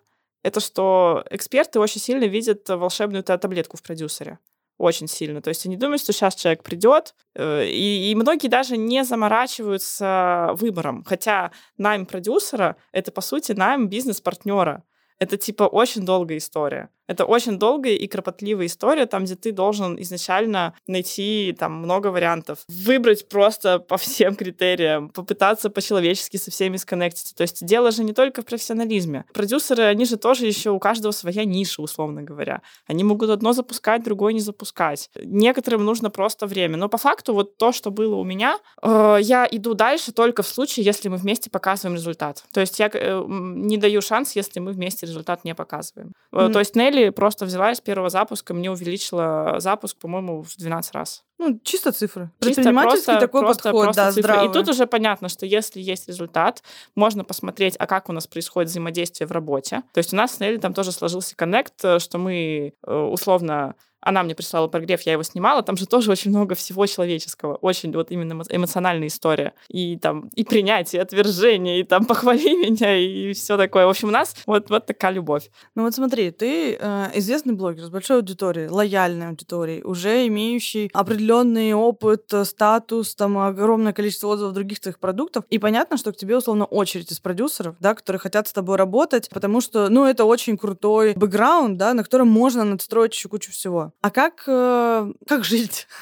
это 0.43 0.59
что 0.59 1.25
эксперты 1.29 1.79
очень 1.79 1.99
сильно 2.01 2.25
видят 2.25 2.69
волшебную 2.69 3.23
та- 3.23 3.37
таблетку 3.37 3.77
в 3.77 3.81
продюсере. 3.81 4.39
Очень 4.77 5.07
сильно. 5.07 5.41
То 5.41 5.49
есть 5.49 5.65
они 5.65 5.77
думают, 5.77 6.01
что 6.01 6.11
сейчас 6.13 6.35
человек 6.35 6.61
придет, 6.61 7.15
э, 7.33 7.65
и, 7.65 8.11
и 8.11 8.15
многие 8.15 8.49
даже 8.49 8.75
не 8.77 9.03
заморачиваются 9.05 10.49
выбором. 10.53 11.03
Хотя 11.05 11.51
найм 11.77 12.05
продюсера— 12.05 12.75
это, 12.91 13.11
по 13.11 13.21
сути, 13.21 13.53
найм 13.53 13.87
бизнес-партнера. 13.87 14.83
Это, 15.17 15.37
типа, 15.37 15.63
очень 15.63 16.05
долгая 16.05 16.37
история. 16.37 16.89
Это 17.07 17.25
очень 17.25 17.59
долгая 17.59 17.93
и 17.93 18.07
кропотливая 18.07 18.65
история, 18.67 19.05
там, 19.05 19.25
где 19.25 19.35
ты 19.35 19.51
должен 19.51 19.99
изначально 20.01 20.73
найти 20.87 21.55
там 21.57 21.73
много 21.73 22.07
вариантов, 22.07 22.59
выбрать 22.67 23.27
просто 23.29 23.79
по 23.79 23.97
всем 23.97 24.35
критериям, 24.35 25.09
попытаться 25.09 25.69
по-человечески 25.69 26.37
со 26.37 26.51
всеми 26.51 26.77
сконнектиться. 26.77 27.35
То 27.35 27.43
есть 27.43 27.65
дело 27.65 27.91
же 27.91 28.03
не 28.03 28.13
только 28.13 28.41
в 28.41 28.45
профессионализме. 28.45 29.25
Продюсеры, 29.33 29.83
они 29.83 30.05
же 30.05 30.17
тоже 30.17 30.45
еще 30.45 30.71
у 30.71 30.79
каждого 30.79 31.11
своя 31.11 31.45
ниша, 31.45 31.81
условно 31.81 32.23
говоря. 32.23 32.61
Они 32.87 33.03
могут 33.03 33.29
одно 33.29 33.53
запускать, 33.53 34.03
другое 34.03 34.33
не 34.33 34.39
запускать. 34.39 35.09
Некоторым 35.15 35.85
нужно 35.85 36.09
просто 36.09 36.47
время. 36.47 36.77
Но 36.77 36.89
по 36.89 36.97
факту 36.97 37.33
вот 37.33 37.57
то, 37.57 37.71
что 37.71 37.91
было 37.91 38.15
у 38.15 38.23
меня, 38.23 38.57
э, 38.81 39.17
я 39.21 39.47
иду 39.49 39.73
дальше 39.73 40.11
только 40.11 40.43
в 40.43 40.47
случае, 40.47 40.85
если 40.85 41.09
мы 41.09 41.17
вместе 41.17 41.49
показываем 41.49 41.95
результат. 41.95 42.43
То 42.53 42.61
есть 42.61 42.79
я 42.79 42.89
э, 42.91 43.23
не 43.27 43.77
даю 43.77 44.01
шанс, 44.01 44.35
если 44.35 44.59
мы 44.59 44.71
вместе 44.71 45.05
результат 45.05 45.43
не 45.43 45.55
показываем. 45.55 46.13
Мгм. 46.31 46.53
То 46.53 46.59
есть 46.59 46.75
Нелли 46.75 46.94
просто 47.09 47.45
взяла 47.45 47.71
и 47.71 47.75
с 47.75 47.81
первого 47.81 48.09
запуска, 48.09 48.53
мне 48.53 48.71
увеличила 48.71 49.55
запуск, 49.59 49.97
по-моему, 49.97 50.41
в 50.43 50.55
12 50.57 50.93
раз. 50.93 51.23
Ну, 51.37 51.59
чисто 51.63 51.91
цифры. 51.91 52.29
Чисто 52.39 52.61
Предпринимательский 52.61 53.05
просто- 53.05 53.19
такой 53.19 53.41
просто- 53.41 53.63
подход, 53.63 53.83
просто 53.83 54.01
да, 54.03 54.11
цифры. 54.11 54.23
здравый. 54.23 54.49
И 54.49 54.53
тут 54.53 54.69
уже 54.69 54.87
понятно, 54.87 55.29
что 55.29 55.45
если 55.45 55.81
есть 55.81 56.07
результат, 56.07 56.63
можно 56.95 57.23
посмотреть, 57.23 57.75
а 57.77 57.87
как 57.87 58.09
у 58.09 58.13
нас 58.13 58.25
происходит 58.27 58.69
взаимодействие 58.69 59.27
в 59.27 59.31
работе. 59.31 59.83
То 59.93 59.97
есть 59.97 60.13
у 60.13 60.15
нас 60.15 60.35
с 60.35 60.39
Нелли 60.39 60.57
там 60.57 60.73
тоже 60.73 60.91
сложился 60.91 61.35
коннект, 61.35 61.73
э, 61.83 61.99
что 61.99 62.17
мы 62.17 62.73
э, 62.87 62.93
условно 62.95 63.75
она 64.05 64.23
мне 64.23 64.35
прислала 64.35 64.67
прогрев, 64.67 65.01
я 65.01 65.13
его 65.13 65.23
снимала, 65.23 65.63
там 65.63 65.75
же 65.75 65.87
тоже 65.87 66.11
очень 66.11 66.29
много 66.29 66.55
всего 66.55 66.85
человеческого, 66.85 67.55
очень 67.55 67.91
вот 67.91 68.11
именно 68.11 68.33
эмо- 68.33 68.47
эмоциональная 68.49 69.07
история. 69.07 69.53
И 69.67 69.97
там 69.97 70.29
и 70.35 70.43
принятие, 70.43 70.99
и 70.99 71.03
отвержение, 71.03 71.79
и 71.79 71.83
там 71.83 72.05
похвали 72.09 72.69
меня, 72.69 72.95
и 72.95 73.33
все 73.33 73.57
такое. 73.57 73.85
В 73.87 73.89
общем, 73.89 74.09
у 74.09 74.11
нас 74.11 74.35
вот, 74.45 74.69
вот 74.69 74.85
такая 74.85 75.11
любовь. 75.11 75.49
Ну 75.73 75.83
вот 75.83 75.95
смотри, 75.95 76.29
ты 76.31 76.77
э, 76.79 77.05
известный 77.15 77.53
блогер 77.53 77.83
с 77.83 77.89
большой 77.89 78.17
аудиторией, 78.17 78.69
лояльной 78.69 79.29
аудиторией, 79.29 79.81
уже 79.83 80.27
имеющий 80.27 80.89
определенный 80.93 81.73
опыт, 81.73 82.31
э, 82.31 82.45
статус, 82.45 83.15
там 83.15 83.39
огромное 83.39 83.93
количество 83.93 84.27
отзывов 84.27 84.53
других 84.53 84.79
твоих 84.79 84.99
продуктов. 84.99 85.45
И 85.49 85.57
понятно, 85.57 85.97
что 85.97 86.11
к 86.11 86.17
тебе 86.17 86.37
условно 86.37 86.65
очередь 86.65 87.11
из 87.11 87.19
продюсеров, 87.19 87.75
да, 87.79 87.95
которые 87.95 88.19
хотят 88.19 88.47
с 88.47 88.53
тобой 88.53 88.77
работать, 88.77 89.29
потому 89.29 89.61
что, 89.61 89.89
ну, 89.89 90.05
это 90.05 90.25
очень 90.25 90.57
крутой 90.57 91.13
бэкграунд, 91.15 91.77
да, 91.77 91.95
на 91.95 92.03
котором 92.03 92.27
можно 92.27 92.63
надстроить 92.63 93.15
еще 93.15 93.29
кучу 93.29 93.51
всего. 93.51 93.93
А 94.01 94.11
как, 94.11 94.43
э, 94.45 95.11
как 95.27 95.43
жить 95.43 95.87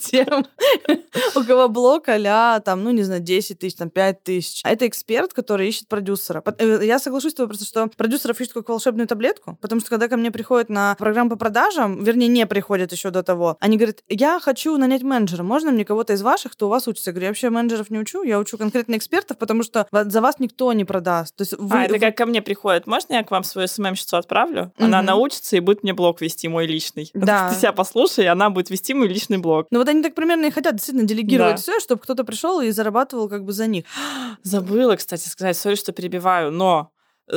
тем, 0.00 0.46
у 1.36 1.44
кого 1.44 1.68
блок 1.68 2.08
а 2.08 2.60
там, 2.60 2.82
ну, 2.82 2.90
не 2.90 3.02
знаю, 3.04 3.20
10 3.20 3.58
тысяч, 3.58 3.76
там, 3.76 3.88
5 3.90 4.24
тысяч. 4.24 4.60
А 4.64 4.70
это 4.70 4.86
эксперт, 4.88 5.32
который 5.32 5.68
ищет 5.68 5.86
продюсера. 5.86 6.42
Э, 6.58 6.80
Я 6.82 6.98
соглашусь 6.98 7.32
с 7.32 7.34
тобой 7.36 7.48
просто, 7.48 7.64
что 7.64 7.86
продюсеров 7.96 8.40
ищут 8.40 8.54
как 8.54 8.68
волшебную 8.68 9.06
таблетку, 9.06 9.56
потому 9.60 9.80
что 9.80 9.90
когда 9.90 10.08
ко 10.08 10.16
мне 10.16 10.30
приходят 10.32 10.68
на 10.70 10.96
программу 10.96 11.30
по 11.30 11.36
продажам, 11.36 12.02
вернее, 12.02 12.26
не 12.28 12.46
приходят 12.46 12.90
еще 12.92 13.10
до 13.10 13.22
того, 13.22 13.56
они 13.60 13.76
говорят, 13.76 13.98
я 14.08 14.40
хочу 14.40 14.76
нанять 14.76 15.02
менеджера, 15.02 15.42
можно 15.44 15.70
мне 15.70 15.84
кого-то 15.84 16.14
из 16.14 16.22
ваших, 16.22 16.52
кто 16.52 16.66
у 16.66 16.70
вас 16.70 16.88
учится? 16.88 17.10
Я 17.10 17.12
говорю, 17.12 17.26
я 17.26 17.30
вообще 17.30 17.50
менеджеров 17.50 17.90
не 17.90 17.98
учу, 18.00 18.22
я 18.24 18.38
учу 18.40 18.58
конкретно 18.58 18.96
экспертов, 18.96 19.38
потому 19.38 19.62
что 19.62 19.86
за 19.92 20.20
вас 20.20 20.40
никто 20.40 20.72
не 20.72 20.84
продаст. 20.84 21.36
То 21.36 21.42
есть 21.42 21.54
вы, 21.58 21.78
а, 21.78 21.84
это 21.84 21.94
вы- 21.94 22.00
как 22.00 22.16
ко 22.16 22.26
мне 22.26 22.42
приходит. 22.42 22.86
Можно 22.88 23.14
я 23.14 23.22
к 23.22 23.30
вам 23.30 23.44
свою 23.44 23.68
СММ-щицу 23.68 24.16
отправлю? 24.16 24.72
Она 24.78 24.98
Мгм. 24.98 25.06
научится 25.06 25.56
и 25.56 25.60
будет 25.60 25.82
мне 25.84 25.92
блог 25.94 26.20
вести, 26.20 26.48
мой 26.48 26.66
личный. 26.66 27.09
Да. 27.30 27.50
Ты 27.50 27.56
себя 27.56 27.72
послушай, 27.72 28.24
и 28.24 28.28
она 28.28 28.50
будет 28.50 28.70
вести 28.70 28.94
мой 28.94 29.08
личный 29.08 29.38
блог. 29.38 29.66
Ну 29.70 29.78
вот 29.78 29.88
они 29.88 30.02
так 30.02 30.14
примерно 30.14 30.46
и 30.46 30.50
хотят 30.50 30.76
действительно 30.76 31.06
делегировать 31.06 31.56
Да. 31.56 31.60
все, 31.62 31.80
чтобы 31.80 32.00
кто-то 32.02 32.24
пришел 32.24 32.60
и 32.60 32.70
зарабатывал 32.70 33.28
как 33.28 33.44
бы 33.44 33.52
за 33.52 33.66
них. 33.66 33.84
Забыла, 34.42 34.96
кстати, 34.96 35.28
сказать, 35.28 35.56
сори, 35.56 35.74
что 35.74 35.92
перебиваю, 35.92 36.50
но 36.52 36.90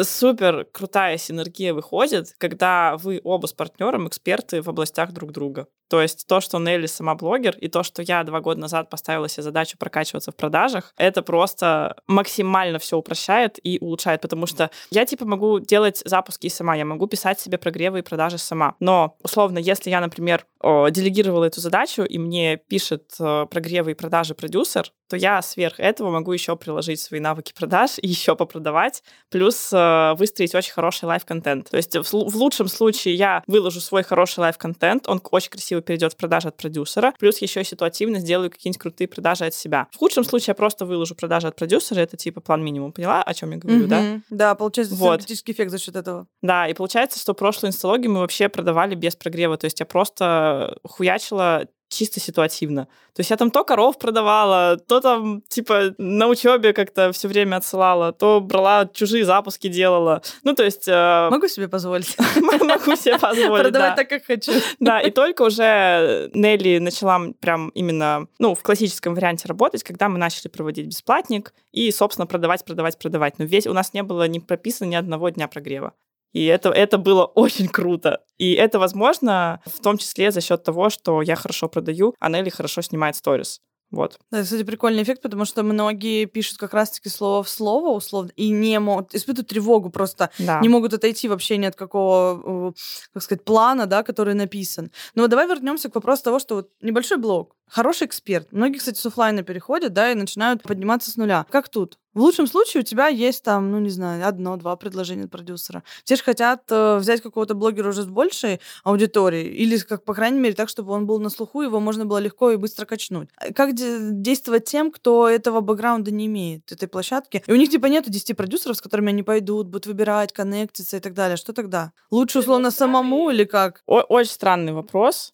супер 0.04 0.66
крутая 0.72 1.18
синергия 1.18 1.74
выходит, 1.74 2.34
когда 2.38 2.98
вы 2.98 3.22
оба 3.24 3.48
с 3.48 3.54
партнером 3.54 4.08
эксперты 4.08 4.62
в 4.62 4.68
областях 4.70 5.12
друг 5.12 5.32
друга. 5.32 5.68
То 5.90 6.02
есть 6.02 6.28
то, 6.28 6.42
что 6.42 6.60
Нелли 6.60 6.88
сама 6.88 7.16
блогер, 7.16 7.56
и 7.58 7.68
то, 7.68 7.84
что 7.84 8.02
я 8.02 8.24
два 8.24 8.42
года 8.42 8.60
назад 8.62 8.90
поставила 8.90 9.30
себе 9.30 9.44
задачу 9.44 9.78
прокачиваться 9.78 10.32
в 10.32 10.36
продажах, 10.36 10.94
это 10.98 11.22
просто 11.22 11.98
максимально 12.08 12.80
все 12.80 12.98
упрощает 12.98 13.60
и 13.64 13.78
улучшает, 13.80 14.22
потому 14.22 14.48
что 14.48 14.70
я 14.90 15.06
типа 15.06 15.26
могу 15.26 15.60
делать 15.60 16.02
запуски 16.06 16.48
сама, 16.48 16.76
я 16.76 16.86
могу 16.86 17.08
писать 17.08 17.40
себе 17.40 17.58
прогревы 17.58 18.00
и 18.00 18.02
продажи 18.02 18.38
сама. 18.38 18.76
Но, 18.80 19.18
условно, 19.24 19.60
если 19.60 19.90
я, 19.90 20.02
например, 20.02 20.46
делегировала 20.64 21.46
эту 21.46 21.60
задачу, 21.60 22.04
и 22.04 22.18
мне 22.18 22.56
пишет 22.56 23.16
э, 23.20 23.46
прогревы 23.52 23.92
и 23.92 23.96
продажи 23.96 24.34
продюсер, 24.34 24.92
то 25.10 25.18
я 25.18 25.42
сверх 25.42 25.80
этого 25.80 26.10
могу 26.10 26.32
еще 26.32 26.56
приложить 26.56 27.02
свои 27.02 27.20
навыки 27.20 27.54
продаж 27.54 27.92
и 28.02 28.08
еще 28.08 28.36
попродавать, 28.36 29.04
плюс 29.30 29.72
э, 29.74 30.14
выстроить 30.18 30.56
очень 30.56 30.72
хороший 30.72 31.06
live-контент. 31.06 31.70
То 31.70 31.78
есть 31.78 31.96
в, 31.96 32.14
лучшем 32.14 32.70
случае 32.70 33.16
я 33.16 33.44
выложу 33.46 33.82
свой 33.82 34.04
хороший 34.04 34.40
live-контент, 34.40 35.10
он 35.10 35.22
очень 35.32 35.50
красиво 35.74 35.82
перейдет 35.82 36.14
в 36.14 36.18
продажи 36.18 36.48
от 36.48 36.58
продюсера, 36.58 37.14
плюс 37.20 37.42
еще 37.42 37.64
ситуативно 37.64 38.20
сделаю 38.20 38.50
какие-нибудь 38.52 38.82
крутые 38.82 39.08
продажи 39.08 39.46
от 39.46 39.54
себя. 39.54 39.88
В 39.92 39.98
худшем 39.98 40.24
случае 40.24 40.52
я 40.52 40.56
просто 40.56 40.86
выложу 40.86 41.16
продажи 41.16 41.48
от 41.48 41.56
продюсера, 41.56 42.00
это 42.00 42.18
типа 42.18 42.42
план 42.42 42.64
минимум. 42.64 42.92
Поняла, 42.92 43.24
о 43.24 43.34
чем 43.34 43.52
я 43.52 43.58
говорю, 43.58 43.88
да? 43.88 44.02
Мгм. 44.02 44.24
Да, 44.30 44.56
получается 44.56 44.96
Вот. 44.96 45.22
синергетический 45.22 45.54
эффект 45.54 45.72
за 45.72 45.80
счет 45.80 45.96
этого. 45.96 46.28
Да, 46.42 46.68
и 46.68 46.74
получается, 46.74 47.20
что 47.20 47.34
прошлую 47.34 47.70
инсталогию 47.70 48.12
мы 48.12 48.20
вообще 48.20 48.50
продавали 48.50 48.96
без 48.96 49.16
прогрева. 49.16 49.58
То 49.58 49.66
есть 49.66 49.80
я 49.80 49.86
просто 49.86 50.78
хуячила 50.84 51.66
чисто 51.94 52.20
ситуативно. 52.20 52.88
То 53.14 53.20
есть 53.20 53.30
я 53.30 53.38
там 53.38 53.52
то 53.52 53.64
коров 53.64 53.98
продавала, 53.98 54.78
то 54.78 55.00
там, 55.00 55.42
типа, 55.48 55.94
на 55.98 56.28
учебе 56.28 56.74
как-то 56.74 57.12
все 57.12 57.28
время 57.28 57.58
отсылала, 57.58 58.12
то 58.12 58.42
брала 58.42 58.90
чужие 58.92 59.24
запуски 59.24 59.68
делала. 59.68 60.22
Ну, 60.44 60.54
то 60.56 60.64
есть 60.64 60.88
э, 60.88 61.28
Могу 61.30 61.48
себе 61.48 61.68
позволить 61.68 62.18
могу 62.36 62.96
себе 62.96 63.20
позволить, 63.20 63.64
продавать 63.64 63.92
да. 63.92 63.96
так, 63.96 64.10
как 64.10 64.26
хочу. 64.26 64.52
Да, 64.80 65.00
и 65.00 65.12
только 65.12 65.44
уже 65.44 66.32
Нелли 66.34 66.80
начала 66.80 67.20
прям 67.40 67.70
именно, 67.70 68.28
ну, 68.40 68.56
в 68.56 68.64
классическом 68.64 69.14
варианте 69.14 69.48
работать, 69.48 69.84
когда 69.84 70.10
мы 70.10 70.18
начали 70.18 70.48
проводить 70.48 70.88
бесплатник 70.88 71.54
и, 71.72 71.92
собственно, 71.92 72.26
продавать, 72.26 72.66
продавать, 72.66 72.98
продавать. 72.98 73.38
Но 73.38 73.46
весь 73.46 73.68
у 73.68 73.74
нас 73.74 73.94
не 73.94 74.04
было 74.04 74.28
не 74.28 74.40
прописано 74.40 74.90
ни 74.90 74.96
одного 74.96 75.30
дня 75.30 75.48
прогрева. 75.48 75.94
И 76.34 76.46
это, 76.46 76.70
это 76.70 76.98
было 76.98 77.26
очень 77.36 77.68
круто. 77.68 78.22
И 78.38 78.54
это 78.54 78.80
возможно 78.80 79.62
в 79.66 79.80
том 79.82 79.98
числе 79.98 80.32
за 80.32 80.42
счет 80.42 80.64
того, 80.64 80.90
что 80.90 81.22
я 81.22 81.36
хорошо 81.36 81.70
продаю, 81.70 82.14
а 82.20 82.30
Нелли 82.30 82.50
хорошо 82.50 82.82
снимает 82.82 83.16
сторис. 83.16 83.62
Вот. 83.92 84.18
Да, 84.32 84.42
кстати, 84.42 84.64
прикольный 84.64 85.04
эффект, 85.04 85.22
потому 85.22 85.46
что 85.46 85.62
многие 85.62 86.26
пишут 86.26 86.58
как 86.58 86.74
раз-таки 86.74 87.10
слово 87.10 87.44
в 87.44 87.50
слово, 87.50 87.90
условно, 87.96 88.32
и 88.36 88.50
не 88.50 88.80
могут, 88.80 89.14
испытывают 89.14 89.50
тревогу 89.50 89.92
просто, 89.92 90.32
Да. 90.40 90.60
не 90.62 90.68
могут 90.70 90.96
отойти 90.96 91.30
вообще 91.30 91.58
ни 91.58 91.68
от 91.68 91.76
какого, 91.76 92.70
э, 92.70 92.74
как 93.14 93.22
сказать, 93.22 93.46
плана, 93.46 93.86
да, 93.86 94.02
который 94.02 94.34
написан. 94.34 94.92
Но 95.14 95.22
вот 95.22 95.30
давай 95.30 95.48
вернемся 95.48 95.92
к 95.92 95.96
вопросу 95.96 96.24
того, 96.24 96.40
что 96.40 96.56
вот 96.56 96.70
небольшой 96.82 97.20
блог, 97.20 97.56
хороший 97.74 98.08
эксперт. 98.08 98.52
Многие, 98.52 98.78
кстати, 98.78 98.98
с 99.00 99.06
оффлайна 99.06 99.44
переходят, 99.44 99.94
да, 99.94 100.12
и 100.12 100.16
начинают 100.16 100.64
подниматься 100.64 101.12
с 101.12 101.18
нуля. 101.18 101.46
Как 101.50 101.70
тут? 101.70 101.98
В 102.14 102.22
лучшем 102.22 102.46
случае 102.46 102.82
у 102.82 102.86
тебя 102.86 103.08
есть 103.08 103.44
там, 103.44 103.72
ну, 103.72 103.80
не 103.80 103.90
знаю, 103.90 104.28
одно-два 104.28 104.76
предложения 104.76 105.24
от 105.24 105.32
продюсера. 105.32 105.84
Те 106.04 106.16
же 106.16 106.24
хотят 106.24 106.62
э, 106.70 106.98
взять 106.98 107.22
какого-то 107.22 107.56
блогера 107.56 107.90
уже 107.90 108.04
с 108.04 108.06
большей 108.06 108.62
аудиторией, 108.84 109.52
или, 109.52 109.78
как, 109.80 110.06
по 110.06 110.14
крайней 110.14 110.40
мере, 110.40 110.54
так, 110.54 110.70
чтобы 110.70 110.94
он 110.94 111.08
был 111.08 111.20
на 111.20 111.30
слуху, 111.30 111.62
его 111.64 111.80
можно 111.80 112.06
было 112.06 112.20
легко 112.20 112.52
и 112.52 112.58
быстро 112.58 112.86
качнуть. 112.86 113.30
А 113.38 113.52
Как 113.52 113.74
де- 113.74 113.98
действовать 114.12 114.66
тем, 114.66 114.92
кто 114.92 115.28
этого 115.28 115.62
бэкграунда 115.62 116.12
не 116.12 116.28
имеет, 116.28 116.72
этой 116.72 116.88
площадки? 116.88 117.44
И 117.48 117.52
у 117.52 117.56
них, 117.56 117.72
типа, 117.72 117.88
нету 117.88 118.12
10 118.12 118.38
продюсеров, 118.38 118.78
с 118.78 118.82
которыми 118.82 119.10
они 119.10 119.24
пойдут, 119.24 119.68
будут 119.68 119.88
выбирать, 119.88 120.34
коннектиться 120.34 120.98
и 120.98 121.00
так 121.00 121.14
далее. 121.16 121.36
Что 121.38 121.52
тогда? 121.52 121.94
Лучше, 122.12 122.40
условно, 122.40 122.70
самому 122.70 123.32
или 123.32 123.44
как? 123.44 123.82
О- 123.88 124.02
очень 124.02 124.32
странный 124.32 124.74
вопрос. 124.74 125.34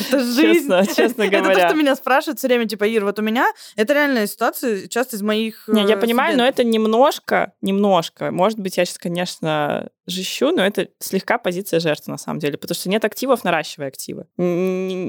Это 0.00 0.20
жизнь. 0.20 0.68
Честно, 0.68 0.86
честно 0.96 1.22
Это 1.22 1.38
то, 1.38 1.42
говоря. 1.42 1.68
что 1.68 1.76
меня 1.76 1.94
спрашивают 1.96 2.38
все 2.38 2.48
время, 2.48 2.66
типа, 2.66 2.84
Ир, 2.84 3.04
вот 3.04 3.18
у 3.18 3.22
меня 3.22 3.46
это 3.76 3.94
реальная 3.94 4.26
ситуация, 4.26 4.88
часто 4.88 5.16
из 5.16 5.22
моих 5.22 5.64
Не, 5.68 5.82
я 5.82 5.94
э, 5.94 6.00
понимаю, 6.00 6.36
но 6.36 6.44
это 6.46 6.64
немножко, 6.64 7.52
немножко. 7.60 8.30
Может 8.30 8.58
быть, 8.58 8.76
я 8.76 8.84
сейчас, 8.84 8.98
конечно, 8.98 9.90
жищу, 10.06 10.52
но 10.52 10.64
это 10.64 10.88
слегка 10.98 11.38
позиция 11.38 11.80
жертвы 11.80 12.12
на 12.12 12.18
самом 12.18 12.40
деле, 12.40 12.58
потому 12.58 12.74
что 12.74 12.88
нет 12.88 13.04
активов, 13.04 13.44
наращивай 13.44 13.88
активы. 13.88 14.26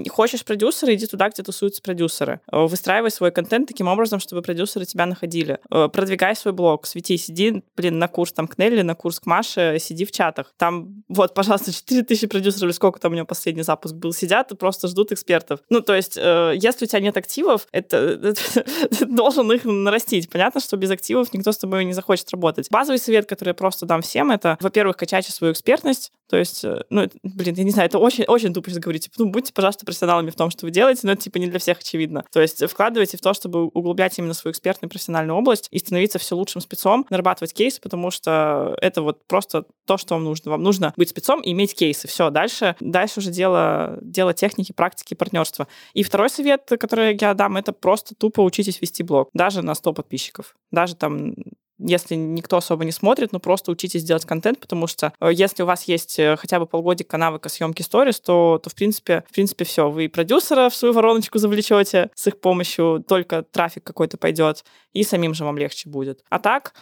Хочешь 0.09 0.45
продюсера, 0.45 0.93
иди 0.93 1.07
туда, 1.07 1.29
где 1.29 1.43
тусуются 1.43 1.81
продюсеры. 1.81 2.41
Э, 2.51 2.65
Выстраивай 2.65 3.11
свой 3.11 3.31
контент 3.31 3.67
таким 3.67 3.87
образом, 3.87 4.19
чтобы 4.19 4.41
продюсеры 4.41 4.85
тебя 4.85 5.05
находили. 5.05 5.59
Э, 5.71 5.89
Продвигай 5.91 6.35
свой 6.35 6.53
блог, 6.53 6.85
свети, 6.85 7.17
сиди, 7.17 7.63
блин, 7.75 7.99
на 7.99 8.07
курс 8.07 8.33
там 8.33 8.47
к 8.47 8.57
Нелли, 8.57 8.81
на 8.81 8.95
курс 8.95 9.19
к 9.19 9.25
Маше, 9.25 9.77
сиди 9.79 10.05
в 10.05 10.11
чатах. 10.11 10.53
Там, 10.57 11.03
вот, 11.07 11.33
пожалуйста, 11.35 11.73
4000 11.73 12.27
продюсеров, 12.27 12.63
или 12.63 12.71
сколько 12.71 12.99
там 12.99 13.11
у 13.11 13.15
него 13.15 13.25
последний 13.25 13.63
запуск 13.63 13.95
был, 13.95 14.13
сидят 14.13 14.51
и 14.51 14.55
просто 14.55 14.87
ждут 14.87 15.11
экспертов. 15.11 15.59
Ну, 15.69 15.81
то 15.81 15.95
есть, 15.95 16.17
э, 16.17 16.53
если 16.55 16.85
у 16.85 16.87
тебя 16.87 16.99
нет 16.99 17.17
активов, 17.17 17.67
это, 17.71 18.33
ты 18.33 19.05
должен 19.05 19.51
их 19.51 19.65
нарастить. 19.65 20.29
Понятно, 20.29 20.61
что 20.61 20.77
без 20.77 20.91
активов 20.91 21.33
никто 21.33 21.51
с 21.51 21.57
тобой 21.57 21.85
не 21.85 21.93
захочет 21.93 22.29
работать. 22.31 22.69
Базовый 22.69 22.99
совет, 22.99 23.27
который 23.27 23.49
я 23.49 23.53
просто 23.53 23.85
дам 23.85 24.01
всем, 24.01 24.31
это, 24.31 24.57
во-первых, 24.59 24.92
качайте 24.97 25.31
свою 25.31 25.53
экспертность. 25.53 26.11
То 26.29 26.37
есть, 26.37 26.63
э, 26.63 26.83
ну, 26.89 27.07
блин, 27.21 27.55
я 27.55 27.63
не 27.63 27.71
знаю, 27.71 27.87
это 27.87 27.99
очень, 27.99 28.23
очень 28.25 28.53
тупо 28.53 28.69
сейчас 28.69 28.79
говорить. 28.79 29.03
Типа, 29.03 29.15
ну, 29.19 29.29
будьте, 29.29 29.53
пожалуйста, 29.53 29.85
профессионалами 29.85 30.29
в 30.29 30.35
том, 30.35 30.49
что 30.49 30.65
вы 30.65 30.71
делаете, 30.71 31.01
но 31.03 31.11
это, 31.11 31.21
типа, 31.21 31.37
не 31.37 31.47
для 31.47 31.59
всех 31.59 31.79
очевидно. 31.79 32.25
То 32.31 32.41
есть, 32.41 32.65
вкладывайте 32.67 33.17
в 33.17 33.21
то, 33.21 33.33
чтобы 33.33 33.65
углублять 33.67 34.17
именно 34.17 34.33
свою 34.33 34.53
экспертную 34.53 34.89
профессиональную 34.89 35.37
область 35.37 35.67
и 35.69 35.79
становиться 35.79 36.19
все 36.19 36.35
лучшим 36.35 36.61
спецом, 36.61 37.05
нарабатывать 37.09 37.53
кейсы, 37.53 37.79
потому 37.81 38.09
что 38.09 38.75
это 38.81 39.01
вот 39.01 39.27
просто 39.27 39.65
то, 39.85 39.97
что 39.97 40.15
вам 40.15 40.23
нужно. 40.23 40.51
Вам 40.51 40.63
нужно 40.63 40.93
быть 40.97 41.09
спецом 41.09 41.41
и 41.41 41.51
иметь 41.51 41.75
кейсы. 41.75 42.07
Все, 42.07 42.29
дальше, 42.29 42.75
дальше 42.79 43.19
уже 43.19 43.29
дело, 43.29 43.99
дело 44.01 44.33
техники, 44.33 44.71
практики, 44.71 45.13
партнерства. 45.13 45.67
И 45.93 46.03
второй 46.03 46.29
совет, 46.29 46.67
который 46.79 47.17
я 47.19 47.33
дам, 47.33 47.57
это 47.57 47.73
просто 47.73 48.15
тупо 48.15 48.41
учитесь 48.41 48.81
вести 48.81 49.03
блог, 49.03 49.29
даже 49.33 49.61
на 49.61 49.75
100 49.75 49.93
подписчиков. 49.93 50.55
Даже 50.71 50.95
там 50.95 51.35
если 51.83 52.15
никто 52.15 52.57
особо 52.57 52.85
не 52.85 52.91
смотрит, 52.91 53.31
ну 53.31 53.39
просто 53.39 53.71
учитесь 53.71 54.03
делать 54.03 54.25
контент, 54.25 54.59
потому 54.59 54.87
что 54.87 55.13
э, 55.19 55.29
если 55.33 55.63
у 55.63 55.65
вас 55.65 55.83
есть 55.83 56.17
э, 56.19 56.35
хотя 56.37 56.59
бы 56.59 56.65
полгодика 56.65 57.17
навыка 57.17 57.49
съемки 57.49 57.81
сторис, 57.81 58.19
то, 58.19 58.59
то 58.63 58.69
в 58.69 58.75
принципе, 58.75 59.23
в 59.29 59.33
принципе 59.33 59.65
все. 59.65 59.89
Вы 59.89 60.09
продюсера 60.09 60.69
в 60.69 60.75
свою 60.75 60.93
вороночку 60.93 61.39
завлечете 61.39 62.09
с 62.15 62.27
их 62.27 62.39
помощью, 62.39 63.03
только 63.07 63.43
трафик 63.43 63.83
какой-то 63.83 64.17
пойдет, 64.17 64.63
и 64.93 65.03
самим 65.03 65.33
же 65.33 65.43
вам 65.43 65.57
легче 65.57 65.89
будет. 65.89 66.23
А 66.29 66.39
так, 66.39 66.73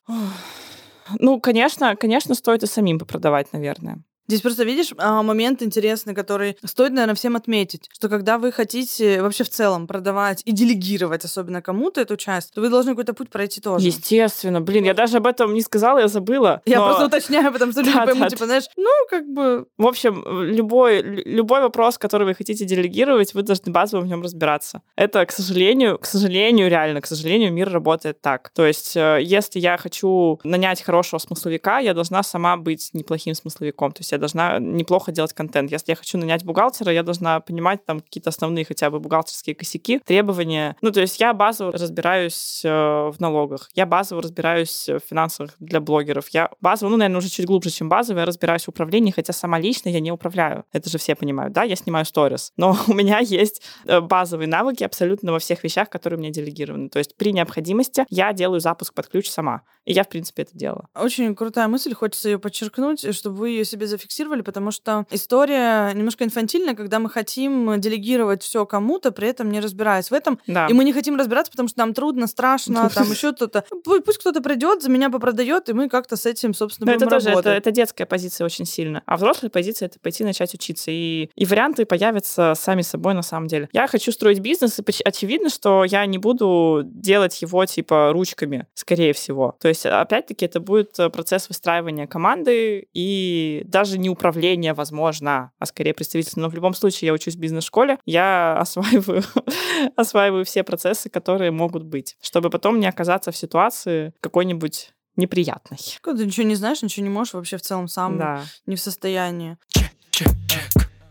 ну, 1.20 1.40
конечно, 1.40 1.96
конечно, 1.96 2.36
стоит 2.36 2.64
и 2.64 2.68
самим 2.68 3.00
попродавать, 3.00 3.52
наверное. 3.54 4.04
Здесь 4.28 4.42
просто 4.42 4.64
видишь 4.64 4.94
а, 4.98 5.24
момент 5.24 5.62
интересный, 5.62 6.14
который 6.14 6.58
стоит, 6.64 6.92
наверное, 6.92 7.16
всем 7.16 7.36
отметить, 7.36 7.90
что 7.92 8.08
когда 8.08 8.38
вы 8.38 8.52
хотите 8.52 9.22
вообще 9.22 9.44
в 9.44 9.50
целом 9.50 9.88
продавать 9.88 10.42
и 10.46 10.52
делегировать, 10.52 11.26
особенно 11.26 11.62
кому-то 11.62 12.02
эту 12.02 12.16
часть, 12.18 12.54
то 12.54 12.62
вы 12.62 12.70
должны 12.70 12.92
какой-то 12.92 13.14
путь 13.14 13.30
пройти 13.30 13.60
тоже. 13.62 13.86
Естественно, 13.86 14.62
блин, 14.62 14.86
я 14.86 14.94
даже 14.94 15.18
об 15.18 15.28
этом 15.28 15.54
не 15.54 15.62
сказала, 15.62 16.00
я 16.00 16.08
забыла. 16.08 16.62
Я 16.66 16.78
но- 16.78 16.86
просто 16.86 17.06
уточняю, 17.08 17.52
потому 17.52 17.72
что 17.72 17.82
люди 17.82 17.92
Да, 17.96 18.06
поймут, 18.06 18.24
да, 18.24 18.30
типа, 18.30 18.46
знаешь, 18.46 18.64
ну, 18.78 18.90
как 19.10 19.28
бы... 19.28 19.66
В 19.78 19.86
общем, 19.86 20.24
любой, 20.44 21.02
лю- 21.02 21.24
любой 21.26 21.62
вопрос, 21.62 21.98
который 21.98 22.26
вы 22.26 22.34
хотите 22.34 22.66
делегировать, 22.66 23.34
вы 23.34 23.42
должны 23.44 23.72
базово 23.72 24.02
в 24.02 24.08
нем 24.08 24.22
разбираться. 24.22 24.82
Это, 24.96 25.26
к 25.26 25.32
сожалению, 25.32 25.98
к 25.98 26.06
сожалению, 26.06 26.70
реально, 26.70 27.02
к 27.02 27.06
сожалению, 27.08 27.52
мир 27.52 27.70
работает 27.70 28.22
так. 28.22 28.50
То 28.56 28.66
есть, 28.66 28.96
э, 28.96 29.20
если 29.22 29.60
я 29.60 29.78
хочу 29.78 30.40
нанять 30.44 30.82
хорошего 30.82 31.20
смысловика, 31.20 31.80
я 31.80 31.94
должна 31.94 32.24
сама 32.24 32.56
быть 32.58 32.92
неплохим 32.94 33.36
смысловиком. 33.36 33.92
То 33.92 34.00
есть 34.02 34.11
я 34.12 34.18
должна 34.18 34.60
неплохо 34.60 35.12
делать 35.12 35.34
контент. 35.34 35.72
Если 35.72 35.92
я 35.92 35.96
хочу 35.96 36.18
нанять 36.18 36.44
бухгалтера, 36.44 36.92
я 36.92 37.04
должна 37.04 37.40
понимать 37.40 37.86
там 37.86 38.00
какие-то 38.00 38.30
основные 38.30 38.66
хотя 38.66 38.90
бы 38.90 39.00
бухгалтерские 39.00 39.56
косяки, 39.56 40.00
требования. 40.00 40.76
Ну, 40.82 40.92
то 40.92 41.02
есть 41.02 41.20
я 41.20 41.34
базово 41.34 41.72
разбираюсь 41.72 42.62
э, 42.64 42.70
в 42.70 43.16
налогах, 43.20 43.70
я 43.74 43.86
базово 43.86 44.22
разбираюсь 44.22 44.88
в 44.88 45.00
финансах 45.00 45.56
для 45.60 45.80
блогеров, 45.80 46.30
я 46.30 46.50
базово, 46.62 46.90
ну, 46.90 46.98
наверное, 46.98 47.20
уже 47.20 47.30
чуть 47.30 47.46
глубже, 47.46 47.70
чем 47.70 47.90
базово, 47.90 48.20
я 48.20 48.26
разбираюсь 48.26 48.66
в 48.66 48.70
управлении, 48.70 49.12
хотя 49.12 49.34
сама 49.34 49.60
лично 49.60 49.90
я 49.90 50.00
не 50.00 50.12
управляю. 50.12 50.66
Это 50.72 50.90
же 50.90 50.98
все 50.98 51.16
понимают, 51.16 51.54
да, 51.54 51.64
я 51.64 51.76
снимаю 51.76 52.06
сторис. 52.06 52.52
Но 52.58 52.78
у 52.88 52.94
меня 52.94 53.20
есть 53.20 53.62
э, 53.86 54.00
базовые 54.00 54.48
навыки 54.48 54.84
абсолютно 54.84 55.32
во 55.32 55.40
всех 55.40 55.64
вещах, 55.64 55.90
которые 55.90 56.20
мне 56.20 56.32
делегированы. 56.32 56.90
То 56.90 57.00
есть 57.00 57.16
при 57.16 57.32
необходимости 57.34 58.06
я 58.10 58.34
делаю 58.34 58.60
запуск 58.60 58.94
под 58.94 59.08
ключ 59.08 59.30
сама. 59.30 59.62
И 59.86 59.94
я, 59.94 60.04
в 60.04 60.10
принципе, 60.10 60.44
это 60.44 60.56
делала. 60.56 60.88
Очень 60.96 61.36
крутая 61.36 61.68
мысль, 61.68 61.94
хочется 61.94 62.30
ее 62.30 62.40
подчеркнуть, 62.40 63.16
чтобы 63.16 63.38
вы 63.38 63.50
ее 63.50 63.66
себе 63.66 63.88
зафиксировали, 63.88 64.01
потому 64.44 64.72
что 64.72 65.06
история 65.12 65.92
немножко 65.94 66.24
инфантильная, 66.24 66.76
когда 66.76 67.00
мы 67.00 67.10
хотим 67.10 67.80
делегировать 67.80 68.44
все 68.44 68.66
кому-то, 68.66 69.12
при 69.12 69.28
этом 69.28 69.50
не 69.50 69.60
разбираясь 69.60 70.12
в 70.12 70.14
этом. 70.14 70.40
Да. 70.48 70.68
И 70.68 70.74
мы 70.74 70.84
не 70.84 70.94
хотим 70.94 71.18
разбираться, 71.18 71.52
потому 71.52 71.70
что 71.70 71.80
нам 71.80 71.94
трудно, 71.94 72.28
страшно, 72.28 72.90
там 72.90 73.10
еще 73.12 73.32
что-то. 73.32 73.64
Пусть 73.84 74.20
кто-то 74.20 74.42
придет, 74.42 74.82
за 74.82 74.90
меня 74.90 75.10
попродает, 75.10 75.70
и 75.70 75.74
мы 75.74 75.90
как-то 75.90 76.16
с 76.16 76.26
этим, 76.26 76.54
собственно, 76.54 76.92
Но 76.92 76.94
будем 76.94 77.08
это 77.08 77.16
тоже, 77.16 77.30
это, 77.30 77.38
работать. 77.38 77.58
это 77.58 77.72
детская 77.72 78.06
позиция 78.06 78.46
очень 78.46 78.66
сильно. 78.66 79.04
А 79.06 79.18
взрослая 79.18 79.50
позиция— 79.50 79.86
это 79.88 80.00
пойти 80.00 80.24
начать 80.24 80.54
учиться. 80.54 80.92
И, 80.92 81.30
и 81.36 81.46
варианты 81.46 81.86
появятся 81.86 82.54
сами 82.56 82.82
собой 82.82 83.14
на 83.14 83.22
самом 83.22 83.48
деле. 83.48 83.70
Я 83.74 83.88
хочу 83.88 84.12
строить 84.12 84.40
бизнес, 84.40 84.80
и 84.80 84.84
очевидно, 85.04 85.50
что 85.50 85.84
я 85.84 86.06
не 86.06 86.18
буду 86.18 86.82
делать 86.86 87.42
его 87.42 87.66
типа 87.66 88.12
ручками, 88.14 88.68
скорее 88.74 89.14
всего. 89.14 89.56
То 89.60 89.68
есть, 89.68 89.86
опять-таки, 89.86 90.46
это 90.46 90.60
будет 90.60 90.98
э, 91.00 91.10
процесс 91.10 91.48
выстраивания 91.50 92.08
команды 92.08 92.88
и 92.94 93.64
даже 93.66 93.91
не 93.98 94.10
управления, 94.10 94.74
возможно, 94.74 95.52
а 95.60 95.66
скорее 95.66 95.94
представительства. 95.94 96.40
Но 96.42 96.50
в 96.50 96.54
любом 96.56 96.74
случае 96.74 97.08
я 97.08 97.14
учусь 97.14 97.36
в 97.36 97.40
бизнес-школе, 97.40 97.98
я 98.06 98.58
осваиваю, 98.58 99.24
осваиваю 99.96 100.46
все 100.46 100.64
процессы, 100.64 101.10
которые 101.10 101.52
могут 101.52 101.84
быть, 101.84 102.18
чтобы 102.22 102.50
потом 102.50 102.80
не 102.80 102.88
оказаться 102.88 103.32
в 103.32 103.38
ситуации 103.38 104.14
какой-нибудь 104.22 104.94
неприятной. 105.18 105.78
Когда 106.02 106.20
ты 106.22 106.26
ничего 106.26 106.46
не 106.46 106.56
знаешь, 106.56 106.82
ничего 106.82 107.04
не 107.06 107.10
можешь, 107.12 107.34
вообще 107.34 107.58
в 107.58 107.62
целом 107.62 107.88
сам 107.88 108.18
Да. 108.18 108.44
не 108.66 108.76
в 108.76 108.80
состоянии. 108.80 109.58
чек, 109.68 109.92
чек, 110.12 110.32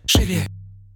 чек. 0.06 0.46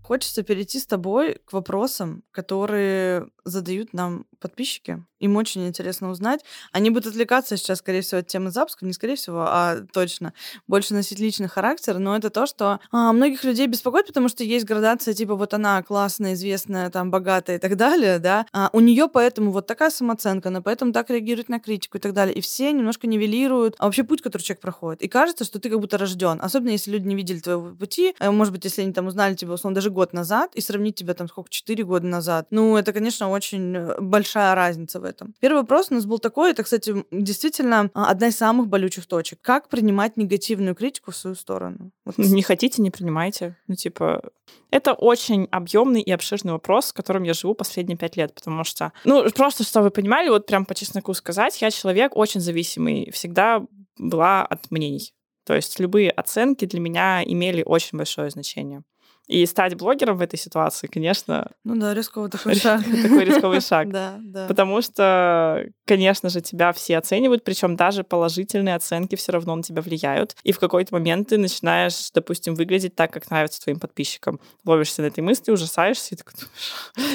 Хочется 0.03 0.43
перейти 0.43 0.79
с 0.79 0.87
тобой 0.87 1.39
к 1.47 1.53
вопросам, 1.55 2.23
которые 2.31 3.27
задают 3.45 3.93
нам 3.93 4.27
подписчики. 4.41 5.03
Им 5.21 5.37
очень 5.37 5.67
интересно 5.67 6.11
узнать. 6.11 6.41
Они 6.73 6.91
будут 6.91 7.07
отвлекаться 7.07 7.57
сейчас, 7.57 7.79
скорее 7.79 8.03
всего, 8.03 8.21
от 8.21 8.27
темы 8.27 8.51
запуска, 8.51 8.85
не 8.85 8.93
скорее 8.93 9.17
всего, 9.17 9.45
а 9.49 9.77
точно. 9.93 10.35
Больше 10.67 10.93
носить 10.95 11.19
личный 11.19 11.49
характер, 11.49 11.99
но 11.99 12.17
это 12.17 12.31
то, 12.31 12.47
что 12.47 12.81
а, 12.91 13.13
многих 13.13 13.45
людей 13.45 13.67
беспокоит, 13.67 14.07
потому 14.07 14.29
что 14.29 14.45
есть 14.45 14.67
градация, 14.67 15.15
типа 15.15 15.35
вот 15.35 15.55
она 15.55 15.83
классная, 15.83 16.35
известная, 16.35 16.91
там, 16.91 17.11
богатая 17.11 17.57
и 17.57 17.59
так 17.59 17.77
далее, 17.77 18.19
да. 18.19 18.47
А 18.53 18.69
у 18.73 18.81
нее 18.81 19.09
поэтому 19.09 19.51
вот 19.51 19.67
такая 19.67 19.91
самооценка, 19.91 20.51
она 20.51 20.61
поэтому 20.61 20.93
так 20.93 21.11
реагирует 21.11 21.49
на 21.49 21.59
критику 21.59 21.99
и 21.99 22.01
так 22.01 22.13
далее. 22.13 22.35
И 22.35 22.41
все 22.41 22.73
немножко 22.73 23.07
нивелируют 23.07 23.77
а 23.79 23.87
вообще 23.87 24.05
путь, 24.05 24.23
который 24.23 24.43
человек 24.43 24.61
проходит. 24.61 25.03
И 25.03 25.09
кажется, 25.09 25.45
что 25.45 25.59
ты 25.59 25.71
как 25.71 25.81
будто 25.81 25.99
рожден. 25.99 26.39
Особенно 26.43 26.71
если 26.71 26.91
люди 26.91 27.07
не 27.07 27.15
видели 27.15 27.39
твоего 27.39 27.75
пути. 27.75 28.15
А, 28.19 28.31
Может 28.31 28.53
быть, 28.53 28.65
если 28.65 28.83
они 28.83 28.93
там 28.93 29.07
узнали 29.07 29.35
тебя, 29.35 29.53
условно, 29.53 29.75
даже 29.75 29.91
год 29.91 30.13
назад, 30.13 30.51
и 30.55 30.61
сравнить 30.61 30.97
тебя 30.97 31.15
там 31.15 31.29
сколько, 31.29 31.51
4 31.51 31.85
года 31.85 32.07
назад. 32.07 32.49
Ну, 32.51 32.77
это, 32.77 32.93
конечно, 32.93 33.31
очень 33.35 33.77
э, 33.77 34.01
большая 34.01 34.55
разница 34.55 35.01
в 35.01 35.05
этом. 35.05 35.35
Первый 35.41 35.59
вопрос 35.59 35.89
у 35.91 35.95
нас 35.95 36.07
был 36.07 36.19
такой, 36.19 36.51
это, 36.51 36.63
кстати, 36.63 37.05
действительно 37.11 37.91
а, 37.95 38.11
одна 38.11 38.29
из 38.29 38.37
самых 38.37 38.69
болючих 38.69 39.07
точек. 39.07 39.41
Как 39.43 39.69
принимать 39.69 40.17
негативную 40.17 40.75
критику 40.75 41.11
в 41.11 41.17
свою 41.17 41.37
сторону? 41.37 41.91
Вот 42.05 42.19
Не 42.19 42.43
хотите, 42.43 42.83
не 42.83 42.91
принимайте. 42.91 43.57
Ну, 43.67 43.75
типа, 43.75 44.23
это 44.71 44.93
очень 44.93 45.49
объемный 45.51 46.01
и 46.01 46.11
обширный 46.11 46.53
вопрос, 46.53 46.87
с 46.87 46.93
которым 46.93 47.23
я 47.25 47.35
живу 47.35 47.55
последние 47.55 47.97
пять 47.97 48.17
лет, 48.17 48.35
потому 48.35 48.65
что, 48.65 48.93
ну, 49.05 49.29
просто, 49.31 49.65
что 49.65 49.83
вы 49.83 49.91
понимали, 49.91 50.29
вот 50.29 50.47
прям 50.47 50.65
по 50.65 50.75
чесноку 50.75 51.15
сказать, 51.15 51.61
я 51.61 51.71
человек 51.71 52.17
очень 52.17 52.41
зависимый, 52.41 53.11
всегда 53.13 53.63
была 53.99 54.45
от 54.45 54.71
мнений. 54.71 55.15
То 55.45 55.55
есть 55.55 55.79
любые 55.79 56.11
оценки 56.11 56.65
для 56.65 56.81
меня 56.81 57.23
имели 57.23 57.63
очень 57.65 57.99
большое 57.99 58.31
значение. 58.31 58.83
И 59.27 59.47
стать 59.47 59.75
блогером 59.75 60.19
в 60.19 60.21
этой 60.21 60.39
ситуации, 60.39 60.87
конечно, 60.87 61.51
Ну 61.65 61.77
да, 61.77 61.95
рисковый 61.95 62.31
такой 62.31 62.55
шаг. 62.57 62.83
такой 63.03 63.25
рисковый 63.25 63.61
шаг. 63.61 63.91
Да, 63.91 64.19
да. 64.21 64.47
Потому 64.47 64.83
что, 64.83 65.67
конечно 65.87 66.29
же, 66.29 66.43
тебя 66.43 66.73
все 66.73 66.99
оценивают, 66.99 67.43
причем 67.43 67.75
даже 67.75 68.05
положительные 68.05 68.75
оценки 68.75 69.15
все 69.15 69.33
равно 69.33 69.57
на 69.57 69.63
тебя 69.63 69.81
влияют. 69.81 70.37
И 70.43 70.53
в 70.53 70.59
какой-то 70.59 70.95
момент 70.95 71.29
ты 71.29 71.39
начинаешь, 71.39 72.11
допустим, 72.13 72.55
выглядеть 72.55 72.95
так, 72.95 73.13
как 73.13 73.31
нравится 73.31 73.63
твоим 73.63 73.81
подписчикам. 73.81 74.41
Ловишься 74.65 75.01
на 75.01 75.07
этой 75.07 75.21
мысли, 75.21 75.51
ужасаешься 75.51 76.15
и 76.15 76.19
такой 76.19 76.35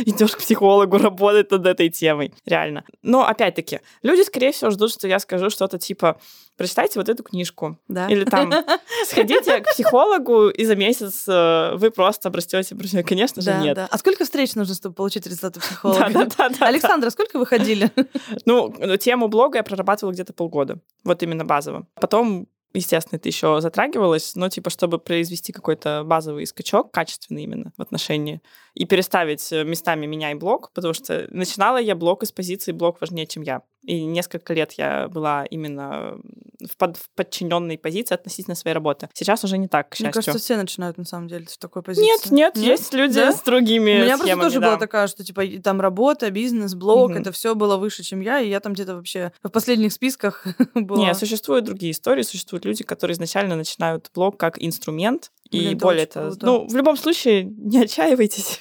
идешь 0.06 0.32
к 0.36 0.40
психологу 0.40 0.98
работать 0.98 1.52
над 1.52 1.66
этой 1.68 1.90
темой. 1.90 2.34
Реально. 2.46 2.86
Но 3.04 3.28
опять-таки, 3.28 3.82
люди, 4.02 4.22
скорее 4.22 4.52
всего, 4.52 4.72
ждут, 4.72 4.92
что 4.92 5.08
я 5.08 5.20
скажу 5.20 5.50
что-то 5.52 5.78
типа 5.78 6.20
прочитайте 6.60 7.00
вот 7.00 7.08
эту 7.08 7.24
книжку. 7.24 7.78
Да. 7.88 8.08
Или 8.10 8.26
там 8.26 8.54
сходите 9.08 9.62
к 9.62 9.72
психологу, 9.72 10.50
и 10.50 10.66
за 10.66 10.76
месяц 10.76 11.24
э, 11.28 11.76
вы 11.76 11.90
просто 11.90 12.28
обрастете. 12.28 12.76
Конечно 13.04 13.42
же, 13.42 13.50
Да, 13.50 13.60
нет. 13.62 13.76
да. 13.76 13.88
А 13.90 13.98
сколько 13.98 14.26
встреч 14.26 14.56
нужно, 14.56 14.76
чтобы 14.76 14.94
получить 14.94 15.26
результаты 15.26 15.62
психолога? 15.62 16.00
Да, 16.10 16.26
да, 16.26 16.26
да, 16.38 16.50
да. 16.50 16.68
Александра, 16.68 17.10
сколько 17.10 17.40
вы 17.40 17.46
ходили? 17.46 17.90
Ну, 18.46 18.74
тему 18.98 19.30
блога 19.30 19.58
я 19.60 19.64
прорабатывала 19.64 20.14
где-то 20.14 20.34
полгода. 20.34 20.80
Вот 21.04 21.24
именно 21.24 21.46
базово. 21.46 21.88
Потом 21.96 22.48
естественно, 22.74 23.18
это 23.18 23.28
еще 23.28 23.62
затрагивалось, 23.62 24.36
но 24.36 24.50
типа, 24.50 24.70
чтобы 24.70 25.00
произвести 25.00 25.52
какой-то 25.52 26.04
базовый 26.06 26.46
скачок, 26.46 26.92
качественный 26.92 27.44
именно 27.44 27.72
в 27.78 27.82
отношении, 27.82 28.42
и 28.76 28.86
переставить 28.86 29.52
э, 29.52 29.64
местами 29.64 30.06
меня 30.06 30.32
и 30.32 30.36
блог, 30.36 30.72
потому 30.74 30.94
что 30.94 31.28
начинала 31.32 31.78
я 31.78 31.96
блог 31.96 32.24
из 32.24 32.32
позиции 32.32 32.72
«блог 32.72 33.02
важнее, 33.02 33.26
чем 33.26 33.44
я». 33.44 33.62
И 33.90 34.06
несколько 34.06 34.54
лет 34.54 34.74
я 34.74 35.08
была 35.08 35.46
именно 35.46 36.20
в, 36.60 36.78
под, 36.78 36.98
в 36.98 37.10
подчиненной 37.16 37.80
позиции 37.80 38.14
относительно 38.14 38.54
своей 38.56 38.76
работы. 38.76 39.10
Сейчас 39.14 39.44
уже 39.44 39.58
не 39.58 39.68
так, 39.68 39.90
к 39.90 40.00
Мне 40.00 40.10
счастью. 40.10 40.22
кажется, 40.24 40.38
все 40.46 40.58
начинают 40.58 40.98
на 41.00 41.06
самом 41.06 41.28
деле 41.28 41.48
с 41.48 41.58
такой 41.58 41.82
позиции. 41.82 42.06
Нет, 42.06 42.32
нет, 42.32 42.58
есть 42.58 42.94
люди 42.94 43.16
Да? 43.16 43.32
с 43.32 43.42
другими 43.42 43.92
У 43.92 43.96
меня 43.96 44.08
просто 44.10 44.26
схемами, 44.28 44.44
тоже 44.48 44.60
да. 44.60 44.68
была 44.68 44.78
такая, 44.78 45.08
что 45.08 45.24
типа 45.24 45.42
там 45.64 45.82
работа, 45.82 46.30
бизнес, 46.30 46.76
блог, 46.76 47.10
Мгм. 47.10 47.22
это 47.22 47.32
все 47.32 47.56
было 47.56 47.78
выше, 47.78 48.04
чем 48.04 48.20
я, 48.20 48.40
и 48.42 48.48
я 48.50 48.60
там 48.60 48.74
где-то 48.74 48.96
вообще 48.96 49.32
в 49.42 49.50
последних 49.50 49.92
списках 49.92 50.46
была. 50.76 51.00
Не, 51.08 51.16
существуют 51.16 51.66
другие 51.66 51.92
истории, 51.94 52.22
существуют 52.22 52.66
люди, 52.66 52.84
которые 52.84 53.16
изначально 53.16 53.56
начинают 53.56 54.12
блог 54.14 54.38
как 54.38 54.62
инструмент, 54.62 55.32
и 55.52 55.60
Блин, 55.60 55.78
более 55.80 56.06
того, 56.06 56.30
круто. 56.30 56.46
ну, 56.46 56.68
в 56.68 56.76
любом 56.76 56.96
случае, 56.96 57.44
не 57.58 57.82
отчаивайтесь. 57.82 58.60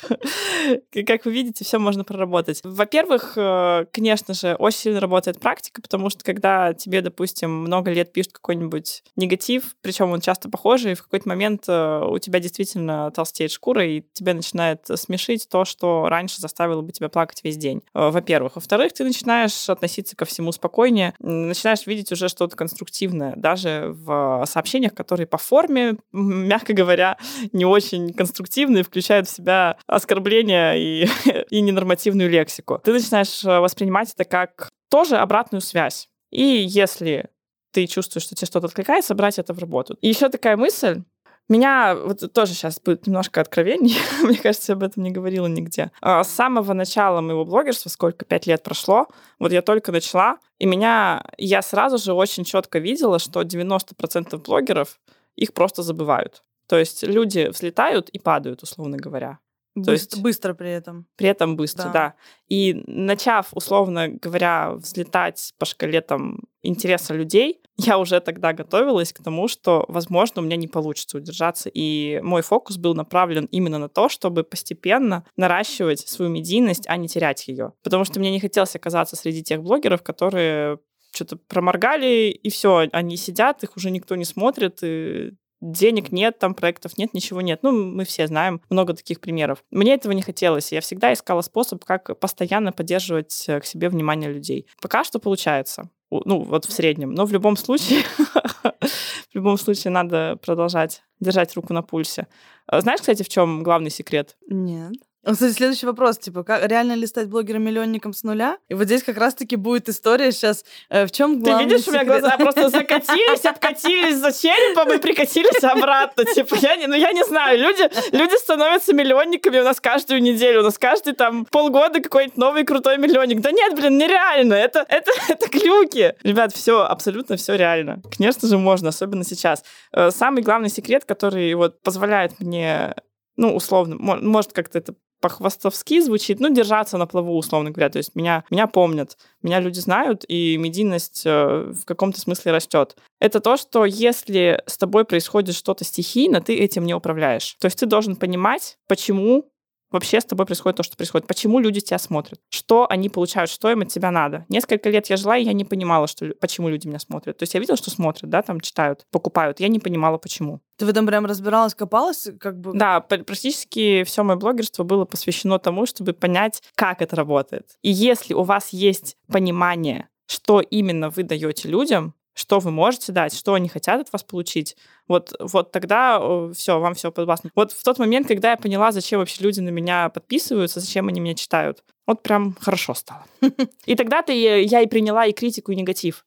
Как 1.07 1.25
вы 1.27 1.33
видите, 1.33 1.65
все 1.65 1.79
можно 1.79 2.03
проработать. 2.05 2.61
Во-первых, 2.65 3.35
э, 3.37 3.85
конечно 3.93 4.33
же, 4.33 4.55
очень 4.55 4.79
сильно 4.79 5.01
работает 5.01 5.39
практика, 5.39 5.83
потому 5.83 6.09
что 6.09 6.25
когда 6.25 6.73
тебе, 6.73 7.03
допустим, 7.03 7.51
много 7.51 7.91
лет 7.93 8.13
пишут 8.13 8.33
какой-нибудь 8.33 9.03
негатив, 9.17 9.77
причем 9.83 10.11
он 10.13 10.21
часто 10.21 10.49
похожий, 10.49 10.95
в 10.95 11.03
какой-то 11.03 11.29
момент 11.29 11.65
э, 11.69 12.05
у 12.07 12.19
тебя 12.19 12.41
действительно 12.41 13.11
толстеет 13.11 13.51
шкура, 13.51 13.85
и 13.87 14.03
тебя 14.15 14.33
начинает 14.33 14.87
смешить 14.95 15.49
то, 15.51 15.65
что 15.65 16.07
раньше 16.09 16.41
заставило 16.41 16.81
бы 16.81 16.93
тебя 16.93 17.09
плакать 17.11 17.41
весь 17.45 17.59
день. 17.59 17.83
Э, 17.95 18.09
Во-первых. 18.11 18.57
Во-вторых, 18.57 18.95
ты 18.95 19.05
начинаешь 19.05 19.69
относиться 19.69 20.17
ко 20.17 20.25
всему 20.25 20.53
спокойнее, 20.53 21.15
начинаешь 21.19 21.87
видеть 21.87 22.13
уже 22.13 22.29
что-то 22.29 22.57
конструктивное, 22.57 23.35
даже 23.37 23.95
в 23.95 24.45
сообщениях, 24.47 24.95
которые 24.95 25.27
по 25.27 25.39
форме, 25.39 25.97
мягко 26.13 26.73
говоря, 26.79 27.19
не 27.53 27.65
очень 27.65 28.13
конструктивные, 28.13 28.85
включают 28.85 29.29
в 29.29 29.35
себя 29.35 29.77
оскорбления 29.87 30.75
и, 30.75 31.07
и 31.51 31.61
ненормативную 31.61 32.31
лексику. 32.31 32.81
Ты 32.85 32.93
начинаешь 32.93 33.45
э, 33.45 33.59
воспринимать 33.59 34.13
это 34.15 34.25
как 34.25 34.69
тоже 34.91 35.17
обратную 35.17 35.61
связь. 35.61 36.09
И 36.31 36.43
если 36.43 37.31
ты 37.73 37.87
чувствуешь, 37.87 38.25
что 38.25 38.35
тебе 38.35 38.47
что-то 38.47 38.67
откликается, 38.67 39.15
брать 39.15 39.39
это 39.39 39.53
в 39.53 39.59
работу. 39.59 39.97
И 40.01 40.09
еще 40.09 40.29
такая 40.29 40.57
мысль, 40.57 41.03
меня 41.49 41.95
вот 41.95 42.33
тоже 42.33 42.53
сейчас 42.53 42.79
будет 42.81 43.07
немножко 43.07 43.41
откровений, 43.41 43.97
мне 44.23 44.37
кажется, 44.37 44.73
я 44.73 44.77
об 44.77 44.83
этом 44.83 45.03
не 45.03 45.11
говорила 45.11 45.47
нигде. 45.47 45.91
А, 46.01 46.23
С 46.23 46.31
самого 46.31 46.75
начала 46.75 47.21
моего 47.21 47.45
блогерства, 47.45 47.89
сколько, 47.89 48.25
пять 48.25 48.47
лет 48.47 48.63
прошло, 48.63 49.07
вот 49.39 49.53
я 49.53 49.63
только 49.63 49.91
начала, 49.91 50.39
и 50.59 50.67
меня, 50.67 51.25
я 51.39 51.63
сразу 51.63 51.99
же 51.99 52.13
очень 52.13 52.45
четко 52.45 52.79
видела, 52.79 53.19
что 53.19 53.43
90% 53.43 54.37
блогеров, 54.39 55.01
их 55.37 55.55
просто 55.55 55.83
забывают. 55.83 56.43
То 56.69 56.79
есть 56.79 57.03
люди 57.03 57.49
взлетают 57.49 58.09
и 58.11 58.19
падают, 58.19 58.63
условно 58.63 58.97
говоря. 58.97 59.39
Быстро, 59.75 59.93
есть- 59.93 60.23
быстро 60.23 60.55
при 60.55 60.71
этом. 60.71 61.07
При 61.17 61.29
этом 61.29 61.57
быстро, 61.57 61.85
Да. 61.85 61.93
да. 61.93 62.15
И 62.49 62.83
начав, 62.87 63.49
условно 63.53 64.09
говоря, 64.09 64.73
взлетать 64.73 65.53
по 65.59 65.67
шкале 65.67 66.01
там 66.01 66.41
интереса 66.63 67.15
людей, 67.15 67.61
я 67.77 67.99
уже 67.99 68.19
тогда 68.21 68.53
готовилась 68.53 69.13
к 69.13 69.23
тому, 69.23 69.47
что, 69.47 69.85
возможно, 69.87 70.43
у 70.43 70.45
меня 70.45 70.57
не 70.57 70.67
получится 70.67 71.17
удержаться. 71.19 71.71
И 71.73 72.19
мой 72.25 72.43
фокус 72.43 72.77
был 72.77 72.95
направлен 72.95 73.45
именно 73.53 73.79
на 73.79 73.89
то, 73.89 74.09
чтобы 74.09 74.43
постепенно 74.43 75.25
наращивать 75.37 76.01
свою 76.01 76.31
медийность, 76.31 76.89
а 76.89 76.97
не 76.97 77.07
терять 77.07 77.47
ее. 77.47 77.73
Потому 77.85 78.05
что 78.05 78.19
мне 78.19 78.33
не 78.33 78.41
хотелось 78.41 78.75
оказаться 78.75 79.15
среди 79.15 79.45
тех 79.45 79.63
блогеров, 79.63 80.03
которые 80.03 80.81
что-то 81.15 81.37
проморгали, 81.37 82.31
и 82.31 82.51
все, 82.51 82.89
они 82.93 83.17
сидят, 83.17 83.63
их 83.63 83.77
уже 83.77 83.91
никто 83.93 84.17
не 84.17 84.25
смотрит, 84.25 84.81
и 84.83 85.31
денег 85.61 86.13
нет, 86.13 86.39
там 86.39 86.55
проектов 86.55 86.99
нет, 86.99 87.15
ничего 87.15 87.41
нет. 87.41 87.61
Ну, 87.63 87.73
мы 87.73 88.05
все 88.05 88.27
знаем 88.27 88.61
много 88.71 88.95
таких 88.95 89.21
примеров. 89.21 89.65
Мне 89.71 89.95
этого 89.95 90.13
не 90.13 90.23
хотелось. 90.23 90.73
Я 90.73 90.81
всегда 90.81 91.13
искала 91.13 91.43
способ, 91.43 91.85
как 91.85 92.19
постоянно 92.19 92.73
поддерживать 92.73 93.45
э, 93.49 93.61
к 93.61 93.65
себе 93.65 93.89
внимание 93.89 94.33
людей. 94.33 94.67
Пока 94.81 95.05
что 95.05 95.19
получается. 95.19 95.91
Ну, 96.11 96.43
вот 96.43 96.65
в 96.65 96.73
среднем. 96.73 97.13
Но 97.13 97.27
в 97.27 97.33
любом 97.33 97.57
случае, 97.57 98.03
в 98.63 99.35
любом 99.35 99.59
случае 99.59 99.91
надо 99.91 100.39
продолжать 100.43 101.03
держать 101.21 101.55
руку 101.55 101.73
на 101.73 101.83
пульсе. 101.83 102.29
Э, 102.71 102.81
знаешь, 102.81 103.01
кстати, 103.01 103.23
в 103.23 103.29
чем 103.29 103.63
главный 103.63 103.91
секрет? 103.91 104.37
Нет. 104.49 104.95
Кстати, 105.25 105.53
следующий 105.53 105.85
вопрос, 105.87 106.17
типа, 106.19 106.45
как, 106.45 106.65
реально 106.67 106.93
ли 106.95 107.07
стать 107.07 107.29
блогером-миллионником 107.29 108.13
с 108.13 108.23
нуля? 108.23 108.59
И 108.69 108.75
вот 108.75 108.85
здесь 108.85 109.03
как 109.03 109.19
раз-таки 109.19 109.57
будет 109.57 109.89
история 109.89 110.33
сейчас, 110.33 110.65
э, 110.91 111.07
в 111.07 111.11
чем 111.11 111.43
главный 111.43 111.65
Ты 111.65 111.71
видишь, 111.71 111.85
секрет? 111.85 112.03
у 112.03 112.05
меня 112.07 112.21
глаза 112.21 112.37
просто 112.39 112.69
закатились, 112.69 113.45
обкатились 113.45 114.17
за 114.17 114.33
черепом 114.33 114.93
и 114.93 114.99
прикатились 114.99 115.63
обратно. 115.65 116.25
Типа, 116.25 116.55
я 116.61 116.77
не, 116.77 116.87
ну 116.87 116.95
я 116.95 117.13
не 117.13 117.25
знаю, 117.25 117.59
люди, 117.59 117.91
люди 118.17 118.39
становятся 118.39 118.95
миллионниками 118.95 119.59
у 119.59 119.65
нас 119.65 119.81
каждую 119.81 120.23
неделю, 120.23 120.61
у 120.61 120.65
нас 120.65 120.79
каждый 120.79 121.15
там 121.15 121.45
полгода 121.47 122.01
какой-нибудь 122.01 122.37
новый 122.37 122.65
крутой 122.65 122.99
миллионник. 122.99 123.41
Да 123.41 123.51
нет, 123.51 123.75
блин, 123.75 123.99
нереально, 123.99 124.55
это, 124.55 124.87
это, 124.89 125.11
это 125.29 125.49
глюки. 125.51 126.15
Ребят, 126.23 126.55
все, 126.55 126.85
абсолютно 126.85 127.37
все 127.37 127.57
реально. 127.57 128.01
Конечно 128.17 128.49
же, 128.49 128.57
можно, 128.57 128.91
особенно 128.91 129.25
сейчас. 129.25 129.65
Э, 129.93 130.11
Самый 130.11 130.43
главный 130.43 130.71
секрет, 130.71 131.05
который 131.05 131.53
вот 131.55 131.83
позволяет 131.83 132.41
мне 132.41 132.95
ну, 133.37 133.55
условно, 133.55 133.97
мо- 133.99 134.17
может, 134.21 134.53
как-то 134.53 134.79
это 134.79 134.95
по-хвастовски 135.21 136.01
звучит, 136.01 136.41
ну, 136.41 136.53
держаться 136.53 136.97
на 136.99 137.07
плаву, 137.07 137.37
условно 137.37 137.71
говоря. 137.71 137.91
То 137.91 137.99
есть 137.99 138.15
меня, 138.15 138.45
меня 138.51 138.67
помнят, 138.67 139.17
меня 139.43 139.61
люди 139.61 139.79
знают, 139.79 140.25
и 140.29 140.57
медийность 140.57 141.23
э, 141.25 141.73
в 141.73 141.85
каком-то 141.85 142.21
смысле 142.21 142.53
растет. 142.53 142.97
Это 143.21 143.41
то, 143.41 143.57
что 143.57 143.85
если 143.85 144.63
с 144.67 144.79
тобой 144.79 145.05
происходит 145.05 145.55
что-то 145.55 145.85
стихийно, 145.85 146.41
ты 146.41 146.57
этим 146.57 146.85
не 146.85 146.95
управляешь. 146.95 147.57
То 147.61 147.67
есть 147.67 147.79
ты 147.79 147.87
должен 147.87 148.17
понимать, 148.17 148.79
почему 148.87 149.51
вообще 149.91 150.21
с 150.21 150.25
тобой 150.25 150.47
происходит 150.47 150.77
то, 150.77 150.83
что 150.83 150.97
происходит. 150.97 151.27
Почему 151.27 151.59
люди 151.59 151.81
тебя 151.81 151.99
смотрят? 151.99 152.41
Что 152.51 152.87
они 152.89 153.09
получают? 153.09 153.51
Что 153.51 153.71
им 153.71 153.83
от 153.83 153.89
тебя 153.89 154.11
надо? 154.11 154.45
Несколько 154.49 154.91
лет 154.91 155.09
я 155.09 155.17
жила, 155.17 155.37
и 155.37 155.45
я 155.45 155.53
не 155.53 155.65
понимала, 155.65 156.07
что, 156.07 156.27
почему 156.41 156.69
люди 156.69 156.87
меня 156.87 156.99
смотрят. 156.99 157.39
То 157.39 157.43
есть 157.43 157.55
я 157.55 157.61
видела, 157.61 157.77
что 157.77 157.91
смотрят, 157.91 158.31
да, 158.31 158.43
там 158.43 158.61
читают, 158.61 159.07
покупают. 159.11 159.61
Я 159.61 159.69
не 159.69 159.79
понимала, 159.79 160.19
почему. 160.19 160.61
Ты 160.77 160.87
в 160.87 160.89
этом 160.89 161.07
прям 161.07 161.27
разбиралась, 161.27 161.75
копалась, 161.75 162.29
как 162.39 162.61
бы? 162.61 162.73
Да, 162.75 163.01
практически 163.01 164.05
все 164.05 164.23
мое 164.23 164.37
блогерство 164.37 164.85
было 164.85 165.05
посвящено 165.05 165.59
тому, 165.59 165.87
чтобы 165.87 166.13
понять, 166.13 166.63
как 166.75 167.03
это 167.03 167.17
работает. 167.17 167.77
И 167.83 167.91
если 167.91 168.35
у 168.35 168.43
вас 168.43 168.71
есть 168.71 169.17
понимание, 169.27 170.09
что 170.27 170.61
именно 170.61 171.11
вы 171.11 171.23
даете 171.23 171.69
людям, 171.69 172.15
что 172.39 172.61
вы 172.61 172.71
можете 172.71 173.11
дать, 173.11 173.35
что 173.35 173.55
они 173.55 173.69
хотят 173.69 174.01
от 174.01 174.13
вас 174.13 174.23
получить, 174.23 174.77
вот, 175.09 175.35
вот 175.41 175.73
тогда 175.73 176.21
все, 176.53 176.79
вам 176.79 176.95
все 176.95 177.11
подвластно. 177.11 177.51
Вот 177.57 177.73
в 177.73 177.83
тот 177.83 177.99
момент, 177.99 178.29
когда 178.29 178.53
я 178.53 178.57
поняла, 178.57 178.93
зачем 178.93 179.19
вообще 179.19 179.43
люди 179.43 179.59
на 179.59 179.71
меня 179.71 180.09
подписываются, 180.09 180.79
зачем 180.79 181.09
они 181.09 181.21
меня 181.21 181.35
читают, 181.35 181.83
вот 182.07 182.23
прям 182.23 182.55
хорошо 182.61 182.95
стало. 182.95 183.25
И 183.87 183.97
тогда-то 183.97 184.33
я 184.33 184.57
я 184.57 184.83
и 184.83 184.87
приняла 184.87 185.27
и 185.27 185.33
критику, 185.33 185.73
и 185.73 185.77
негатив, 185.77 186.25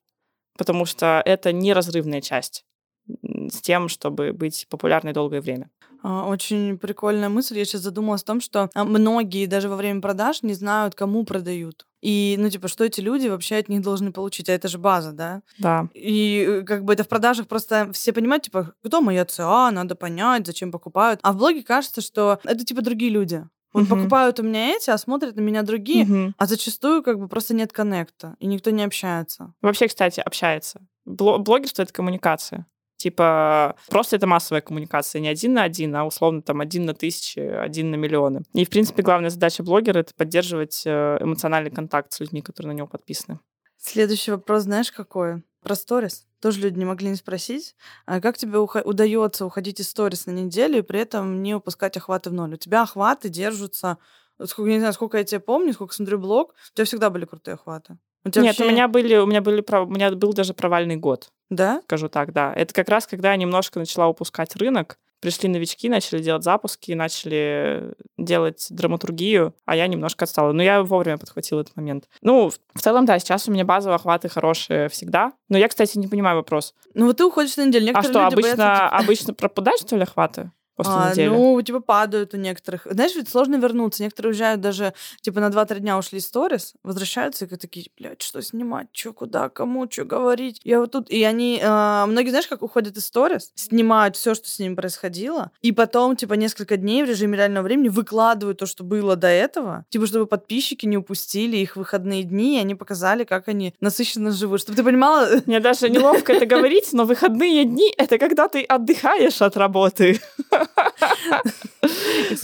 потому 0.57 0.85
что 0.85 1.21
это 1.25 1.53
неразрывная 1.53 2.19
часть 2.19 2.65
с 3.07 3.61
тем, 3.61 3.87
чтобы 3.87 4.33
быть 4.33 4.67
популярной 4.69 5.13
долгое 5.13 5.39
время. 5.39 5.69
А, 6.03 6.27
Очень 6.27 6.77
прикольная 6.77 7.29
мысль. 7.29 7.57
Я 7.57 7.65
сейчас 7.65 7.81
задумалась 7.81 8.23
о 8.23 8.25
том, 8.25 8.41
что 8.41 8.69
а, 8.73 8.83
многие 8.83 9.45
даже 9.45 9.69
во 9.69 9.77
время 9.77 10.01
продаж 10.01 10.43
не 10.43 10.53
знают, 10.53 10.93
кому 10.93 11.23
продают. 11.23 11.85
И, 12.01 12.35
ну, 12.39 12.49
типа, 12.49 12.67
что 12.67 12.83
эти 12.83 12.99
люди 12.99 13.27
вообще 13.27 13.57
от 13.57 13.69
них 13.69 13.81
должны 13.81 14.11
получить? 14.11 14.49
А 14.49 14.53
это 14.53 14.67
же 14.67 14.77
база, 14.77 15.11
да? 15.11 15.41
Да. 15.59 15.87
И 15.93 16.45
э, 16.47 16.61
как 16.63 16.83
бы 16.83 16.93
это 16.93 17.03
в 17.03 17.07
продажах 17.07 17.47
просто 17.47 17.91
все 17.93 18.11
понимают, 18.11 18.43
типа, 18.43 18.73
кто 18.83 19.01
моя 19.01 19.23
ЦА, 19.25 19.71
надо 19.71 19.95
понять, 19.95 20.45
зачем 20.47 20.71
покупают. 20.71 21.19
А 21.23 21.31
в 21.31 21.37
блоге 21.37 21.61
кажется, 21.63 22.01
что 22.01 22.39
это, 22.43 22.65
типа, 22.65 22.81
другие 22.81 23.11
люди. 23.11 23.45
Вот 23.73 23.83
Мгм. 23.83 23.89
покупают 23.99 24.39
у 24.39 24.43
меня 24.43 24.71
эти, 24.75 24.89
а 24.89 24.97
смотрят 24.97 25.35
на 25.35 25.39
меня 25.41 25.61
другие. 25.61 26.03
Мгм. 26.05 26.35
А 26.37 26.45
зачастую 26.45 27.03
как 27.03 27.19
бы 27.19 27.27
просто 27.29 27.53
нет 27.53 27.71
коннекта, 27.71 28.35
и 28.39 28.47
никто 28.47 28.69
не 28.71 28.83
общается. 28.83 29.53
Вообще, 29.61 29.87
кстати, 29.87 30.19
общается. 30.19 30.81
Бло- 31.07 31.37
блогерство— 31.37 31.81
это 31.83 31.93
коммуникация. 31.93 32.65
Типа, 33.01 33.75
просто 33.89 34.15
это 34.15 34.27
массовая 34.27 34.61
коммуникация, 34.61 35.19
не 35.21 35.27
один 35.27 35.53
на 35.53 35.63
один, 35.63 35.95
а 35.95 36.05
условно 36.05 36.43
там 36.43 36.61
один 36.61 36.85
на 36.85 36.93
тысячи, 36.93 37.39
один 37.39 37.89
на 37.89 37.95
миллионы. 37.95 38.43
И, 38.53 38.63
в 38.63 38.69
принципе, 38.69 39.01
главная 39.01 39.31
задача 39.31 39.63
блогера— 39.63 39.97
это 40.01 40.13
поддерживать 40.13 40.83
э, 40.85 41.17
эмоциональный 41.19 41.71
контакт 41.71 42.13
с 42.13 42.19
людьми, 42.19 42.43
которые 42.43 42.73
на 42.73 42.77
него 42.77 42.87
подписаны. 42.87 43.39
Следующий 43.77 44.29
вопрос, 44.29 44.63
знаешь, 44.63 44.91
какой? 44.91 45.41
Про 45.63 45.73
сторис. 45.73 46.27
Тоже 46.39 46.59
люди 46.59 46.77
не 46.77 46.85
могли 46.85 47.09
не 47.09 47.15
спросить. 47.15 47.75
А 48.05 48.21
как 48.21 48.37
тебе 48.37 48.59
ухо- 48.59 48.83
удается 48.83 49.47
уходить 49.47 49.79
из 49.79 49.89
сторис 49.89 50.27
на 50.27 50.31
неделю 50.31 50.77
и 50.77 50.83
при 50.83 50.99
этом 50.99 51.41
не 51.41 51.55
упускать 51.55 51.97
охваты 51.97 52.29
в 52.29 52.33
ноль? 52.33 52.53
У 52.53 52.57
тебя 52.57 52.83
охваты 52.83 53.29
держатся... 53.29 53.97
Сколько, 54.45 54.69
не 54.69 54.77
знаю, 54.77 54.93
сколько 54.93 55.17
я 55.17 55.23
тебя 55.23 55.39
помню, 55.39 55.73
сколько 55.73 55.95
смотрю 55.95 56.19
блог, 56.19 56.53
у 56.71 56.75
тебя 56.75 56.85
всегда 56.85 57.09
были 57.09 57.25
крутые 57.25 57.55
охваты. 57.55 57.97
У 58.23 58.27
Нет, 58.27 58.37
у 58.37 58.41
вообще- 58.45 58.71
меня 58.71 58.87
были, 58.87 59.15
у 59.17 59.25
меня 59.25 59.41
были, 59.41 59.63
у 59.71 59.85
меня 59.87 60.11
был 60.11 60.33
даже 60.33 60.53
провальный 60.53 60.95
год, 60.95 61.31
Да? 61.51 61.81
скажу 61.83 62.09
так, 62.09 62.31
да. 62.33 62.53
Это 62.55 62.73
как 62.73 62.89
раз, 62.89 63.05
когда 63.05 63.31
я 63.31 63.37
немножко 63.37 63.77
начала 63.77 64.07
упускать 64.07 64.55
рынок, 64.55 64.97
пришли 65.19 65.49
новички, 65.49 65.89
начали 65.89 66.21
делать 66.21 66.43
запуски, 66.43 66.93
начали 66.93 67.93
делать 68.17 68.67
драматургию, 68.69 69.53
а 69.65 69.75
я 69.75 69.87
немножко 69.87 70.23
отстала. 70.23 70.53
Но 70.53 70.63
я 70.63 70.81
вовремя 70.81 71.17
подхватила 71.17 71.59
этот 71.59 71.75
момент. 71.75 72.05
Ну, 72.21 72.49
в 72.73 72.81
целом, 72.81 73.05
да, 73.05 73.19
сейчас 73.19 73.47
у 73.47 73.51
меня 73.51 73.65
базовые 73.65 73.97
охваты 73.97 74.29
хорошие 74.29 74.89
всегда. 74.89 75.33
Но 75.49 75.57
я, 75.57 75.67
кстати, 75.67 75.97
не 75.97 76.07
понимаю 76.07 76.37
вопрос. 76.37 76.73
Ну 76.93 77.05
вот 77.05 77.17
ты 77.17 77.25
уходишь 77.25 77.57
на 77.57 77.65
неделю. 77.65 77.83
а 77.83 77.87
Некоторые 77.87 78.11
что, 78.11 78.23
люди 78.23 78.33
обычно, 78.33 78.55
боятся, 78.55 78.87
обычно 78.89 79.33
пропадают, 79.33 79.81
что 79.81 79.97
ли, 79.97 80.03
охваты 80.03 80.51
после 80.83 80.93
А, 80.93 81.11
недели? 81.11 81.29
ну, 81.29 81.61
типа, 81.61 81.79
падают 81.79 82.33
у 82.33 82.37
некоторых. 82.37 82.87
Знаешь, 82.89 83.15
ведь 83.15 83.29
сложно 83.29 83.55
вернуться. 83.55 84.03
Некоторые 84.03 84.31
уезжают 84.31 84.61
даже, 84.61 84.93
типа, 85.21 85.39
на 85.39 85.49
2-3 85.49 85.79
дня 85.79 85.97
ушли 85.97 86.19
из 86.19 86.27
сторис, 86.27 86.73
возвращаются 86.83 87.45
и 87.45 87.47
такие, 87.55 87.87
блядь, 87.97 88.21
что 88.21 88.41
снимать, 88.41 88.87
что, 88.91 89.13
куда, 89.13 89.49
кому, 89.49 89.89
что 89.89 90.05
говорить. 90.05 90.59
Я 90.63 90.79
вот 90.79 90.91
тут... 90.91 91.09
И 91.09 91.23
они... 91.23 91.61
а, 91.63 92.05
многие, 92.05 92.29
знаешь, 92.29 92.47
как 92.47 92.61
уходят 92.61 92.97
из 92.97 93.05
сторис, 93.05 93.51
снимают 93.55 94.15
все, 94.15 94.33
что 94.35 94.47
с 94.47 94.59
ними 94.59 94.75
происходило, 94.75 95.51
и 95.61 95.71
потом, 95.71 96.15
типа, 96.15 96.33
несколько 96.33 96.77
дней 96.77 97.03
в 97.03 97.07
режиме 97.09 97.37
реального 97.37 97.63
времени 97.65 97.89
выкладывают 97.89 98.59
то, 98.59 98.65
что 98.65 98.83
было 98.83 99.15
до 99.15 99.27
этого, 99.27 99.85
типа, 99.89 100.05
чтобы 100.07 100.25
подписчики 100.25 100.85
не 100.85 100.97
упустили 100.97 101.57
их 101.57 101.75
выходные 101.75 102.23
дни, 102.23 102.57
и 102.57 102.59
они 102.61 102.75
показали, 102.75 103.23
как 103.23 103.47
они 103.47 103.73
насыщенно 103.79 104.31
живут. 104.31 104.61
Чтобы 104.61 104.77
ты 104.77 104.83
понимала, 104.83 105.27
Мне 105.45 105.59
даже 105.59 105.89
неловко 105.89 106.33
это 106.33 106.45
говорить, 106.45 106.89
но 106.93 107.05
выходные 107.05 107.65
дни— 107.65 107.93
это 107.97 108.17
когда 108.17 108.47
ты 108.47 108.63
отдыхаешь 108.63 109.41
от 109.41 109.57
работы. 109.57 110.19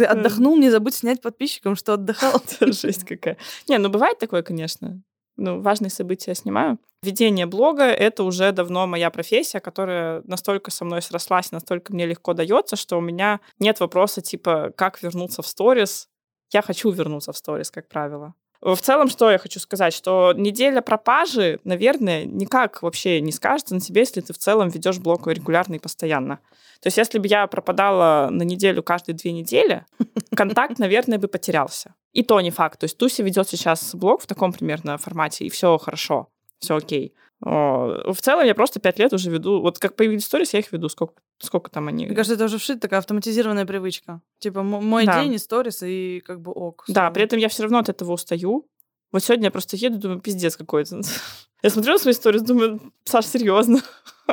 отдохнул, 0.06 0.58
не 0.58 0.70
забудь 0.70 0.96
снять 0.96 1.22
подписчикам, 1.22 1.76
что 1.76 1.94
отдыхал. 1.94 2.42
Жесть 2.60 3.06
какая. 3.06 3.38
Не, 3.68 3.78
ну 3.78 3.90
бывает 3.90 4.20
такое, 4.20 4.44
конечно. 4.44 5.02
Ну, 5.38 5.62
важные 5.62 5.92
события 5.92 6.34
снимаю. 6.34 6.80
Ведение 7.04 7.46
блога— 7.46 7.84
это 7.86 8.24
уже 8.24 8.52
давно 8.52 8.88
моя 8.88 9.12
профессия, 9.12 9.60
которая 9.60 10.24
настолько 10.26 10.72
со 10.72 10.84
мной 10.84 11.04
срослась, 11.04 11.52
настолько 11.52 11.94
мне 11.94 12.08
легко 12.08 12.34
дается, 12.34 12.76
что 12.76 12.98
у 12.98 13.02
меня 13.02 13.40
нет 13.60 13.80
вопроса 13.80 14.22
типа, 14.22 14.74
как 14.76 15.04
вернуться 15.04 15.44
в 15.44 15.48
сторис. 15.48 16.10
Я 16.52 16.64
хочу 16.64 16.90
вернуться 16.90 17.34
в 17.34 17.38
сторис, 17.38 17.70
как 17.70 17.88
правило. 17.88 18.34
В 18.62 18.78
целом, 18.78 19.08
что 19.08 19.30
я 19.30 19.38
хочу 19.38 19.60
сказать, 19.60 19.94
что 19.94 20.34
неделя 20.36 20.82
пропажи, 20.82 21.60
наверное, 21.64 22.26
никак 22.26 22.82
вообще 22.82 23.22
не 23.22 23.32
скажется 23.32 23.76
на 23.76 23.82
тебе, 23.82 24.02
если 24.02 24.22
ты 24.22 24.34
в 24.34 24.38
целом 24.38 24.70
ведешь 24.70 24.98
блог 24.98 25.28
регулярно 25.28 25.76
и 25.76 25.80
постоянно. 25.80 26.40
То 26.82 26.88
есть, 26.88 26.98
если 26.98 27.20
бы 27.20 27.28
я 27.28 27.48
пропадала 27.48 28.30
на 28.32 28.44
неделю 28.44 28.84
каждые 28.84 29.16
две 29.16 29.32
недели, 29.32 29.86
контакт, 30.36 30.80
наверное, 30.80 31.20
бы 31.20 31.28
потерялся. 31.28 31.94
И 32.14 32.24
то 32.24 32.42
не 32.42 32.52
факт. 32.52 32.80
То 32.80 32.86
есть 32.86 32.98
Туси 32.98 33.22
ведет 33.22 33.48
сейчас 33.48 33.94
блог 33.94 34.22
в 34.22 34.28
таком 34.28 34.54
примерно 34.54 34.98
формате, 34.98 35.46
и 35.46 35.50
все 35.50 35.78
хорошо, 35.78 36.30
все 36.60 36.78
окей. 36.78 37.14
О, 37.44 38.12
В 38.14 38.20
целом 38.22 38.46
я 38.46 38.56
просто 38.56 38.80
пять 38.80 38.98
лет 39.00 39.14
уже 39.14 39.30
веду. 39.30 39.62
Вот 39.62 39.78
как 39.80 39.96
появились 39.96 40.26
сторис, 40.26 40.54
я 40.54 40.60
их 40.60 40.72
веду. 40.72 40.90
Сколько, 40.90 41.14
сколько 41.38 41.70
там 41.70 41.88
они? 41.88 42.06
Мне 42.08 42.16
кажется, 42.16 42.34
это 42.34 42.46
уже 42.46 42.58
вшит 42.58 42.80
такая 42.80 43.00
автоматизированная 43.00 43.66
привычка. 43.66 44.22
Типа 44.40 44.64
мой 44.64 45.06
Да. 45.06 45.22
день 45.22 45.34
и 45.34 45.38
сторис, 45.38 45.84
и 45.84 46.22
как 46.26 46.42
бы 46.42 46.52
ок. 46.52 46.86
Да, 46.88 47.12
при 47.12 47.24
этом 47.24 47.38
я 47.40 47.50
все 47.50 47.64
равно 47.64 47.80
от 47.80 47.90
этого 47.90 48.14
устаю. 48.14 48.68
Вот 49.12 49.24
сегодня 49.24 49.46
я 49.46 49.52
просто 49.52 49.78
еду, 49.78 49.98
думаю, 49.98 50.20
пиздец 50.20 50.58
какой-то. 50.58 51.02
Я 51.64 51.72
смотрю 51.72 51.94
на 51.94 51.98
свои 52.00 52.14
сторис, 52.14 52.44
думаю, 52.44 52.80
Саш, 53.04 53.26
серьезно. 53.26 53.80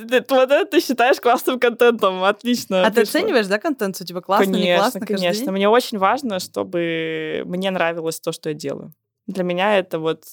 Вот 0.00 0.50
это 0.50 0.64
ты 0.64 0.80
считаешь 0.80 1.20
классным 1.20 1.58
контентом, 1.58 2.22
отлично. 2.24 2.86
А 2.86 2.90
ты 2.90 3.02
оцениваешь, 3.02 3.46
да, 3.46 3.58
контент? 3.58 3.96
Типа 3.96 4.20
классно, 4.22 4.52
не 4.52 4.52
конечно, 4.60 4.82
классно, 4.82 5.00
каждый 5.00 5.16
конечно. 5.16 5.52
Мне 5.52 5.68
очень 5.68 5.98
важно, 5.98 6.38
чтобы 6.38 7.42
мне 7.44 7.70
нравилось 7.70 8.20
то, 8.20 8.32
что 8.32 8.48
я 8.48 8.54
делаю. 8.54 8.94
Для 9.26 9.42
меня 9.42 9.76
это 9.78 9.98
вот 9.98 10.24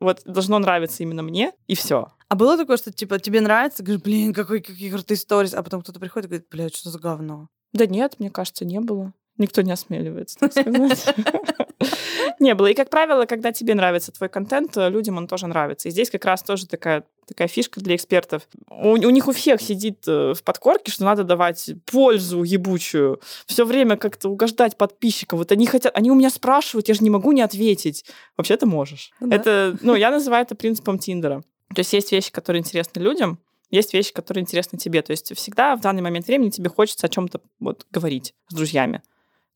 вот 0.00 0.22
должно 0.24 0.58
нравиться 0.58 1.02
именно 1.02 1.22
мне, 1.22 1.52
и 1.66 1.74
все. 1.74 2.12
А 2.28 2.34
было 2.34 2.56
такое, 2.56 2.76
что 2.76 2.92
типа 2.92 3.18
тебе 3.18 3.40
нравится, 3.40 3.82
говоришь, 3.82 4.02
блин, 4.02 4.34
какой, 4.34 4.60
какие 4.60 4.90
крутые 4.90 5.16
сторис, 5.16 5.54
а 5.54 5.62
потом 5.62 5.82
кто-то 5.82 6.00
приходит 6.00 6.26
и 6.26 6.28
говорит, 6.28 6.48
блядь, 6.50 6.74
что 6.74 6.90
за 6.90 6.98
говно? 6.98 7.48
Да 7.72 7.86
нет, 7.86 8.16
мне 8.18 8.30
кажется, 8.30 8.64
не 8.64 8.80
было. 8.80 9.12
Никто 9.38 9.62
не 9.62 9.72
осмеливается, 9.72 10.38
так 10.38 10.52
сказать. 10.52 11.06
Не 12.40 12.54
было. 12.54 12.68
И, 12.68 12.74
как 12.74 12.90
правило, 12.90 13.26
когда 13.26 13.52
тебе 13.52 13.74
нравится 13.74 14.12
твой 14.12 14.28
контент, 14.28 14.76
э, 14.76 14.88
людям 14.88 15.18
он 15.18 15.26
тоже 15.26 15.46
нравится. 15.46 15.88
И 15.88 15.90
здесь 15.90 16.10
как 16.10 16.24
раз 16.24 16.42
тоже 16.42 16.66
такая 16.66 17.04
такая 17.26 17.48
фишка 17.48 17.80
для 17.80 17.96
экспертов. 17.96 18.48
У, 18.70 18.90
у 18.90 19.10
них 19.10 19.26
у 19.28 19.32
всех 19.32 19.60
сидит 19.60 20.04
э, 20.06 20.32
в 20.32 20.42
подкорке, 20.42 20.92
что 20.92 21.04
надо 21.04 21.24
давать 21.24 21.70
пользу 21.84 22.42
ебучую. 22.44 23.20
Все 23.46 23.64
время 23.64 23.96
как-то 23.96 24.28
угождать 24.28 24.76
подписчикам. 24.76 25.38
Вот 25.38 25.50
они 25.52 25.66
хотят, 25.66 25.92
они 25.96 26.10
у 26.10 26.14
меня 26.14 26.30
спрашивают, 26.30 26.88
я 26.88 26.94
же 26.94 27.02
не 27.02 27.10
могу 27.10 27.32
не 27.32 27.42
ответить. 27.42 28.04
Вообще 28.36 28.56
ты 28.56 28.66
можешь. 28.66 29.10
Ну 29.20 29.28
да. 29.28 29.36
Это, 29.36 29.76
ну, 29.82 29.94
я 29.94 30.10
называю 30.10 30.44
это 30.44 30.54
принципом 30.54 30.98
Тиндера. 30.98 31.42
То 31.74 31.80
есть 31.80 31.92
есть 31.92 32.12
вещи, 32.12 32.30
которые 32.30 32.60
интересны 32.60 33.00
людям, 33.00 33.40
есть 33.70 33.92
вещи, 33.92 34.12
которые 34.12 34.42
интересны 34.42 34.78
тебе. 34.78 35.02
То 35.02 35.10
есть 35.10 35.34
всегда 35.36 35.74
в 35.74 35.80
данный 35.80 36.02
момент 36.02 36.26
времени 36.26 36.50
тебе 36.50 36.70
хочется 36.70 37.06
о 37.06 37.10
чем-то 37.10 37.40
вот 37.58 37.86
говорить 37.90 38.34
с 38.48 38.54
друзьями. 38.54 39.02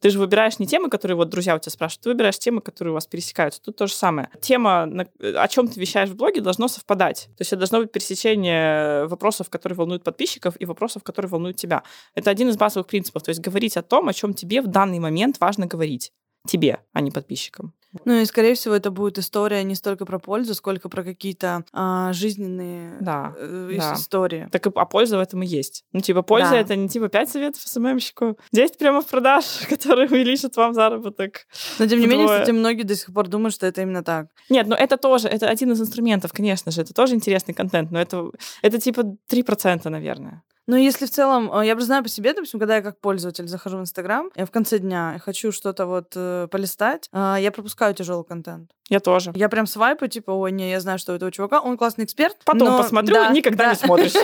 Ты 0.00 0.10
же 0.10 0.18
выбираешь 0.18 0.58
не 0.58 0.66
темы, 0.66 0.88
которые 0.88 1.16
вот 1.16 1.28
друзья 1.28 1.54
у 1.54 1.58
тебя 1.58 1.70
спрашивают, 1.70 2.02
ты 2.02 2.08
выбираешь 2.10 2.38
темы, 2.38 2.60
которые 2.60 2.92
у 2.92 2.94
вас 2.94 3.06
пересекаются. 3.06 3.60
Тут 3.60 3.76
то 3.76 3.86
же 3.86 3.92
самое. 3.92 4.30
Тема, 4.40 4.88
о 5.20 5.48
чем 5.48 5.68
ты 5.68 5.78
вещаешь 5.78 6.08
в 6.08 6.16
блоге, 6.16 6.40
должно 6.40 6.68
совпадать. 6.68 7.28
То 7.36 7.42
есть 7.42 7.52
это 7.52 7.58
должно 7.58 7.80
быть 7.80 7.92
пересечение 7.92 9.06
вопросов, 9.06 9.50
которые 9.50 9.76
волнуют 9.76 10.02
подписчиков, 10.02 10.54
и 10.58 10.64
вопросов, 10.64 11.02
которые 11.02 11.30
волнуют 11.30 11.56
тебя. 11.56 11.82
Это 12.14 12.30
один 12.30 12.48
из 12.48 12.56
базовых 12.56 12.86
принципов. 12.86 13.22
То 13.22 13.28
есть 13.30 13.40
говорить 13.40 13.76
о 13.76 13.82
том, 13.82 14.08
о 14.08 14.12
чем 14.12 14.32
тебе 14.32 14.62
в 14.62 14.66
данный 14.66 14.98
момент 14.98 15.38
важно 15.38 15.66
говорить. 15.66 16.12
Тебе, 16.46 16.80
а 16.92 17.00
не 17.00 17.10
подписчикам. 17.10 17.74
Ну 18.04 18.20
и, 18.20 18.24
скорее 18.24 18.54
всего, 18.54 18.74
это 18.74 18.90
будет 18.92 19.18
история 19.18 19.64
не 19.64 19.74
столько 19.74 20.06
про 20.06 20.20
пользу, 20.20 20.54
сколько 20.54 20.88
про 20.88 21.02
какие-то 21.02 21.64
а, 21.72 22.12
жизненные 22.12 22.96
Да, 23.00 23.34
э, 23.36 23.72
да. 23.76 23.94
истории. 23.94 24.48
Так 24.52 24.66
и, 24.66 24.70
а 24.72 24.84
польза 24.84 25.16
в 25.18 25.20
этом 25.20 25.42
и 25.42 25.46
есть. 25.46 25.84
Ну, 25.92 26.00
типа, 26.00 26.22
польза 26.22 26.50
Да. 26.50 26.58
это 26.58 26.76
не 26.76 26.88
типа 26.88 27.08
5 27.08 27.30
советов 27.30 27.62
СММщику, 27.62 28.38
10 28.52 28.78
прямо 28.78 29.00
в 29.00 29.06
продаж, 29.06 29.44
которые 29.68 30.08
увеличат 30.08 30.56
вам 30.56 30.72
заработок. 30.72 31.46
Но, 31.80 31.86
тем 31.86 31.98
не 31.98 32.06
менее, 32.06 32.26
кстати, 32.28 32.52
многие 32.52 32.84
до 32.84 32.94
сих 32.94 33.12
пор 33.12 33.26
думают, 33.26 33.54
что 33.54 33.66
это 33.66 33.82
именно 33.82 34.04
так. 34.04 34.28
Нет, 34.48 34.68
ну 34.68 34.76
это 34.76 34.96
тоже, 34.96 35.26
это 35.26 35.48
один 35.48 35.72
из 35.72 35.80
инструментов, 35.80 36.32
конечно 36.32 36.70
же, 36.70 36.82
это 36.82 36.94
тоже 36.94 37.14
интересный 37.16 37.54
контент, 37.54 37.90
но 37.90 38.00
это, 38.00 38.30
это 38.62 38.78
типа 38.78 39.16
3%, 39.28 39.88
наверное. 39.88 40.44
Но 40.70 40.76
если 40.76 41.04
в 41.04 41.10
целом, 41.10 41.52
э, 41.52 41.66
я 41.66 41.74
бы 41.74 41.82
знаю 41.82 42.04
по 42.04 42.08
себе, 42.08 42.32
допустим, 42.32 42.60
когда 42.60 42.76
я 42.76 42.82
как 42.82 42.96
пользователь 43.00 43.48
захожу 43.48 43.78
в 43.78 43.80
Инстаграм, 43.80 44.30
я 44.36 44.46
в 44.46 44.52
конце 44.52 44.78
дня 44.78 45.20
хочу 45.20 45.50
что-то 45.50 45.84
вот 45.84 46.12
э, 46.14 46.46
полистать, 46.48 47.08
э, 47.12 47.38
я 47.40 47.50
пропускаю 47.50 47.92
тяжелый 47.92 48.22
контент. 48.22 48.70
Я 48.88 49.00
тоже. 49.00 49.32
Я 49.34 49.48
прям 49.48 49.66
свайпаю, 49.66 50.08
типа, 50.08 50.30
ой, 50.30 50.52
не, 50.52 50.70
я 50.70 50.78
знаю, 50.78 51.00
что 51.00 51.12
у 51.12 51.16
этого 51.16 51.32
чувака, 51.32 51.58
он 51.58 51.76
классный 51.76 52.04
эксперт. 52.04 52.36
Потом 52.44 52.68
но- 52.68 52.78
посмотрю, 52.78 53.14
да, 53.14 53.30
никогда 53.30 53.64
да. 53.64 53.70
не 53.70 53.76
смотришь. 53.76 54.12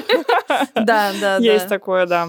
Да, 0.76 1.12
да, 1.20 1.38
Есть 1.38 1.64
да. 1.64 1.68
такое, 1.68 2.06
да. 2.06 2.28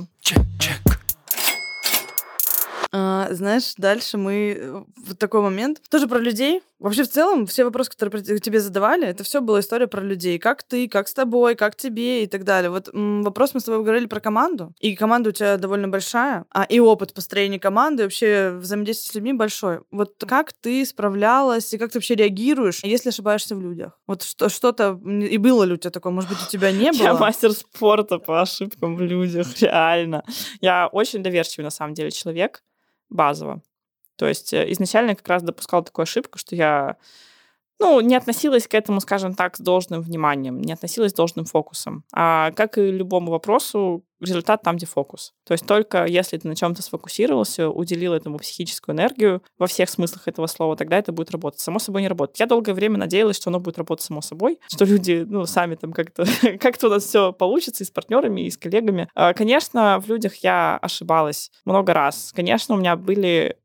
А, 2.91 3.27
знаешь, 3.31 3.73
дальше 3.77 4.17
мы 4.17 4.57
э, 4.59 4.83
вот 5.05 5.19
такой 5.19 5.41
момент. 5.41 5.79
Тоже 5.89 6.07
про 6.07 6.17
людей. 6.17 6.63
Вообще, 6.79 7.03
в 7.03 7.09
целом, 7.09 7.47
все 7.47 7.65
вопросы, 7.65 7.89
которые 7.89 8.21
тебе 8.39 8.59
задавали, 8.59 9.07
это 9.07 9.23
все 9.23 9.41
была 9.41 9.61
история 9.61 9.87
про 9.87 10.01
людей. 10.01 10.37
Как 10.37 10.61
ты, 10.61 10.87
как 10.87 11.07
с 11.07 11.13
тобой, 11.13 11.55
как 11.55 11.75
тебе 11.75 12.23
и 12.23 12.27
так 12.27 12.43
далее. 12.43 12.69
Вот 12.69 12.89
м, 12.93 13.23
вопрос 13.23 13.55
мы 13.55 13.61
с 13.61 13.63
тобой 13.63 13.81
говорили 13.81 14.05
про 14.05 14.19
команду. 14.19 14.73
И 14.79 14.95
команда 14.95 15.29
у 15.29 15.31
тебя 15.31 15.57
довольно 15.57 15.87
большая. 15.87 16.45
А 16.51 16.63
и 16.63 16.79
опыт 16.79 17.15
построения 17.15 17.59
команды, 17.59 18.03
и 18.03 18.05
вообще 18.05 18.51
взаимодействие 18.51 19.11
с 19.11 19.15
людьми 19.15 19.33
большой. 19.33 19.79
Вот 19.89 20.23
как 20.27 20.53
ты 20.53 20.85
справлялась 20.85 21.73
и 21.73 21.79
как 21.79 21.91
ты 21.91 21.97
вообще 21.97 22.13
реагируешь, 22.13 22.83
если 22.83 23.09
ошибаешься 23.09 23.55
в 23.55 23.61
людях? 23.61 23.99
Вот 24.05 24.21
что, 24.21 24.47
что-то... 24.49 24.99
И 25.03 25.37
было 25.37 25.63
ли 25.63 25.73
у 25.73 25.77
тебя 25.77 25.89
такое? 25.89 26.13
Может 26.13 26.29
быть, 26.29 26.43
у 26.45 26.47
тебя 26.49 26.71
не 26.71 26.91
было? 26.91 27.01
Я 27.01 27.13
мастер 27.15 27.53
спорта 27.53 28.19
по 28.19 28.41
ошибкам 28.41 28.95
в 28.95 29.01
людях, 29.01 29.47
реально. 29.61 30.23
Я 30.61 30.87
очень 30.91 31.23
доверчивый, 31.23 31.63
на 31.63 31.71
самом 31.71 31.95
деле, 31.95 32.11
человек, 32.11 32.63
базово. 33.09 33.63
То 34.17 34.27
есть 34.27 34.53
э, 34.53 34.71
изначально 34.71 35.11
я 35.11 35.15
как 35.15 35.27
раз 35.27 35.43
допускала 35.43 35.83
такую 35.83 36.03
ошибку, 36.03 36.37
что 36.37 36.55
я 36.55 36.97
ну, 37.79 37.99
не 38.01 38.15
относилась 38.15 38.67
к 38.67 38.73
этому, 38.73 38.99
скажем 38.99 39.35
так, 39.35 39.55
с 39.55 39.59
должным 39.59 40.01
вниманием, 40.01 40.59
не 40.59 40.73
относилась 40.73 41.11
с 41.11 41.15
должным 41.15 41.45
фокусом. 41.45 42.03
А 42.11 42.51
как 42.51 42.77
и 42.77 42.91
любому 42.91 43.31
вопросу, 43.31 44.03
результат 44.19 44.63
там, 44.63 44.77
где 44.77 44.87
фокус. 44.87 45.33
То 45.45 45.51
есть 45.51 45.67
только 45.67 46.05
если 46.05 46.37
ты 46.37 46.47
на 46.47 46.55
чем-то 46.55 46.81
сфокусировался, 46.81 47.69
уделил 47.69 48.13
этому 48.13 48.39
психическую 48.39 48.95
энергию 48.95 49.43
во 49.59 49.67
всех 49.67 49.89
смыслах 49.91 50.27
этого 50.27 50.47
слова, 50.47 50.75
тогда 50.75 50.97
это 50.97 51.11
будет 51.11 51.29
работать. 51.29 51.59
Само 51.59 51.77
собой 51.77 52.01
не 52.01 52.07
работает. 52.07 52.39
Я 52.39 52.47
долгое 52.47 52.73
время 52.73 52.97
надеялась, 52.97 53.37
что 53.37 53.51
оно 53.51 53.59
будет 53.59 53.77
работать 53.77 54.05
само 54.05 54.21
собой, 54.21 54.59
что 54.67 54.85
люди, 54.85 55.23
ну, 55.27 55.45
сами 55.45 55.75
там 55.75 55.93
как-то, 55.93 56.25
как-то 56.59 56.87
у 56.87 56.89
нас 56.89 57.03
все 57.03 57.31
получится 57.31 57.83
и 57.83 57.87
с 57.87 57.91
партнерами, 57.91 58.41
и 58.41 58.49
с 58.49 58.57
коллегами. 58.57 59.07
А, 59.13 59.33
Конечно, 59.33 59.99
в 59.99 60.07
людях 60.07 60.37
я 60.37 60.77
ошибалась 60.77 61.51
много 61.63 61.93
раз. 61.93 62.33
Конечно, 62.35 62.73
у 62.73 62.79
меня 62.79 62.95
были 62.95 63.57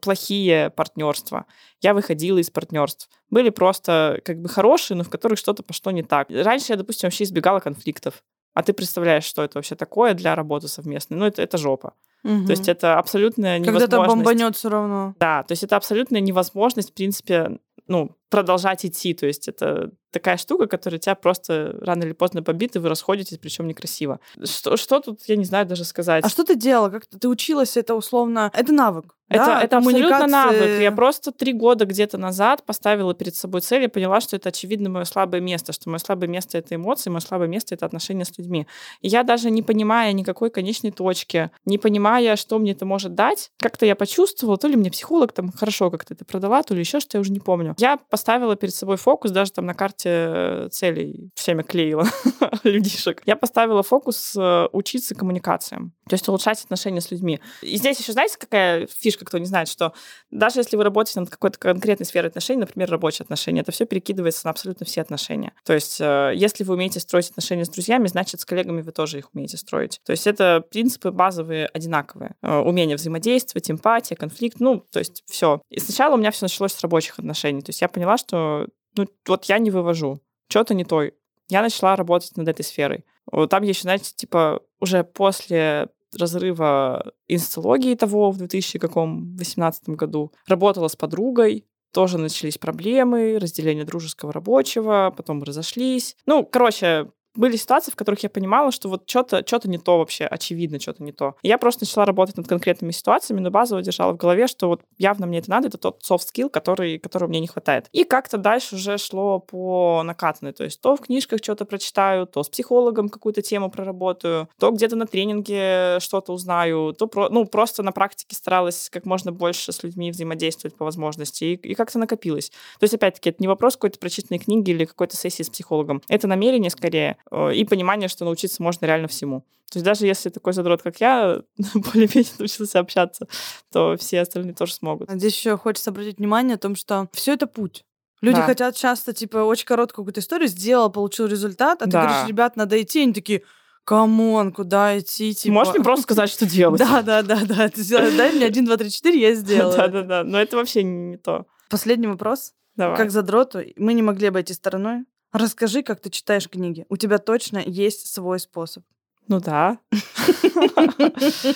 плохие 0.00 0.70
партнерства. 0.70 1.46
Я 1.80 1.94
выходила 1.94 2.38
из 2.38 2.50
партнерств. 2.50 3.08
Были 3.30 3.50
просто 3.50 4.20
как 4.24 4.40
бы 4.40 4.48
хорошие, 4.48 4.96
но 4.96 5.04
в 5.04 5.10
которых 5.10 5.38
что-то 5.38 5.62
пошло 5.62 5.92
не 5.92 6.02
так. 6.02 6.28
Раньше 6.30 6.72
я, 6.72 6.76
допустим, 6.76 7.06
вообще 7.06 7.24
избегала 7.24 7.60
конфликтов. 7.60 8.22
А 8.54 8.62
ты 8.62 8.72
представляешь, 8.72 9.24
что 9.24 9.42
это 9.42 9.58
вообще 9.58 9.76
такое 9.76 10.14
для 10.14 10.34
работы 10.34 10.68
совместной? 10.68 11.16
Ну, 11.16 11.26
это, 11.26 11.40
это 11.40 11.56
жопа. 11.56 11.94
Мгм. 12.22 12.46
То 12.46 12.50
есть 12.50 12.68
это 12.68 12.98
абсолютная 12.98 13.58
Когда-то 13.58 13.96
невозможность. 13.96 14.16
бомбанет 14.16 14.56
все 14.56 14.68
равно. 14.68 15.14
Да, 15.18 15.42
то 15.44 15.52
есть 15.52 15.62
это 15.62 15.76
абсолютная 15.76 16.20
невозможность, 16.20 16.90
в 16.90 16.94
принципе, 16.94 17.58
ну, 17.86 18.16
продолжать 18.28 18.84
идти. 18.84 19.14
То 19.14 19.26
есть 19.26 19.48
это 19.48 19.92
такая 20.10 20.36
штука, 20.36 20.66
которая 20.66 20.98
тебя 20.98 21.14
просто 21.14 21.76
рано 21.80 22.04
или 22.04 22.12
поздно 22.12 22.42
бомбит, 22.42 22.76
и 22.76 22.78
вы 22.78 22.88
расходитесь, 22.88 23.38
причем 23.38 23.66
некрасиво. 23.66 24.20
Что, 24.44 24.76
что 24.76 25.00
тут, 25.00 25.20
я 25.26 25.36
не 25.36 25.44
знаю 25.44 25.66
даже 25.66 25.84
сказать. 25.84 26.24
А 26.24 26.28
что 26.28 26.44
ты 26.44 26.54
делала? 26.54 26.90
Как 26.90 27.06
ты, 27.06 27.28
училась? 27.28 27.76
Это 27.76 27.94
условно... 27.94 28.50
Это 28.54 28.72
навык. 28.72 29.14
Это, 29.30 29.46
да? 29.46 29.62
это 29.62 29.78
абсолютно 29.78 30.26
навык. 30.26 30.80
Я 30.80 30.90
просто 30.90 31.30
три 31.30 31.52
года 31.52 31.86
где-то 31.86 32.18
назад 32.18 32.64
поставила 32.64 33.14
перед 33.14 33.36
собой 33.36 33.60
цель 33.60 33.84
и 33.84 33.88
поняла, 33.88 34.20
что 34.20 34.34
это 34.34 34.48
очевидно 34.48 34.90
мое 34.90 35.04
слабое 35.04 35.40
место, 35.40 35.72
что 35.72 35.88
мое 35.88 35.98
слабое 35.98 36.28
место 36.28 36.58
это 36.58 36.74
эмоции, 36.74 37.10
мое 37.10 37.20
слабое 37.20 37.46
место 37.46 37.76
это 37.76 37.86
отношения 37.86 38.24
с 38.24 38.36
людьми. 38.36 38.66
И 39.02 39.08
я 39.08 39.22
даже 39.22 39.50
не 39.50 39.62
понимая 39.62 40.12
никакой 40.12 40.50
конечной 40.50 40.90
точки, 40.90 41.52
не 41.64 41.78
понимая, 41.78 42.34
что 42.34 42.58
мне 42.58 42.72
это 42.72 42.84
может 42.84 43.14
дать, 43.14 43.52
как-то 43.58 43.86
я 43.86 43.94
почувствовала, 43.94 44.56
то 44.56 44.66
ли 44.66 44.74
мне 44.74 44.90
психолог 44.90 45.32
там 45.32 45.52
хорошо 45.52 45.92
как-то 45.92 46.14
это 46.14 46.24
продала, 46.24 46.64
то 46.64 46.74
ли 46.74 46.80
еще 46.80 46.98
что, 46.98 47.16
я 47.16 47.20
уже 47.20 47.30
не 47.30 47.40
помню. 47.40 47.76
Я 47.78 47.98
поставила 48.10 48.56
перед 48.56 48.74
собой 48.74 48.96
фокус, 48.96 49.30
даже 49.30 49.52
там 49.52 49.64
на 49.66 49.74
карте 49.74 49.99
целей 50.02 51.30
всеми 51.34 51.62
клеила 51.62 52.06
людишек. 52.64 53.22
Я 53.26 53.36
поставила 53.36 53.82
фокус 53.82 54.34
э, 54.36 54.68
учиться 54.72 55.14
коммуникациям, 55.14 55.92
то 56.08 56.14
есть 56.14 56.28
улучшать 56.28 56.62
отношения 56.64 57.00
с 57.00 57.10
людьми. 57.10 57.40
И 57.62 57.76
здесь 57.76 57.98
еще, 58.00 58.12
знаете, 58.12 58.36
какая 58.38 58.86
фишка, 58.86 59.24
кто 59.24 59.38
не 59.38 59.46
знает, 59.46 59.68
что 59.68 59.92
даже 60.30 60.60
если 60.60 60.76
вы 60.76 60.84
работаете 60.84 61.20
над 61.20 61.30
какой-то 61.30 61.58
конкретной 61.58 62.06
сферой 62.06 62.28
отношений, 62.28 62.60
например, 62.60 62.90
рабочие 62.90 63.24
отношения, 63.24 63.60
это 63.60 63.72
все 63.72 63.86
перекидывается 63.86 64.46
на 64.46 64.50
абсолютно 64.50 64.86
все 64.86 65.00
отношения. 65.00 65.52
То 65.64 65.72
есть, 65.72 66.00
э, 66.00 66.32
если 66.34 66.64
вы 66.64 66.74
умеете 66.74 67.00
строить 67.00 67.30
отношения 67.30 67.64
с 67.64 67.68
друзьями, 67.68 68.06
значит, 68.06 68.40
с 68.40 68.44
коллегами 68.44 68.82
вы 68.82 68.92
тоже 68.92 69.18
их 69.18 69.30
умеете 69.34 69.56
строить. 69.56 70.00
То 70.04 70.12
есть, 70.12 70.26
это 70.26 70.64
принципы 70.70 71.10
базовые 71.10 71.66
одинаковые. 71.66 72.34
Э, 72.42 72.58
Умение 72.60 72.96
взаимодействовать, 72.96 73.70
эмпатия, 73.70 74.16
конфликт, 74.16 74.60
ну, 74.60 74.84
то 74.90 74.98
есть, 74.98 75.22
все. 75.26 75.62
И 75.70 75.80
сначала 75.80 76.14
у 76.14 76.18
меня 76.18 76.30
все 76.30 76.44
началось 76.44 76.72
с 76.72 76.80
рабочих 76.80 77.18
отношений. 77.18 77.62
То 77.62 77.70
есть, 77.70 77.80
я 77.80 77.88
поняла, 77.88 78.16
что, 78.16 78.66
ну, 78.96 79.06
вот 79.26 79.44
я 79.46 79.58
не 79.58 79.70
вывожу. 79.70 80.20
Что-то 80.48 80.74
не 80.74 80.84
то. 80.84 81.02
Я 81.48 81.62
начала 81.62 81.96
работать 81.96 82.36
над 82.36 82.48
этой 82.48 82.62
сферой. 82.62 83.04
Там 83.48 83.62
еще, 83.62 83.82
знаете, 83.82 84.12
типа, 84.14 84.60
уже 84.80 85.04
после 85.04 85.88
разрыва 86.18 87.12
инстологии 87.28 87.94
того 87.94 88.30
в 88.32 88.38
2018 88.38 89.88
году. 89.90 90.32
Работала 90.48 90.88
с 90.88 90.96
подругой, 90.96 91.66
тоже 91.92 92.18
начались 92.18 92.58
проблемы, 92.58 93.38
разделение 93.38 93.84
дружеского 93.84 94.32
рабочего, 94.32 95.14
потом 95.16 95.42
разошлись. 95.42 96.16
Ну, 96.26 96.44
короче, 96.44 97.10
были 97.34 97.56
ситуации, 97.56 97.90
в 97.90 97.96
которых 97.96 98.22
я 98.22 98.30
понимала, 98.30 98.72
что 98.72 98.88
вот 98.88 99.08
что-то 99.08 99.44
что 99.46 99.68
не 99.68 99.78
то 99.78 99.98
вообще, 99.98 100.24
очевидно, 100.24 100.80
что-то 100.80 101.02
не 101.02 101.12
то. 101.12 101.36
И 101.42 101.48
я 101.48 101.58
просто 101.58 101.84
начала 101.84 102.06
работать 102.06 102.36
над 102.36 102.48
конкретными 102.48 102.92
ситуациями, 102.92 103.40
но 103.40 103.50
базово 103.50 103.82
держала 103.82 104.12
в 104.12 104.16
голове, 104.16 104.46
что 104.46 104.68
вот 104.68 104.82
явно 104.98 105.26
мне 105.26 105.38
это 105.38 105.50
надо, 105.50 105.68
это 105.68 105.78
тот 105.78 106.02
soft 106.02 106.26
skill, 106.32 106.48
который, 106.48 106.98
которого 106.98 107.28
мне 107.28 107.40
не 107.40 107.46
хватает. 107.46 107.88
И 107.92 108.04
как-то 108.04 108.38
дальше 108.38 108.76
уже 108.76 108.98
шло 108.98 109.38
по 109.38 110.02
накатанной. 110.04 110.52
То 110.52 110.64
есть 110.64 110.80
то 110.80 110.96
в 110.96 111.00
книжках 111.00 111.40
что-то 111.42 111.64
прочитаю, 111.64 112.26
то 112.26 112.42
с 112.42 112.48
психологом 112.48 113.08
какую-то 113.08 113.42
тему 113.42 113.70
проработаю, 113.70 114.48
то 114.58 114.70
где-то 114.70 114.96
на 114.96 115.06
тренинге 115.06 115.98
что-то 116.00 116.32
узнаю, 116.32 116.92
то 116.92 117.06
про, 117.06 117.28
ну, 117.28 117.44
просто 117.44 117.82
на 117.82 117.92
практике 117.92 118.36
старалась 118.36 118.88
как 118.90 119.04
можно 119.04 119.32
больше 119.32 119.72
с 119.72 119.82
людьми 119.82 120.10
взаимодействовать 120.10 120.76
по 120.76 120.84
возможности. 120.84 121.44
И, 121.44 121.54
и 121.54 121.74
как-то 121.74 121.98
накопилось. 121.98 122.50
То 122.78 122.84
есть, 122.84 122.94
опять-таки, 122.94 123.30
это 123.30 123.42
не 123.42 123.48
вопрос 123.48 123.74
какой-то 123.74 123.98
прочитанной 123.98 124.38
книги 124.38 124.70
или 124.70 124.84
какой-то 124.84 125.16
сессии 125.16 125.42
с 125.42 125.50
психологом. 125.50 126.02
Это 126.08 126.26
намерение 126.26 126.70
скорее 126.70 127.16
и 127.52 127.64
понимание, 127.64 128.08
что 128.08 128.24
научиться 128.24 128.62
можно 128.62 128.86
реально 128.86 129.08
всему. 129.08 129.40
То 129.70 129.78
есть 129.78 129.84
даже 129.84 130.06
если 130.06 130.30
такой 130.30 130.52
задрот, 130.52 130.82
как 130.82 131.00
я, 131.00 131.42
более-менее 131.74 132.32
научился 132.38 132.80
общаться, 132.80 133.28
то 133.72 133.96
все 133.98 134.20
остальные 134.20 134.54
тоже 134.54 134.74
смогут. 134.74 135.08
А 135.08 135.16
Здесь 135.16 135.36
еще 135.36 135.56
хочется 135.56 135.90
обратить 135.90 136.18
внимание 136.18 136.56
о 136.56 136.58
том, 136.58 136.74
что 136.74 137.08
все 137.12 137.34
это 137.34 137.46
путь. 137.46 137.84
Люди 138.20 138.36
Да. 138.36 138.42
хотят 138.46 138.76
часто, 138.76 139.12
типа, 139.12 139.38
очень 139.38 139.64
короткую 139.66 140.04
какую-то 140.04 140.20
историю, 140.20 140.48
сделал, 140.48 140.90
получил 140.90 141.26
результат, 141.26 141.80
а 141.82 141.84
ты 141.86 141.90
Да. 141.92 142.02
говоришь, 142.06 142.28
ребят, 142.28 142.56
надо 142.56 142.80
идти, 142.82 143.02
они 143.02 143.12
такие, 143.14 143.42
come 143.84 144.23
on, 144.23 144.52
куда 144.52 144.98
идти, 144.98 145.34
типа... 145.34 145.54
Можешь 145.54 145.74
мне 145.74 145.82
просто 145.84 146.02
сказать, 146.14 146.30
что 146.30 146.46
делать? 146.46 146.78
Да, 146.78 147.02
да, 147.02 147.22
да, 147.22 147.40
да. 147.44 147.68
Ты 147.68 147.82
Дай 148.16 148.32
мне 148.32 148.44
один, 148.46 148.64
два, 148.66 148.76
три, 148.76 148.90
четыре, 148.90 149.20
я 149.20 149.34
сделаю. 149.34 149.76
Да-да-да, 149.76 150.22
но 150.24 150.38
это 150.40 150.56
вообще 150.56 150.82
не 150.82 151.16
то. 151.16 151.46
Последний 151.70 152.06
вопрос. 152.08 152.52
Давай. 152.76 152.96
Как 152.96 153.10
задроту, 153.10 153.60
мы 153.76 153.94
не 153.94 154.02
могли 154.02 154.28
обойти 154.28 154.52
стороной. 154.52 155.04
Расскажи, 155.32 155.82
как 155.82 156.00
ты 156.00 156.10
читаешь 156.10 156.48
книги. 156.48 156.86
У 156.88 156.96
тебя 156.96 157.18
точно 157.18 157.62
есть 157.64 158.12
свой 158.12 158.40
способ. 158.40 158.84
Ну 159.28 159.40
да. 159.40 159.78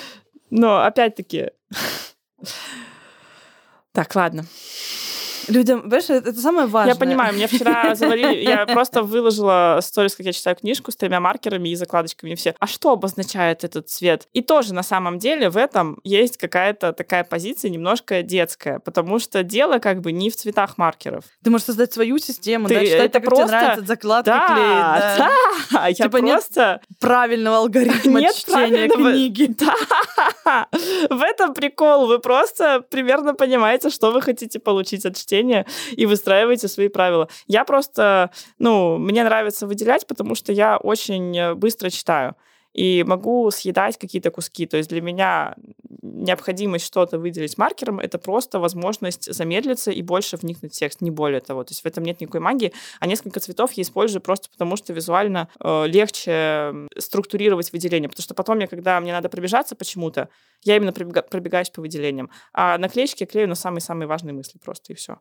Но 0.50 0.84
опять-таки... 0.84 1.50
Так, 3.92 4.14
ладно. 4.14 4.44
Людям, 5.48 5.82
понимаешь, 5.82 6.04
это, 6.10 6.30
это 6.30 6.40
самое 6.40 6.66
важное. 6.66 6.94
Я 6.94 6.98
понимаю, 6.98 7.34
мне 7.34 7.46
вчера 7.46 7.94
завалили, 7.94 8.42
я 8.42 8.66
просто 8.66 9.02
выложила 9.02 9.78
сторис, 9.82 10.14
как 10.16 10.26
я 10.26 10.32
читаю 10.32 10.56
книжку 10.56 10.90
с 10.90 10.96
тремя 10.96 11.20
маркерами 11.20 11.68
и 11.70 11.74
закладочками 11.74 12.30
и 12.30 12.34
все. 12.34 12.54
А 12.58 12.66
что 12.66 12.90
обозначает 12.92 13.64
этот 13.64 13.88
цвет? 13.88 14.28
И 14.32 14.42
тоже 14.42 14.74
на 14.74 14.82
самом 14.82 15.18
деле 15.18 15.50
в 15.50 15.56
этом 15.56 15.98
есть 16.04 16.36
какая-то 16.36 16.92
такая 16.92 17.24
позиция 17.24 17.70
немножко 17.70 18.22
детская, 18.22 18.78
потому 18.78 19.18
что 19.18 19.42
дело 19.42 19.78
как 19.78 20.00
бы 20.00 20.12
не 20.12 20.30
в 20.30 20.36
цветах 20.36 20.78
маркеров. 20.78 21.24
Ты 21.42 21.50
можешь 21.50 21.66
создать 21.66 21.92
свою 21.92 22.18
систему, 22.18 22.68
Ты- 22.68 22.74
да, 22.74 22.84
читать 22.84 23.00
это 23.00 23.20
как 23.20 23.22
тебе 23.22 23.28
просто- 23.36 23.46
нравится, 23.56 23.86
закладки 23.86 24.26
Да, 24.26 24.46
клеить, 24.46 25.18
да. 25.18 25.30
да, 25.72 25.86
я 25.88 25.94
Типа 25.94 26.16
нет 26.18 26.34
просто... 26.34 26.80
Правильного 27.00 27.58
алгоритма 27.58 28.20
Нет 28.20 28.34
чтения 28.34 28.88
правильного- 28.88 29.12
книги. 29.12 29.54
Да, 30.44 30.68
в 31.10 31.22
этом 31.22 31.54
прикол. 31.54 32.06
Вы 32.06 32.18
просто 32.18 32.80
примерно 32.90 33.34
понимаете, 33.34 33.90
что 33.90 34.10
вы 34.10 34.20
хотите 34.22 34.58
получить 34.58 35.04
от 35.06 35.16
чтения, 35.16 35.33
и 35.92 36.06
выстраиваете 36.06 36.68
свои 36.68 36.88
правила. 36.88 37.28
Я 37.46 37.64
просто, 37.64 38.30
ну, 38.58 38.98
мне 38.98 39.24
нравится 39.24 39.66
выделять, 39.66 40.06
потому 40.06 40.34
что 40.34 40.52
я 40.52 40.76
очень 40.76 41.36
э, 41.36 41.54
быстро 41.54 41.90
читаю 41.90 42.36
и 42.74 43.04
могу 43.04 43.50
съедать 43.50 43.96
какие-то 43.98 44.30
куски. 44.30 44.66
То 44.66 44.76
есть 44.76 44.90
для 44.90 45.00
меня 45.00 45.54
необходимость 46.02 46.84
что-то 46.84 47.18
выделить 47.18 47.56
маркером— 47.56 47.98
это 48.00 48.18
просто 48.18 48.58
возможность 48.58 49.32
замедлиться 49.32 49.90
и 49.90 50.02
больше 50.02 50.36
вникнуть 50.36 50.74
в 50.74 50.78
текст, 50.78 51.00
не 51.00 51.10
более 51.10 51.40
того. 51.40 51.64
То 51.64 51.70
есть 51.70 51.82
в 51.82 51.86
этом 51.86 52.04
нет 52.04 52.20
никакой 52.20 52.40
магии, 52.40 52.72
а 53.00 53.06
несколько 53.06 53.40
цветов 53.40 53.72
я 53.72 53.82
использую 53.82 54.20
просто 54.20 54.50
потому, 54.50 54.76
что 54.76 54.92
визуально 54.92 55.48
э, 55.60 55.86
легче 55.86 56.72
структурировать 56.98 57.72
выделение. 57.72 58.08
Потому 58.08 58.24
что 58.24 58.34
потом, 58.34 58.58
я, 58.58 58.66
когда 58.66 59.00
мне 59.00 59.12
надо 59.12 59.28
пробежаться 59.28 59.76
почему-то, 59.76 60.28
я 60.62 60.76
именно 60.76 60.92
пробега- 60.92 61.28
пробегаюсь 61.28 61.70
по 61.70 61.80
выделениям. 61.80 62.30
А 62.52 62.76
наклеечки 62.78 63.22
я 63.22 63.26
клею 63.26 63.48
на 63.48 63.54
самые-самые 63.54 64.08
важные 64.08 64.34
мысли 64.34 64.58
просто, 64.58 64.92
и 64.92 64.96
все. 64.96 65.18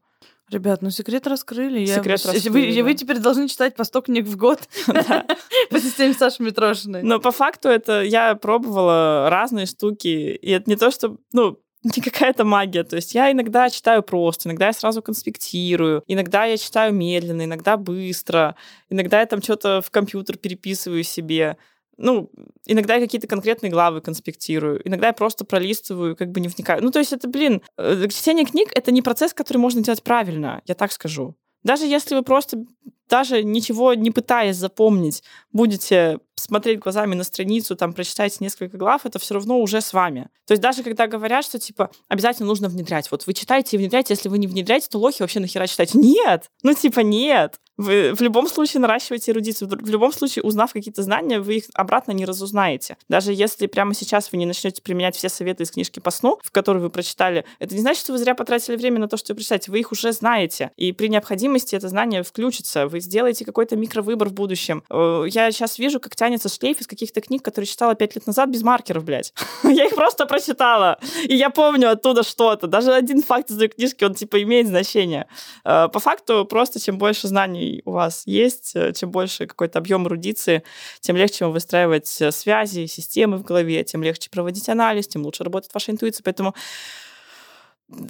Ребят, 0.49 0.81
ну 0.81 0.89
секрет 0.91 1.25
раскрыли. 1.27 1.79
Я- 1.79 1.95
Секрет 1.95 2.23
Вы- 2.25 2.33
раскрыли, 2.33 2.81
Вы, 2.81 2.91
да. 2.93 2.97
теперь 2.97 3.17
должны 3.19 3.47
читать 3.47 3.75
по 3.75 3.83
100 3.83 4.01
книг 4.01 4.25
в 4.27 4.35
год 4.37 4.59
по 5.69 5.79
системе 5.79 6.13
Саши 6.13 6.43
Митрошиной. 6.43 7.01
Но 7.03 7.19
по 7.19 7.31
факту 7.31 7.69
это 7.69 8.01
я 8.03 8.35
пробовала 8.35 9.29
разные 9.29 9.65
штуки, 9.65 10.07
и 10.07 10.51
это 10.51 10.69
не 10.69 10.75
то, 10.75 10.91
что, 10.91 11.17
ну, 11.31 11.59
не 11.83 12.01
какая-то 12.01 12.45
магия. 12.45 12.83
То 12.83 12.95
есть 12.97 13.13
я 13.15 13.31
иногда 13.31 13.69
читаю 13.69 14.03
просто, 14.03 14.47
иногда 14.49 14.67
я 14.67 14.73
сразу 14.73 15.01
конспектирую, 15.01 16.03
иногда 16.07 16.45
я 16.45 16.57
читаю 16.57 16.93
медленно, 16.93 17.43
иногда 17.45 17.77
быстро, 17.77 18.55
иногда 18.89 19.19
я 19.21 19.25
там 19.25 19.41
что-то 19.41 19.81
в 19.81 19.89
компьютер 19.91 20.37
переписываю 20.37 21.03
себе. 21.03 21.57
Ну, 21.97 22.31
иногда 22.65 22.95
я 22.95 23.01
какие-то 23.01 23.27
конкретные 23.27 23.71
главы 23.71 24.01
конспектирую, 24.01 24.81
иногда 24.87 25.07
я 25.07 25.13
просто 25.13 25.45
пролистываю, 25.45 26.15
как 26.15 26.31
бы 26.31 26.39
не 26.39 26.47
вникаю. 26.47 26.83
Ну, 26.83 26.91
то 26.91 26.99
есть 26.99 27.13
это, 27.13 27.27
блин, 27.27 27.61
э, 27.77 28.07
чтение 28.09 28.45
книг— 28.45 28.69
это 28.75 28.91
не 28.91 29.01
процесс, 29.01 29.33
который 29.33 29.57
можно 29.57 29.83
делать 29.83 30.03
правильно, 30.03 30.61
я 30.65 30.75
так 30.75 30.91
скажу. 30.91 31.35
Даже 31.63 31.85
если 31.85 32.15
вы 32.15 32.23
просто, 32.23 32.65
даже 33.09 33.43
ничего 33.43 33.93
не 33.93 34.11
пытаясь 34.11 34.55
запомнить, 34.55 35.23
будете 35.51 36.19
смотреть 36.35 36.79
глазами 36.79 37.15
на 37.15 37.23
страницу, 37.23 37.75
там, 37.75 37.93
прочитаете 37.93 38.37
несколько 38.39 38.77
глав, 38.77 39.05
это 39.05 39.19
все 39.19 39.35
равно 39.35 39.59
уже 39.59 39.81
с 39.81 39.93
вами. 39.93 40.29
То 40.45 40.53
есть 40.53 40.61
даже 40.61 40.83
когда 40.83 41.07
говорят, 41.07 41.45
что, 41.45 41.59
типа, 41.59 41.91
обязательно 42.07 42.47
нужно 42.47 42.69
внедрять. 42.69 43.09
Вот 43.11 43.27
вы 43.27 43.33
читаете 43.33 43.77
и 43.77 43.79
внедряете, 43.79 44.13
если 44.13 44.29
вы 44.29 44.39
не 44.39 44.47
внедряете, 44.47 44.87
то 44.89 44.97
лохи 44.97 45.21
вообще 45.21 45.39
нахера 45.39 45.67
читать. 45.67 45.93
Нет! 45.93 46.49
Ну, 46.63 46.73
типа, 46.73 47.01
нет! 47.01 47.59
Вы 47.75 48.13
в 48.13 48.21
любом 48.21 48.47
случае 48.47 48.81
наращиваете 48.81 49.31
эрудицию. 49.31 49.67
В 49.67 49.89
любом 49.89 50.13
случае, 50.13 50.43
узнав 50.43 50.73
какие-то 50.73 51.01
знания, 51.01 51.39
вы 51.39 51.57
их 51.57 51.63
обратно 51.73 52.11
не 52.11 52.23
разузнаете. 52.25 52.97
Даже 53.09 53.33
если 53.33 53.65
прямо 53.65 53.95
сейчас 53.95 54.31
вы 54.31 54.37
не 54.37 54.45
начнете 54.45 54.81
применять 54.81 55.15
все 55.15 55.27
советы 55.27 55.63
из 55.63 55.71
книжки 55.71 55.99
по 55.99 56.11
сну, 56.11 56.39
в 56.43 56.51
которой 56.51 56.77
вы 56.79 56.91
прочитали, 56.91 57.45
это 57.57 57.73
не 57.73 57.81
значит, 57.81 58.03
что 58.03 58.11
вы 58.11 58.19
зря 58.19 58.35
потратили 58.35 58.75
время 58.75 58.99
на 58.99 59.07
то, 59.07 59.17
что 59.17 59.33
вы 59.33 59.37
прочитаете. 59.37 59.71
Вы 59.71 59.79
их 59.79 59.91
уже 59.91 60.11
знаете. 60.11 60.71
И 60.75 60.91
при 60.91 61.07
необходимости 61.07 61.75
это 61.75 61.89
знание 61.89 62.21
включится. 62.21 62.72
Вы 62.87 62.99
сделаете 62.99 63.45
какой-то 63.45 63.75
микровыбор 63.75 64.29
в 64.29 64.33
будущем. 64.33 64.83
Э, 64.89 65.25
Я 65.29 65.51
сейчас 65.51 65.79
вижу, 65.79 65.99
как 65.99 66.15
тянется 66.15 66.49
шлейф 66.49 66.81
из 66.81 66.87
каких-то 66.87 67.21
книг, 67.21 67.43
которые 67.43 67.67
читала 67.67 67.95
пять 67.95 68.15
лет 68.15 68.27
назад 68.27 68.49
без 68.49 68.63
маркеров, 68.63 69.03
блядь. 69.03 69.33
Я 69.63 69.85
их 69.85 69.95
просто 69.95 70.25
прочитала. 70.25 70.99
И 71.27 71.35
я 71.35 71.49
помню 71.49 71.91
оттуда 71.91 72.23
что-то. 72.23 72.67
Даже 72.67 72.93
один 72.93 73.21
факт 73.21 73.49
из 73.49 73.57
этой 73.57 73.69
книжки, 73.69 74.03
он 74.03 74.13
типа 74.15 74.41
имеет 74.43 74.67
значение. 74.67 75.27
Э, 75.63 75.87
По 75.91 75.99
факту, 75.99 76.45
просто 76.45 76.79
чем 76.79 76.97
больше 76.97 77.27
знаний 77.27 77.81
у 77.85 77.91
вас 77.91 78.23
есть, 78.25 78.75
э, 78.75 78.93
чем 78.93 79.11
больше 79.11 79.45
какой-то 79.47 79.79
объем 79.79 80.07
эрудиции, 80.07 80.63
тем 80.99 81.15
легче 81.15 81.45
вам 81.45 81.53
выстраивать 81.53 82.07
связи, 82.07 82.85
системы 82.87 83.37
в 83.37 83.43
голове, 83.43 83.83
тем 83.83 84.03
легче 84.03 84.29
проводить 84.29 84.69
анализ, 84.69 85.07
тем 85.07 85.23
лучше 85.23 85.43
работает 85.43 85.73
ваша 85.73 85.91
интуиция. 85.91 86.23
Поэтому 86.23 86.53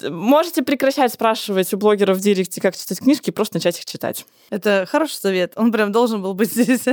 можете 0.09 0.63
прекращать 0.63 1.13
спрашивать 1.13 1.73
у 1.73 1.77
блогеров 1.77 2.17
в 2.17 2.21
директе, 2.21 2.61
как 2.61 2.75
читать 2.75 2.99
книжки, 2.99 3.29
и 3.29 3.33
просто 3.33 3.57
начать 3.57 3.77
их 3.79 3.85
читать. 3.85 4.25
Это 4.49 4.85
хороший 4.89 5.15
совет. 5.15 5.53
Он 5.55 5.71
прям 5.71 5.91
должен 5.91 6.21
был 6.21 6.33
быть 6.33 6.51
здесь 6.53 6.85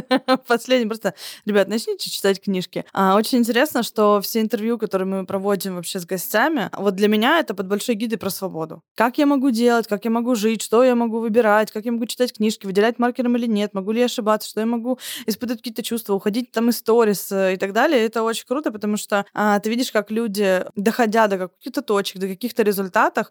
последним. 0.46 0.88
Просто, 0.88 1.14
ребят, 1.44 1.68
начните 1.68 2.10
читать 2.10 2.40
книжки. 2.40 2.84
А, 2.92 3.16
очень 3.16 3.38
интересно, 3.38 3.82
что 3.82 4.20
все 4.20 4.40
интервью, 4.40 4.78
которые 4.78 5.06
мы 5.06 5.26
проводим 5.26 5.76
вообще 5.76 6.00
с 6.00 6.06
гостями, 6.06 6.70
вот 6.76 6.94
для 6.94 7.08
меня 7.08 7.38
это 7.38 7.54
под 7.54 7.66
большой 7.68 7.94
гидой 7.94 8.18
про 8.18 8.30
свободу. 8.30 8.82
Как 8.94 9.18
я 9.18 9.26
могу 9.26 9.50
делать, 9.50 9.86
как 9.86 10.04
я 10.04 10.10
могу 10.10 10.34
жить, 10.34 10.62
что 10.62 10.82
я 10.84 10.94
могу 10.94 11.20
выбирать, 11.20 11.70
как 11.70 11.84
я 11.84 11.92
могу 11.92 12.06
читать 12.06 12.32
книжки, 12.32 12.66
выделять 12.66 12.98
маркером 12.98 13.36
или 13.36 13.46
нет, 13.46 13.74
могу 13.74 13.92
ли 13.92 14.00
я 14.00 14.06
ошибаться, 14.06 14.48
что 14.48 14.60
я 14.60 14.66
могу 14.66 14.98
испытывать 15.26 15.60
какие-то 15.60 15.82
чувства, 15.82 16.14
уходить 16.14 16.50
там 16.52 16.68
из 16.70 16.78
сторис 16.78 17.30
э, 17.32 17.54
и 17.54 17.56
так 17.56 17.72
далее. 17.72 18.04
Это 18.04 18.22
очень 18.22 18.46
круто, 18.46 18.72
потому 18.72 18.96
что 18.96 19.24
а, 19.34 19.58
ты 19.60 19.70
видишь, 19.70 19.92
как 19.92 20.10
люди, 20.10 20.64
доходя 20.76 21.26
до 21.28 21.48
каких-то 21.48 21.82
точек, 21.82 22.18
до 22.18 22.28
каких-то 22.28 22.62
результатов, 22.62 22.79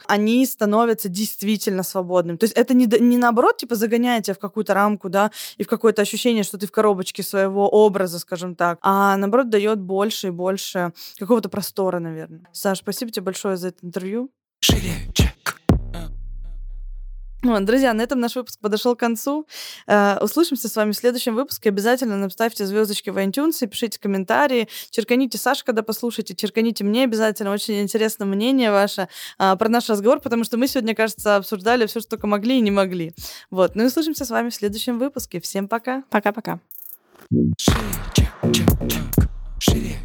они 0.07 0.45
становятся 0.45 1.09
действительно 1.09 1.83
свободными. 1.83 2.37
То 2.37 2.45
есть 2.45 2.55
это 2.55 2.73
не, 2.73 2.85
не 2.85 3.17
наоборот, 3.17 3.57
типа, 3.57 3.75
загоняет 3.75 4.25
тебя 4.25 4.35
в 4.35 4.39
какую-то 4.39 4.73
рамку, 4.73 5.09
да, 5.09 5.31
и 5.57 5.63
в 5.63 5.67
какое-то 5.67 6.01
ощущение, 6.01 6.43
что 6.43 6.57
ты 6.57 6.67
в 6.67 6.71
коробочке 6.71 7.23
своего 7.23 7.67
образа, 7.69 8.19
скажем 8.19 8.55
так, 8.55 8.79
а 8.81 9.17
наоборот 9.17 9.49
дает 9.49 9.79
больше 9.79 10.27
и 10.27 10.31
больше 10.31 10.93
какого-то 11.17 11.49
простора, 11.49 11.99
наверное. 11.99 12.47
Саш, 12.51 12.79
спасибо 12.79 13.11
тебе 13.11 13.23
большое 13.23 13.57
за 13.57 13.69
это 13.69 13.85
интервью. 13.85 14.29
шире, 14.61 14.93
чек. 15.13 15.58
Ну 17.41 17.57
друзья, 17.61 17.93
на 17.93 18.01
этом 18.01 18.19
наш 18.19 18.35
выпуск 18.35 18.59
подошел 18.59 18.97
к 18.97 18.99
концу. 18.99 19.47
Э, 19.87 20.17
услышимся 20.19 20.67
с 20.67 20.75
вами 20.75 20.91
в 20.91 20.95
следующем 20.97 21.35
выпуске. 21.35 21.69
Обязательно 21.69 22.17
нам 22.17 22.29
звездочки 22.29 23.09
в 23.09 23.17
iTunes, 23.17 23.65
пишите 23.65 23.97
комментарии, 23.97 24.67
черканите 24.89 25.37
Саш, 25.37 25.63
когда 25.63 25.81
послушаете, 25.81 26.35
черканите 26.35 26.83
мне 26.83 27.05
обязательно. 27.05 27.53
Очень 27.53 27.81
интересно 27.81 28.25
мнение 28.25 28.71
ваше 28.71 29.07
э, 29.39 29.55
про 29.55 29.69
наш 29.69 29.89
разговор, 29.89 30.19
потому 30.19 30.43
что 30.43 30.57
мы 30.57 30.67
сегодня, 30.67 30.93
кажется, 30.93 31.37
обсуждали 31.37 31.85
все, 31.85 32.01
что 32.01 32.09
только 32.09 32.27
могли 32.27 32.57
и 32.57 32.61
не 32.61 32.71
могли. 32.71 33.13
Вот. 33.51 33.73
Ну 33.75 33.83
и 33.83 33.85
услышимся 33.85 34.25
с 34.25 34.29
вами 34.29 34.49
в 34.49 34.55
следующем 34.55 34.99
выпуске. 34.99 35.39
Всем 35.39 35.69
пока. 35.69 36.03
Пока-пока. 36.09 36.59
Шире, 39.59 39.95